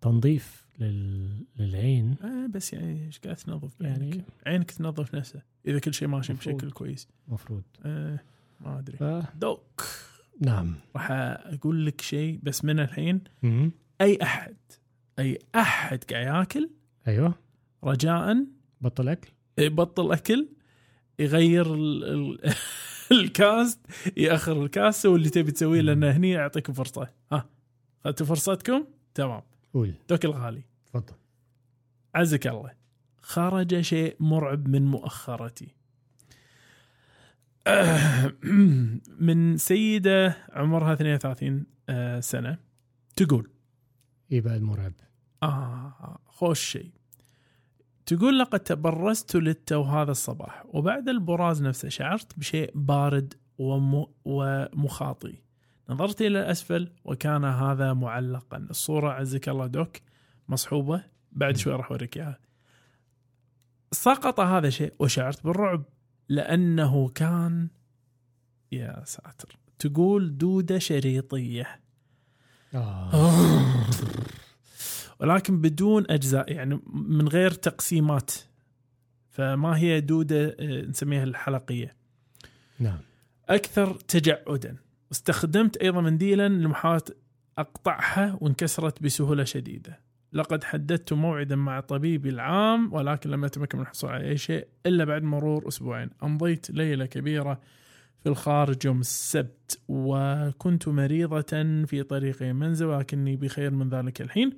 تنظيف 0.00 0.66
لل... 0.80 1.46
للعين. 1.58 2.16
آه 2.22 2.46
بس 2.46 2.72
يعني 2.72 3.06
إيش 3.06 3.18
قاعد 3.18 3.36
تنظف 3.36 3.80
يعني 3.80 4.10
يعني 4.10 4.24
عينك 4.46 4.70
تنظف 4.70 5.14
نفسها 5.14 5.42
إذا 5.66 5.78
كل 5.78 5.94
شيء 5.94 6.08
ماشي 6.08 6.32
مفروض. 6.32 6.56
بشكل 6.56 6.70
كويس. 6.70 7.08
المفروض 7.28 7.62
آه 7.84 8.20
ما 8.60 8.78
أدري. 8.78 8.96
ف... 8.96 9.04
دوك. 9.36 9.84
نعم. 10.40 10.74
راح 10.96 11.10
أقول 11.10 11.86
لك 11.86 12.00
شيء 12.00 12.40
بس 12.42 12.64
من 12.64 12.80
الحين. 12.80 13.20
مم. 13.42 13.70
أي 14.00 14.18
أحد 14.22 14.56
أي 15.18 15.38
أحد 15.54 16.04
قاعد 16.04 16.26
ياكل 16.26 16.70
أيوه. 17.08 17.34
رجاء 17.84 18.46
بطل 18.80 19.08
أكل؟ 19.08 19.30
يبطل 19.58 20.12
أكل 20.12 20.48
يغير 21.18 21.74
ال 21.74 22.04
ال 22.04 22.52
الكاست 23.20 23.78
يأخر 24.16 24.62
الكاست 24.64 25.02
سوي 25.02 25.16
اللي 25.16 25.30
تبي 25.30 25.52
تسويه 25.52 25.80
لأن 25.80 26.04
هني 26.04 26.38
اعطيكم 26.38 26.72
فرصة. 26.72 27.08
ها 27.32 27.48
اخذتوا 28.04 28.26
فرصتكم؟ 28.26 28.84
تمام. 29.14 29.42
قول. 29.74 29.94
دوك 30.08 30.24
الغالي. 30.24 30.62
تفضل. 30.92 31.14
عزك 32.14 32.46
الله. 32.46 32.70
خرج 33.22 33.80
شيء 33.80 34.16
مرعب 34.20 34.68
من 34.68 34.86
مؤخرتي. 34.86 35.74
من 39.20 39.56
سيدة 39.56 40.36
عمرها 40.52 40.92
32 40.92 41.66
آه، 41.88 42.20
سنة. 42.20 42.58
تقول. 43.16 43.50
إيه 44.32 44.40
بقى 44.40 44.56
المرعب 44.56 44.92
آه 45.42 46.18
خوش 46.26 46.60
شيء. 46.60 46.90
تقول 48.06 48.38
لقد 48.38 48.60
تبرزت 48.60 49.36
للتو 49.36 49.82
هذا 49.82 50.10
الصباح 50.10 50.64
وبعد 50.66 51.08
البراز 51.08 51.62
نفسه 51.62 51.88
شعرت 51.88 52.38
بشيء 52.38 52.70
بارد 52.74 53.34
وم 53.58 54.06
ومخاطي. 54.24 55.42
نظرت 55.88 56.20
إلى 56.20 56.40
الأسفل 56.40 56.92
وكان 57.04 57.44
هذا 57.44 57.92
معلقا. 57.92 58.56
الصورة 58.56 59.10
عزك 59.10 59.48
الله 59.48 59.66
دوك. 59.66 59.96
مصحوبة 60.50 61.02
بعد 61.32 61.56
شوي 61.56 61.72
راح 61.72 61.90
أوريك 61.90 62.16
إياها. 62.16 62.38
سقط 63.92 64.40
هذا 64.40 64.68
الشيء 64.68 64.92
وشعرت 64.98 65.44
بالرعب 65.44 65.84
لأنه 66.28 67.08
كان 67.08 67.68
يا 68.72 69.02
ساتر 69.04 69.58
تقول 69.78 70.38
دودة 70.38 70.78
شريطية. 70.78 71.80
آه. 72.74 73.10
ولكن 75.20 75.60
بدون 75.60 76.04
أجزاء 76.10 76.52
يعني 76.52 76.80
من 76.92 77.28
غير 77.28 77.50
تقسيمات. 77.50 78.30
فما 79.30 79.78
هي 79.78 80.00
دودة 80.00 80.56
آه، 80.60 80.82
نسميها 80.82 81.24
الحلقية. 81.24 81.96
نعم. 82.78 82.98
أكثر 83.48 83.94
تجعدا. 83.94 84.76
استخدمت 85.12 85.76
أيضا 85.76 86.00
منديلا 86.00 86.48
لمحاولة 86.48 87.02
أقطعها 87.58 88.38
وانكسرت 88.40 89.02
بسهولة 89.02 89.44
شديدة. 89.44 90.09
لقد 90.32 90.64
حددت 90.64 91.12
موعدا 91.12 91.56
مع 91.56 91.80
طبيبي 91.80 92.28
العام 92.28 92.92
ولكن 92.92 93.30
لم 93.30 93.44
اتمكن 93.44 93.78
من 93.78 93.82
الحصول 93.84 94.10
على 94.10 94.28
أي 94.28 94.36
شيء 94.36 94.66
إلا 94.86 95.04
بعد 95.04 95.22
مرور 95.22 95.68
أسبوعين. 95.68 96.10
أمضيت 96.22 96.70
ليلة 96.70 97.06
كبيرة 97.06 97.60
في 98.22 98.28
الخارج 98.28 98.84
يوم 98.84 99.00
السبت 99.00 99.80
وكنت 99.88 100.88
مريضة 100.88 101.84
في 101.86 102.02
طريقي 102.08 102.50
المنزل 102.50 102.86
ولكني 102.86 103.36
بخير 103.36 103.70
من 103.70 103.88
ذلك 103.88 104.20
الحين. 104.20 104.52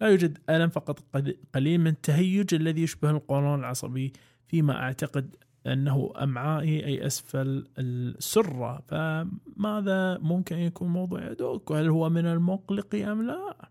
لا 0.00 0.08
يوجد 0.08 0.38
ألم 0.50 0.68
فقط 0.68 0.98
قل- 1.14 1.36
قليل 1.54 1.80
من 1.80 1.86
التهيج 1.86 2.54
الذي 2.54 2.82
يشبه 2.82 3.10
القولون 3.10 3.58
العصبي 3.58 4.12
فيما 4.48 4.82
أعتقد 4.82 5.36
أنه 5.66 6.12
أمعائي 6.22 6.86
أي 6.86 7.06
أسفل 7.06 7.66
السرة. 7.78 8.82
فماذا 8.88 10.18
ممكن 10.18 10.58
يكون 10.58 10.88
موضوع 10.88 11.22
يا 11.22 11.32
دوك 11.32 11.70
وهل 11.70 11.88
هو 11.88 12.08
من 12.10 12.26
المقلق 12.26 12.94
أم 12.94 13.22
لا. 13.26 13.68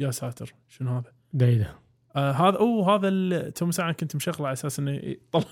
يا 0.00 0.10
ساتر 0.10 0.54
شنو 0.68 0.90
هذا 0.96 1.12
ده 1.32 1.54
ده 1.54 1.74
آه 2.16 2.32
هذا 2.32 2.56
أوه 2.56 2.94
هذا 2.96 3.50
تو 3.50 3.70
ساعة 3.70 3.92
كنت 3.92 4.16
مشغله 4.16 4.46
على 4.46 4.52
أساس 4.52 4.78
إنه 4.78 4.90
يطلع 4.90 5.44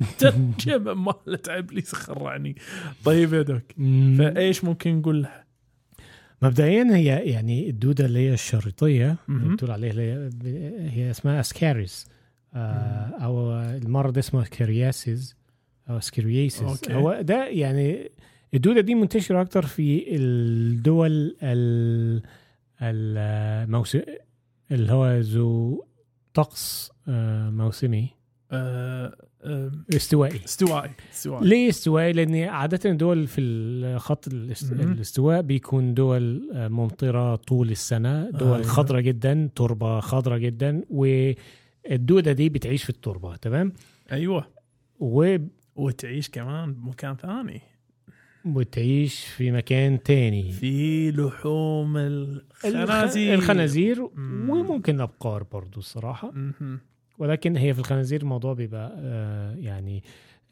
ترجمه 0.18 0.94
مالت 0.94 1.48
ابليس 1.48 1.92
خرعني 1.92 2.56
طيب 3.04 3.34
يا 3.34 3.42
دوك. 3.42 3.72
فإيش 4.18 4.64
ممكن 4.64 4.96
نقول 4.96 5.22
لها؟ 5.22 5.44
مبدئيا 6.42 6.96
هي 6.96 7.30
يعني 7.30 7.70
الدودة 7.70 8.06
اللي 8.06 8.18
هي 8.18 8.34
الشريطيه. 8.34 9.16
اللي 9.28 9.54
بتقول 9.54 9.70
عليها 9.70 9.92
هي, 9.92 10.30
هي 10.90 11.10
اسمها 11.10 11.40
اسكاريس 11.40 12.08
آه 12.54 13.14
أو 13.22 13.52
المرض 13.60 14.18
اسمه 14.18 14.44
ascariasis 14.44 15.36
أو 15.90 16.00
ascariasis 16.00 16.62
okay. 16.62 16.94
هو 16.94 17.20
ده 17.22 17.46
يعني 17.48 18.10
الدودة 18.54 18.80
دي 18.80 18.94
منتشرة 18.94 19.40
أكتر 19.42 19.66
في 19.66 20.16
الدول 20.16 21.36
ال 21.42 22.22
الموسم 22.82 24.00
اللي 24.70 24.92
هو 24.92 25.16
ذو 25.20 25.84
طقس 26.34 26.92
آه، 27.08 27.50
موسمي 27.50 28.08
آه 28.52 29.16
استوائي 29.96 30.40
استوائي 30.44 30.90
استوائي 31.12 31.48
ليه 31.48 31.68
استوائي؟ 31.68 32.12
لأن 32.12 32.34
عادة 32.48 32.90
الدول 32.90 33.26
في 33.26 33.40
الخط. 33.40 34.28
الاستواء 34.28 35.42
بيكون 35.42 35.94
دول 35.94 36.50
آه، 36.54 36.68
ممطرة 36.68 37.36
طول 37.36 37.70
السنة، 37.70 38.30
دول. 38.30 38.64
خضراء 38.64 39.00
جدا، 39.00 39.48
تربة 39.56 40.00
خضراء 40.00 40.38
جدا 40.38 40.82
والدودة 40.90 42.32
دي 42.32 42.48
بتعيش 42.48 42.82
في 42.84 42.90
التربة 42.90 43.36
تمام؟ 43.36 43.72
أيوه 44.12 44.46
و- 45.00 45.36
وتعيش 45.76 46.28
كمان 46.28 46.72
بمكان 46.74 47.16
ثاني 47.16 47.60
وتعيش 48.44 49.24
في 49.24 49.50
مكان 49.50 50.02
تاني. 50.02 50.52
في 50.52 51.10
لحوم 51.10 51.96
الخنازير. 51.96 53.34
الخ- 53.34 53.42
الخنازير 53.42 54.08
مم. 54.14 54.50
وممكن 54.50 54.94
الابقار 54.96 55.42
برضو 55.42 55.78
الصراحة. 55.78 56.32
ولكن 57.18 57.56
هي 57.56 57.74
في 57.74 57.80
الخنازير 57.80 58.22
الموضوع 58.22 58.52
بيبقى 58.54 58.94
آه، 58.98 59.54
يعني 59.54 60.02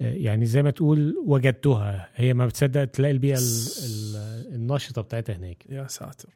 يعني 0.01 0.47
زي 0.47 0.62
ما 0.62 0.70
تقول 0.70 1.16
وجدتها. 1.26 2.09
هي 2.14 2.34
ما 2.34 2.47
بتصدق 2.47 2.84
تلاقي 2.84 3.12
البيئة 3.12 3.39
ال- 3.39 3.84
ال- 3.86 4.55
النشطة 4.55 5.03
بتاعتها 5.03 5.36
هناك. 5.36 5.64
يا 5.70 5.86
ساتر. 5.86 6.28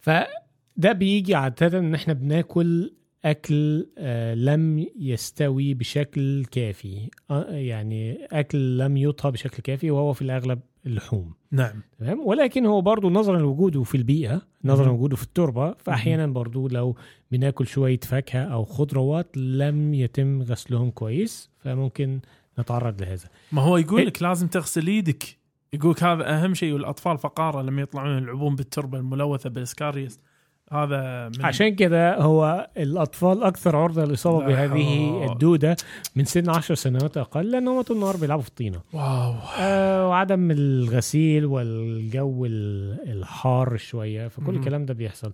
فده 0.00 0.92
بيجي 0.92 1.34
عادة 1.34 1.78
إن 1.78 1.94
إحنا 1.94 2.12
بناكل 2.12 2.92
أكل 3.24 3.86
آه 3.98 4.34
لم 4.34 4.86
يستوي 4.98 5.74
بشكل 5.74 6.44
كافي. 6.44 7.10
آه 7.30 7.50
يعني 7.50 8.24
أكل 8.32 8.78
لم 8.78 8.96
يطهى 8.96 9.30
بشكل 9.30 9.62
كافي 9.62 9.90
وهو 9.90 10.12
في 10.12 10.22
الأغلب 10.22 10.60
اللحوم. 10.86 11.34
نعم. 11.50 11.82
تمام؟ 11.98 12.20
ولكن 12.26 12.66
هو 12.66 12.80
برضو 12.80 13.10
نظرا 13.10 13.38
لوجوده 13.38 13.82
في 13.82 13.96
البيئة 13.96 14.42
نظرا. 14.64 14.86
لوجوده 14.86 15.16
في 15.16 15.22
التربة. 15.22 15.74
فاحيانا 15.78 16.26
برضو 16.26 16.68
لو 16.68 16.96
بناكل 17.30 17.66
شوية 17.66 18.00
فاكهة 18.00 18.42
أو 18.42 18.64
خضروات 18.64 19.36
لم 19.36 19.94
يتم 19.94 20.42
غسلهم 20.42 20.90
كويس 20.90 21.50
فممكن 21.58 22.20
نتعرض 22.58 23.02
لهذا. 23.02 23.28
ما 23.52 23.62
هو 23.62 23.76
يقول 23.76 24.00
إيه. 24.00 24.06
لك 24.06 24.22
لازم 24.22 24.46
تغسل 24.46 24.86
إيدك 24.86 25.24
يقول 25.72 25.90
لك 25.90 26.02
هذا 26.02 26.28
أهم 26.28 26.54
شيء 26.54 26.72
والأطفال 26.72 27.18
فقاره 27.18 27.62
لما 27.62 27.82
يطلعون 27.82 28.18
يلعبون 28.22 28.56
بالتربة 28.56 28.98
الملوثة 28.98 29.50
بالسكاريوس 29.50 30.18
هذا 30.74 31.28
من 31.28 31.44
عشان 31.44 31.74
كده 31.74 32.20
هو 32.20 32.70
الأطفال 32.76 33.42
أكثر 33.42 33.76
عرضة 33.76 34.04
للاصابه 34.04 34.40
لا 34.40 34.46
بهذه 34.46 35.08
حول. 35.10 35.32
الدودة 35.32 35.76
من 36.16 36.24
سن 36.24 36.50
10 36.50 36.74
سنوات 36.74 37.16
أقل 37.16 37.50
لانهم 37.50 37.82
طول 37.82 37.96
النهار 37.96 38.16
بيلعبوا 38.16 38.42
في 38.42 38.48
الطينة. 38.48 38.80
واو. 38.92 39.34
آه 39.58 40.08
وعدم 40.08 40.50
الغسيل 40.50 41.44
والجو 41.46 42.46
ال- 42.46 43.10
الحار 43.10 43.76
شوية 43.76 44.28
فكل 44.28 44.52
مم. 44.52 44.58
الكلام 44.58 44.84
ده 44.86 44.94
بيحصل. 44.94 45.32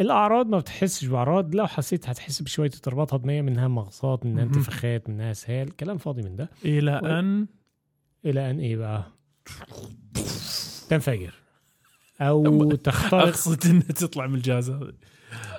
الأعراض 0.00 0.46
ما 0.46 0.58
بتحسش 0.58 1.04
بأعراض 1.06 1.54
لو 1.54 1.66
حسيت 1.66 2.08
هتحس 2.08 2.42
بشوية 2.42 2.70
اضطرابات 2.74 3.14
هضمية 3.14 3.42
منها 3.42 3.68
مغصات 3.68 4.26
منها. 4.26 4.44
انتفاخات 4.44 5.08
منها 5.08 5.30
اسهال 5.30 5.76
كلام 5.76 5.98
فاضي 5.98 6.22
من 6.22 6.36
ده. 6.36 6.50
إلى 6.64 7.00
و- 7.02 7.06
أن؟ 7.06 7.46
إلى 8.24 8.50
أن 8.50 8.58
إيه 8.60 8.76
بقى؟ 8.76 9.02
تنفجر. 10.88 11.34
أو 12.20 12.72
تخترق. 12.72 13.22
أقصد 13.26 13.66
إنها 13.66 13.82
تطلع 13.82 14.26
من 14.26 14.34
الجهاز 14.34 14.70
هذا. 14.70 14.92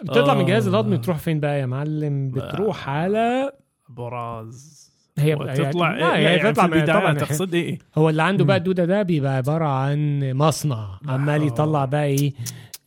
بتطلع 0.03 0.33
من 0.33 0.41
الجهاز 0.41 0.67
آه. 0.67 0.71
الهضمي 0.71 0.97
تروح 0.97 1.17
فين 1.17 1.39
بقى 1.39 1.59
يا 1.59 1.65
معلم؟ 1.65 2.31
بتروح 2.31 2.89
على 2.89 3.51
براز. 3.89 4.81
هي 5.17 5.35
تطلع 5.35 5.97
يعني, 5.97 6.05
إيه 6.05 6.17
هي 6.17 6.37
يعني 6.37 6.51
تطلع 6.51 6.63
في 6.65 6.71
من 6.71 6.77
البداية 6.77 6.99
طبعا. 6.99 7.13
تقصد 7.13 7.53
إيه؟ 7.53 7.79
هو 7.97 8.09
اللي 8.09 8.23
عنده. 8.23 8.45
بقى 8.45 8.57
الدوده 8.57 8.85
ده 8.85 9.01
بيبقى 9.03 9.35
عبارة 9.35 9.65
عن 9.65 10.31
مصنع. 10.33 10.99
عمال. 11.07 11.43
يطلع 11.47 11.85
بقى 11.85 12.05
إيه 12.05 12.33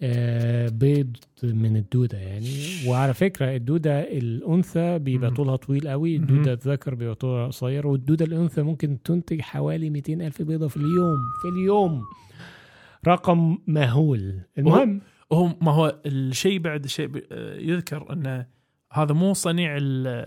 آه، 0.03 0.69
بيض 0.69 1.17
من 1.43 1.77
الدودة 1.77 2.19
يعني. 2.19 2.51
وعلى 2.87 3.15
فكرة 3.15 3.57
الدودة 3.57 4.01
الأنثى 4.01 4.99
بيبقى. 4.99 5.31
طولها 5.31 5.57
طويل 5.57 5.89
قوي. 5.89 6.17
الدودة 6.17 6.53
الذكر 6.53 6.95
بيبقى 6.95 7.15
طولها 7.15 7.47
قصير. 7.47 7.87
والدودة 7.87 8.25
الأنثى 8.25 8.63
ممكن 8.63 9.03
تنتج 9.05 9.41
حوالي 9.41 9.91
200 9.91 10.13
ألف 10.27 10.43
بيضة 10.43 10.69
في 10.69 10.77
اليوم. 10.77 11.19
في 11.43 11.49
اليوم. 11.49 12.03
رقم 13.07 13.59
مهول 13.67 14.41
المهم 14.59 15.01
هو 15.33 15.51
ما 15.61 15.73
هو 15.73 15.99
الشيء 16.07 16.59
بعد 16.59 16.87
شيء 16.87 17.25
آه، 17.33 17.57
يذكر 17.57 18.13
انه 18.13 18.47
هذا 18.93 19.13
مو 19.15 19.35
صنيع 19.35 19.77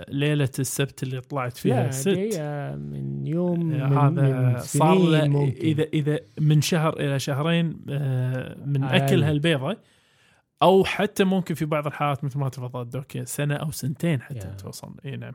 ليلة 0.09 0.49
السبت 0.59 1.03
اللي 1.03 1.21
طلعت 1.21 1.57
فيها 1.57 1.83
لا 1.83 1.89
الست 1.89 2.37
آه، 2.39 2.75
من 2.75 3.27
يوم 3.27 3.65
من 3.65 3.97
هذا 3.97 4.39
من 4.39 4.59
صار. 4.59 5.15
اذا 5.61 5.83
إذا 5.83 6.19
من 6.39 6.61
شهر 6.61 6.99
إلى 6.99 7.19
شهرين 7.19 7.79
آه، 7.89 8.57
من 8.65 8.83
أقل. 8.83 8.95
أكل 8.95 9.23
هالبيضة 9.23 9.77
أو 10.61 10.83
حتى 10.83 11.23
ممكن 11.23 11.55
في 11.55 11.65
بعض 11.65 11.87
الحالات 11.87 12.23
مثل 12.23 12.39
ما 12.39 12.49
تفضلت 12.49 12.93
دوك 12.93 13.23
سنة 13.23 13.55
أو 13.55 13.71
سنتين 13.71 14.21
حتى. 14.21 14.55
توصل 14.57 14.95
إي 15.05 15.15
نعم 15.15 15.33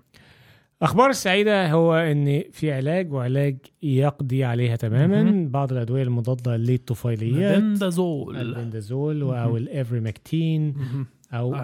أخبار 0.83 1.11
السعيدة 1.11 1.72
هو 1.72 1.95
إن 1.95 2.43
في 2.53 2.72
علاج 2.72 3.12
وعلاج 3.12 3.57
يقضي 3.83 4.45
عليها 4.45 4.76
تماما. 4.76 5.49
بعض 5.49 5.72
الأدوية 5.72 6.03
المضادة 6.03 6.57
للطفيليات 6.57 7.59
بندازول 7.62 8.37
البندازول 8.37 9.24
مهم. 9.24 9.35
أو 9.35 9.57
الافريمكتين. 9.57 10.74
أو. 11.33 11.55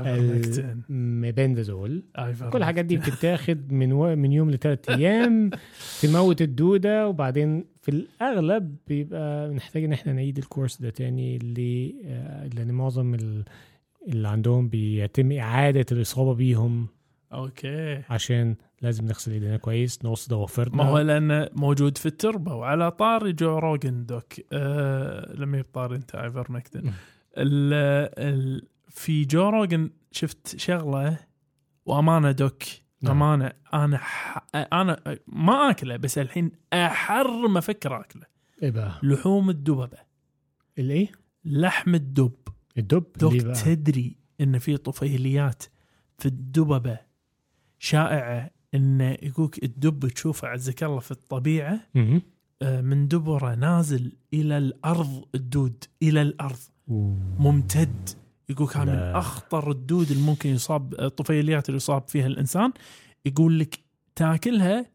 الميبندازول 0.91 2.03
آيفرمكتين. 2.19 2.51
كل 2.51 2.59
الحاجات 2.59 2.85
دي 2.85 2.97
بتتاخد 2.97 3.73
من 3.73 3.93
و... 3.93 4.17
من 4.17 4.33
يوم 4.33 4.51
لثلاث 4.51 4.91
أيام 4.91 5.51
تموت 6.03 6.43
الدودة 6.43 7.09
وبعدين 7.09 7.65
في 7.83 7.89
الأغلب 7.89 8.77
بيبقى 8.89 9.51
بنحتاج 9.51 9.85
إن 9.85 9.93
إحنا 9.93 10.13
نعيد 10.13 10.39
الكورس 10.39 10.83
ده 10.83 10.91
تاني 10.91 11.39
ل... 11.39 11.93
آه، 12.07 12.47
لأن 12.47 12.71
معظم 12.73 13.15
ال... 13.15 13.45
اللي 14.09 14.29
عندهم 14.29 14.69
بيتم 14.69 15.33
إعادة 15.33 15.87
الإصابة 15.93 16.35
بيهم 16.35 16.87
Okay 17.33 18.03
عشان 18.11 18.57
لازم 18.83 19.07
نغسل 19.07 19.33
ايدينا 19.33 19.57
كويس 19.57 20.05
نقص 20.05 20.29
ضوافرنا 20.29 20.77
ما 20.77 20.85
هو 20.85 20.99
لأنه 20.99 21.49
موجود 21.53 21.99
في 21.99 22.07
التربة 22.07 22.55
وعلى 22.55 22.91
طاري 22.91 23.33
Joe 23.33 23.59
Rogan 23.59 24.07
دوك. 24.07 24.33
آه 24.53 25.33
لما 25.33 25.59
يطار 25.59 25.95
أنت 25.95 26.15
ال 27.39 27.73
ال 28.19 28.69
في 28.89 29.25
Joe 29.25 29.49
Rogan 29.49 29.91
شفت 30.13 30.57
شغلة 30.57 31.19
وأمانة 31.87 32.33
دوك. 32.33 32.63
نعم. 33.03 33.23
أمانة. 33.23 33.53
أنا 33.75 33.99
ح... 33.99 34.47
أنا 34.55 35.19
ما 35.27 35.71
أكله 35.71 35.97
بس 35.97 36.19
الحين 36.19 36.51
أحر 36.73 37.49
ما 37.49 37.59
أفكر 37.59 38.01
أكله. 38.01 38.27
إيه 38.63 38.71
بقى؟ 38.71 38.93
لحوم 39.03 39.51
الدببة. 39.51 39.99
الايه 40.79 41.13
لحم 41.45 41.95
الدب. 41.95 42.33
الدب؟ 42.79 43.05
دوك 43.17 43.37
تدري 43.37 44.17
إن 44.41 44.59
في 44.59 44.77
طفيليات 44.77 45.63
في 46.19 46.27
الدببة 46.27 46.99
شائعة 47.79 48.51
انه 48.75 49.17
يقولك 49.23 49.65
الدب 49.65 50.09
تشوفه 50.09 50.49
عزك 50.49 50.85
الله 50.85 50.99
في 51.01 51.11
الطبيعة. 51.11 51.81
آه، 52.63 52.81
من 52.81 53.09
دبره 53.09 53.55
نازل 53.55 54.13
إلى 54.35 54.59
الأرض 54.59 55.25
الدود 55.35 55.85
إلى 56.03 56.23
الأرض. 56.23 56.59
ممتد. 57.39 58.09
يقول 58.49 58.69
كان 58.69 58.87
من. 58.87 58.95
أخطر 58.95 59.71
الدود 59.71 60.11
اللي 60.11 60.23
ممكن 60.23 60.51
يصاب 60.51 60.95
الطفيليات 61.01 61.69
اللي 61.69 61.77
يصاب 61.77 62.09
فيها 62.09 62.27
الإنسان. 62.27 62.73
يقول 63.27 63.59
لك 63.59 63.79
تاكلها 64.17 64.87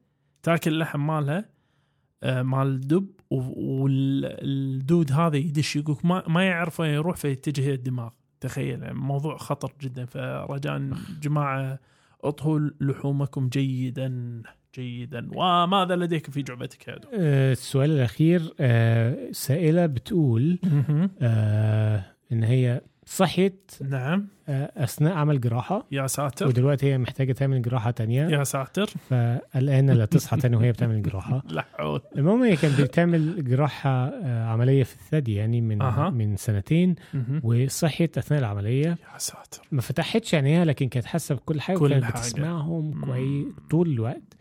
تاكل 0.43 0.73
اللحم 0.73 1.07
مالها 1.07 1.45
آه، 2.23 2.41
مال 2.41 2.67
الدب 2.67 3.07
والدود 3.29 5.11
هذا 5.11 5.37
يدش 5.37 5.75
يقول 5.75 5.97
ما 6.03 6.23
ما 6.27 6.43
يعرف 6.43 6.79
وين 6.79 6.93
يروح 6.93 7.15
فيتجه 7.15 7.73
الدماغ. 7.73 8.09
تخيل 8.39 8.81
يعني 8.81 8.93
موضوع 8.99 9.37
خطر 9.37 9.73
جدا. 9.81 10.05
فرجاء 10.05 10.89
جماعة 11.21 11.79
أطهوا 12.23 12.59
لحومكم 12.81 13.49
جيدا 13.49 14.41
جيدا 14.75 15.29
وماذا 15.35 15.95
لديك 15.95 16.29
في 16.29 16.41
جعبتك 16.41 16.87
يا 16.87 16.97
دو؟ 16.97 17.07
آه، 17.13 17.51
السؤال 17.51 17.91
الأخير 17.91 18.53
آه، 18.59 19.31
سائلة 19.31 19.85
بتقول 19.85 20.59
آه، 21.21 22.05
إن 22.31 22.43
هي 22.43 22.81
صحيت 23.05 23.71
نعم. 23.89 24.27
آه، 24.49 24.71
أثناء 24.83 25.13
عمل 25.13 25.41
جراحة. 25.41 25.85
يا 25.91 26.07
ساتر. 26.07 26.47
ودلوقتي 26.47 26.85
هي 26.93 26.97
محتاجة 26.97 27.31
تعمل 27.31 27.61
جراحة 27.61 27.91
تانية. 27.91 28.27
يا 28.27 28.43
ساتر. 28.43 28.89
فقلقانه 29.09 29.93
لا 29.93 30.05
تصحى 30.05 30.37
تاني 30.37 30.55
وهي 30.55 30.71
بتعمل 30.71 31.01
جراحة. 31.01 31.43
لا 31.49 31.65
حول 31.77 32.01
المهم 32.17 32.43
هي 32.43 32.55
كانت 32.55 32.81
بتعمل 32.81 33.43
جراحة 33.49 33.89
آه، 34.07 34.45
عملية 34.45 34.83
في 34.83 34.95
الثدي 34.95 35.35
يعني 35.35 35.61
من 35.61 35.81
أها. 35.81 36.09
من 36.09 36.35
سنتين. 36.35 36.95
وصحيت 37.43 38.17
أثناء 38.17 38.39
العملية. 38.39 38.87
يا 39.13 39.17
ساتر. 39.17 39.61
ما 39.71 39.81
فتحتش 39.81 40.35
عينيها 40.35 40.65
لكن 40.65 40.87
كانت 40.89 41.05
حاسة 41.05 41.35
بكل 41.35 41.61
حاجة 41.61 41.77
كل 41.77 41.85
وكانت 41.85 42.03
حاجة. 42.03 42.13
بتسمعهم. 42.13 43.01
كويس 43.05 43.45
طول 43.69 43.89
الوقت. 43.91 44.33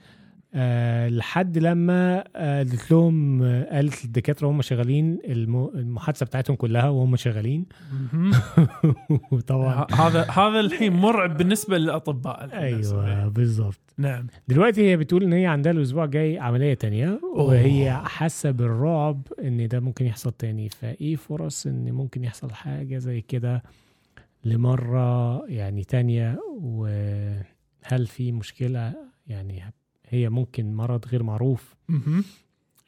آه 0.54 1.08
لحد 1.08 1.58
لما 1.58 2.24
آه، 2.36 2.58
قالت 2.58 2.90
لهم 2.90 3.42
آه، 3.42 3.74
قالت 3.76 4.04
للدكاتره 4.04 4.46
وهم 4.46 4.62
شغالين 4.62 5.18
الم- 5.28 5.70
المحادثة 5.74 6.26
بتاعتهم 6.26 6.56
كلها 6.56 6.88
وهم 6.88 7.16
شغالين. 7.16 7.66
وطبعا 9.32 9.86
هذا 9.92 10.22
هذا 10.30 10.60
الحين 10.60 10.92
مرعب 10.92 11.36
بالنسبة 11.36 11.78
للأطباء 11.78 12.50
أيوه 12.52 13.28
بالظبط 13.28 13.80
نعم. 13.98 14.26
دلوقتي 14.48 14.90
هي 14.90 14.96
بتقول 14.96 15.22
إن 15.22 15.32
هي 15.32 15.46
عندها 15.46 15.72
الأسبوع 15.72 16.04
الجاي 16.04 16.38
عملية 16.38 16.74
تانية 16.74 17.20
وهي 17.36 17.92
حاسة 18.04 18.50
بالرعب 18.50 19.22
إن 19.44 19.68
ده 19.68 19.80
ممكن 19.80 20.06
يحصل 20.06 20.32
تاني. 20.32 20.68
فإيه 20.68 21.16
فرص 21.16 21.66
إن 21.66 21.92
ممكن 21.92 22.24
يحصل 22.24 22.50
حاجة 22.52 22.98
زي 22.98 23.20
كده 23.20 23.62
لمرة 24.44 25.44
يعني 25.46 25.84
تانية؟ 25.84 26.38
وهل 26.60 28.06
في 28.06 28.32
مشكلة 28.32 28.92
يعني 29.26 29.62
هي 30.12 30.28
ممكن 30.28 30.74
مرض 30.74 31.06
غير 31.06 31.22
معروف. 31.22 31.74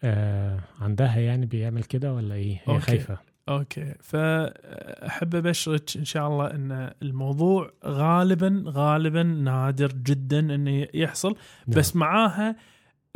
آه 0.04 0.60
عندها 0.80 1.16
يعني 1.18 1.46
بيعمل 1.46 1.84
كده 1.84 2.14
ولا 2.14 2.34
إيه 2.34 2.62
هي 2.64 2.74
okay. 2.74 2.80
خايفة 2.80 3.18
okay 3.48 3.94
فأحب 4.00 5.34
أبشرك 5.34 5.96
إن 5.96 6.04
شاء 6.04 6.28
الله 6.28 6.46
إن 6.46 6.90
الموضوع 7.02 7.72
غالبا 7.84 8.64
غالبا 8.66 9.22
نادر 9.22 9.92
جدا 9.92 10.38
انه 10.38 10.86
يحصل 10.94 11.36
بس 11.66 11.96
معاها 11.96 12.56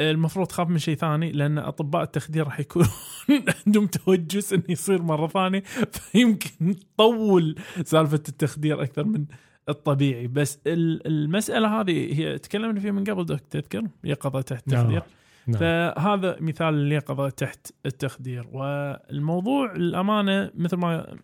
المفروض 0.00 0.46
تخاف 0.46 0.68
من 0.68 0.78
شيء 0.78 0.96
ثاني 0.96 1.32
لأن 1.32 1.58
أطباء 1.58 2.02
التخدير 2.02 2.44
راح 2.44 2.60
يكون 2.60 2.86
عندهم 3.66 3.86
توجس 3.86 4.52
انه 4.52 4.64
يصير 4.68 5.02
مرة 5.02 5.26
ثانية 5.26 5.62
فيمكن 5.92 6.76
تطول 6.96 7.56
سالفة 7.84 8.22
التخدير 8.28 8.82
أكثر 8.82 9.04
من 9.04 9.24
الطبيعي. 9.68 10.26
بس 10.26 10.58
ال- 10.66 11.06
المسألة 11.06 11.80
هذه 11.80 12.20
هي 12.20 12.38
تكلمنا 12.38 12.80
فيها 12.80 12.92
من 12.92 13.04
قبل 13.04 13.24
دوك 13.26 13.40
تذكر؟ 13.40 13.82
يقظه 14.04 14.40
تحت 14.40 14.68
نعم. 14.68 14.80
التخدير 14.80 15.02
نعم. 15.46 15.58
فهذا 15.60 16.36
مثال 16.40 16.74
اليقظه 16.74 17.28
تحت 17.28 17.66
التخدير. 17.86 18.46
والموضوع 18.52 19.72
الأمانة 19.72 20.50
مثل 20.54 20.76
ما 20.76 21.16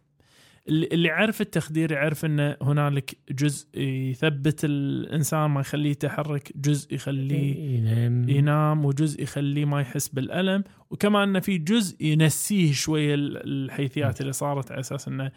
اللي 0.69 1.09
يعرف 1.09 1.41
التخدير 1.41 1.93
يعرف 1.93 2.25
إن 2.25 2.57
هنالك 2.63 3.17
جزء 3.31 3.79
يثبت 3.81 4.61
الإنسان 4.65 5.51
ما 5.51 5.61
يخليه 5.61 5.91
يتحرك 5.91 6.53
جزء 6.57 6.95
يخليه 6.95 7.77
ينام. 7.79 8.29
ينام 8.29 8.85
وجزء 8.85 9.23
يخليه 9.23 9.65
ما 9.65 9.81
يحس 9.81 10.09
بالألم. 10.09 10.65
وكمان 10.91 11.29
انه 11.29 11.41
في 11.41 11.59
جزء 11.59 12.05
ينسيه 12.05 12.73
شوية 12.73 13.15
ال- 13.15 13.37
الحيثيات 13.65 14.21
اللي 14.21 14.33
صارت 14.33 14.73
على 14.73 14.81
أساس 14.81 15.09
إنه 15.09 15.31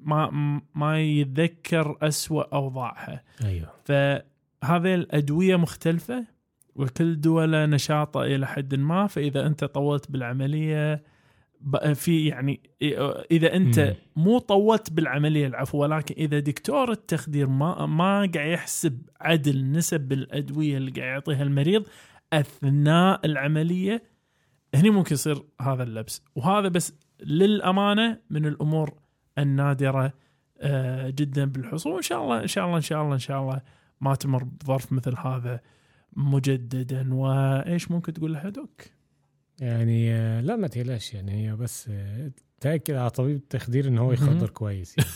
ما 0.00 0.30
ما 0.74 1.00
يتذكر 1.00 1.98
أسوأ 2.02 2.54
أوضاعها. 2.54 3.22
أيوه. 3.44 3.68
فهذه 3.84 4.94
الأدوية 4.94 5.56
مختلفة 5.56 6.24
وكل 6.74 7.20
دولة 7.20 7.66
نشاطة 7.66 8.22
إلى 8.22 8.46
حد 8.46 8.74
ما. 8.74 9.06
فإذا 9.06 9.46
أنت 9.46 9.64
طولت 9.64 10.10
بالعملية 10.10 11.02
في 11.94 12.26
يعني 12.26 12.60
إذا 13.30 13.56
أنت. 13.56 13.96
مو 14.16 14.38
طولت 14.38 14.92
بالعملية 14.92 15.46
العفو 15.46 15.78
ولكن 15.78 16.14
إذا 16.18 16.38
دكتور 16.38 16.90
التخدير 16.92 17.46
ما 17.46 17.86
ما 17.86 18.30
قاعد 18.34 18.50
يحسب 18.50 19.02
عدل 19.20 19.72
نسب 19.72 20.12
الادويه 20.12 20.76
اللي 20.76 20.90
قاعد 20.90 21.08
يعطيها 21.08 21.42
المريض 21.42 21.86
أثناء 22.32 23.26
العملية 23.26 24.02
هني 24.74 24.90
ممكن 24.90 25.14
يصير 25.14 25.42
هذا 25.60 25.82
اللبس. 25.82 26.22
وهذا 26.34 26.68
بس 26.68 26.94
للأمانة 27.20 28.20
من 28.30 28.46
الأمور 28.46 29.03
النادرة 29.38 30.12
آه، 30.60 31.10
جدا 31.10 31.44
بالحصول 31.44 31.92
وإن 31.92 32.02
شاء 32.02 32.22
الله 32.22 32.42
إن 32.42 32.46
شاء 32.46 32.64
الله 32.64 32.76
إن 32.76 32.82
شاء 32.82 33.02
الله 33.02 33.14
إن 33.14 33.18
شاء 33.18 33.40
الله 33.40 33.60
ما 34.00 34.14
تمر 34.14 34.44
بظرف 34.44 34.92
مثل 34.92 35.14
هذا 35.18 35.60
مجددا 36.12 37.14
وإيش 37.14 37.90
ممكن 37.90 38.12
تقول 38.12 38.32
لها 38.32 38.48
دوك؟ 38.48 38.82
يعني 39.60 40.14
آه، 40.14 40.40
لا 40.40 40.56
ما 40.56 40.68
تقلقش 40.68 41.14
يعني 41.14 41.48
هي 41.48 41.56
بس 41.56 41.88
آه، 41.88 42.30
تأكد 42.60 42.94
على 42.94 43.10
طبيب 43.10 43.36
التخدير 43.36 43.88
إن 43.88 43.98
هو. 43.98 44.12
يخدر 44.12 44.50
كويس 44.50 44.94
يعني. 44.98 45.10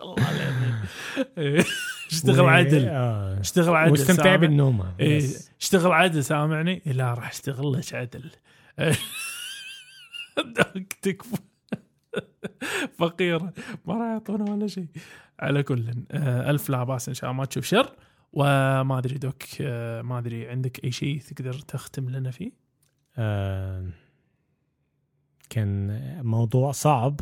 الله 0.00 0.24
اشتغل 2.12 2.48
عدل 2.48 2.88
اشتغل 3.40 3.76
عدل 3.76 3.90
واستمتع؟ 3.90 4.36
بالنوم 4.36 4.84
إيه. 5.00 5.26
اشتغل 5.60 5.92
عدل 5.92 6.24
سامعني 6.24 6.82
لا 6.86 7.14
راح 7.14 7.30
اشتغل 7.30 7.72
لك 7.72 7.94
عدل 7.94 8.30
تكفى. 11.02 11.36
فقيرة 12.98 13.52
ما 13.86 13.94
راح 13.94 14.10
يعطونا 14.12 14.52
ولا 14.52 14.66
شيء. 14.66 14.86
على 15.40 15.62
كل. 15.62 15.84
آه، 16.10 16.50
ألف 16.50 16.68
لا 16.70 16.84
بأس 16.84 17.08
إن 17.08 17.14
شاء 17.14 17.30
الله. 17.30 17.38
ما 17.40 17.44
تشوف 17.44 17.64
شر. 17.64 17.92
وما 18.32 18.98
أدري 18.98 19.18
دوك 19.18 19.42
آه، 19.60 20.02
ما 20.02 20.18
أدري 20.18 20.48
عندك 20.48 20.84
أي 20.84 20.92
شيء 20.92 21.20
تقدر 21.20 21.52
تختم 21.52 22.10
لنا 22.10 22.30
فيه؟ 22.30 22.52
آه، 23.18 23.86
كان 25.50 25.98
موضوع 26.24 26.72
صعب. 26.72 27.20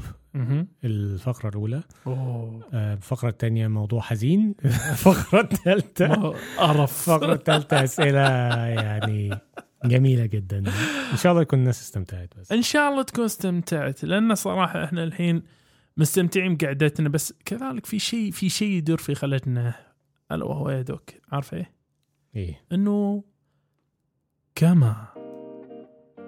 الفقرة 0.85 1.49
الأولى. 1.49 1.83
أوه. 2.07 2.63
الفقرة 2.75 3.29
الثانية 3.29 3.69
موضوع 3.69 4.01
حزين. 4.01 4.55
الفقرة 4.65 5.41
الثالثة. 5.41 6.09
قرف. 6.59 6.91
الفقرة 7.11 7.33
الثالثة 7.35 7.85
أسئلة 7.85 8.21
يعني 8.67 9.39
جميلة 9.85 10.27
جدا. 10.27 10.59
إن 11.13 11.17
شاء 11.17 11.33
الله 11.33 11.43
يكون 11.43 11.59
الناس 11.59 11.81
استمتعت 11.81 12.39
بس. 12.39 12.53
إن 12.53 12.63
شاء 12.63 12.91
الله 12.91 13.03
تكون 13.03 13.25
استمتعت 13.25 14.05
لأن 14.05 14.35
صراحة 14.35 14.85
إحنا 14.85 15.05
الحين 15.05 15.43
مستمتعين 15.97 16.57
بقعدتنا 16.57 17.09
بس 17.09 17.35
كذلك 17.45 17.87
في 17.87 17.99
شيء 17.99 18.31
في 18.31 18.49
شيء 18.49 18.69
يدور 18.69 18.99
في 18.99 19.15
خلتنا. 19.15 19.75
ألا 20.33 20.45
وهو 20.45 20.71
يا 20.71 20.83
دوك 20.83 21.11
عارف 21.33 21.55
إيه؟ 21.55 21.73
إيه. 22.37 22.61
إنه 22.73 23.25
كما 24.55 25.07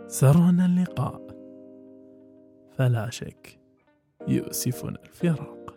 سرنا 0.09 0.67
اللقاء 0.67 1.25
فلا 2.79 3.11
شك 3.11 3.61
يؤسفنا 4.29 4.99
الفراق. 5.03 5.75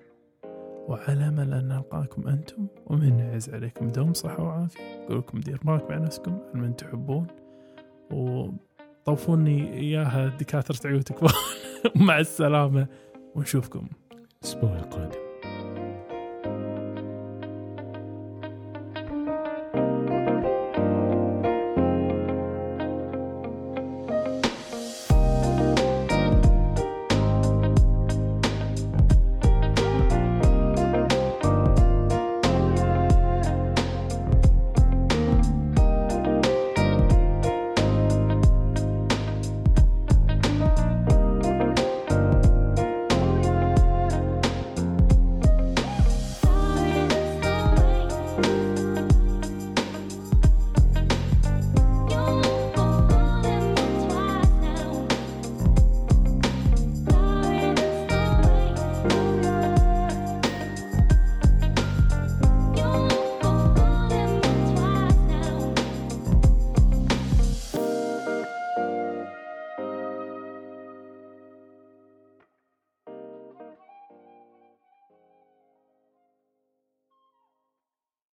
وعلى 0.88 1.28
امل 1.28 1.53
ان 1.53 1.67
نلقاكم 1.67 2.28
أنتم 2.28 2.67
ومن 2.86 3.19
يعز 3.19 3.49
عليكم 3.49 3.88
دوم 3.88 4.13
صحة 4.13 4.43
وعافية. 4.43 5.05
أقول 5.05 5.17
لكم 5.17 5.39
دير 5.39 5.57
بالك 5.63 5.89
مع 5.89 5.97
نفسكم 5.97 6.39
من 6.53 6.75
تحبون. 6.75 7.28
وطوفوني 8.12 9.74
إياها 9.74 10.28
دكاتره 10.28 10.88
عيون 10.88 11.03
تكبر 11.03 11.32
مع 12.08 12.20
السلامة 12.20 12.88
ونشوفكم. 13.36 13.88
الأسبوع 14.41 14.76
القادم. 14.76 15.26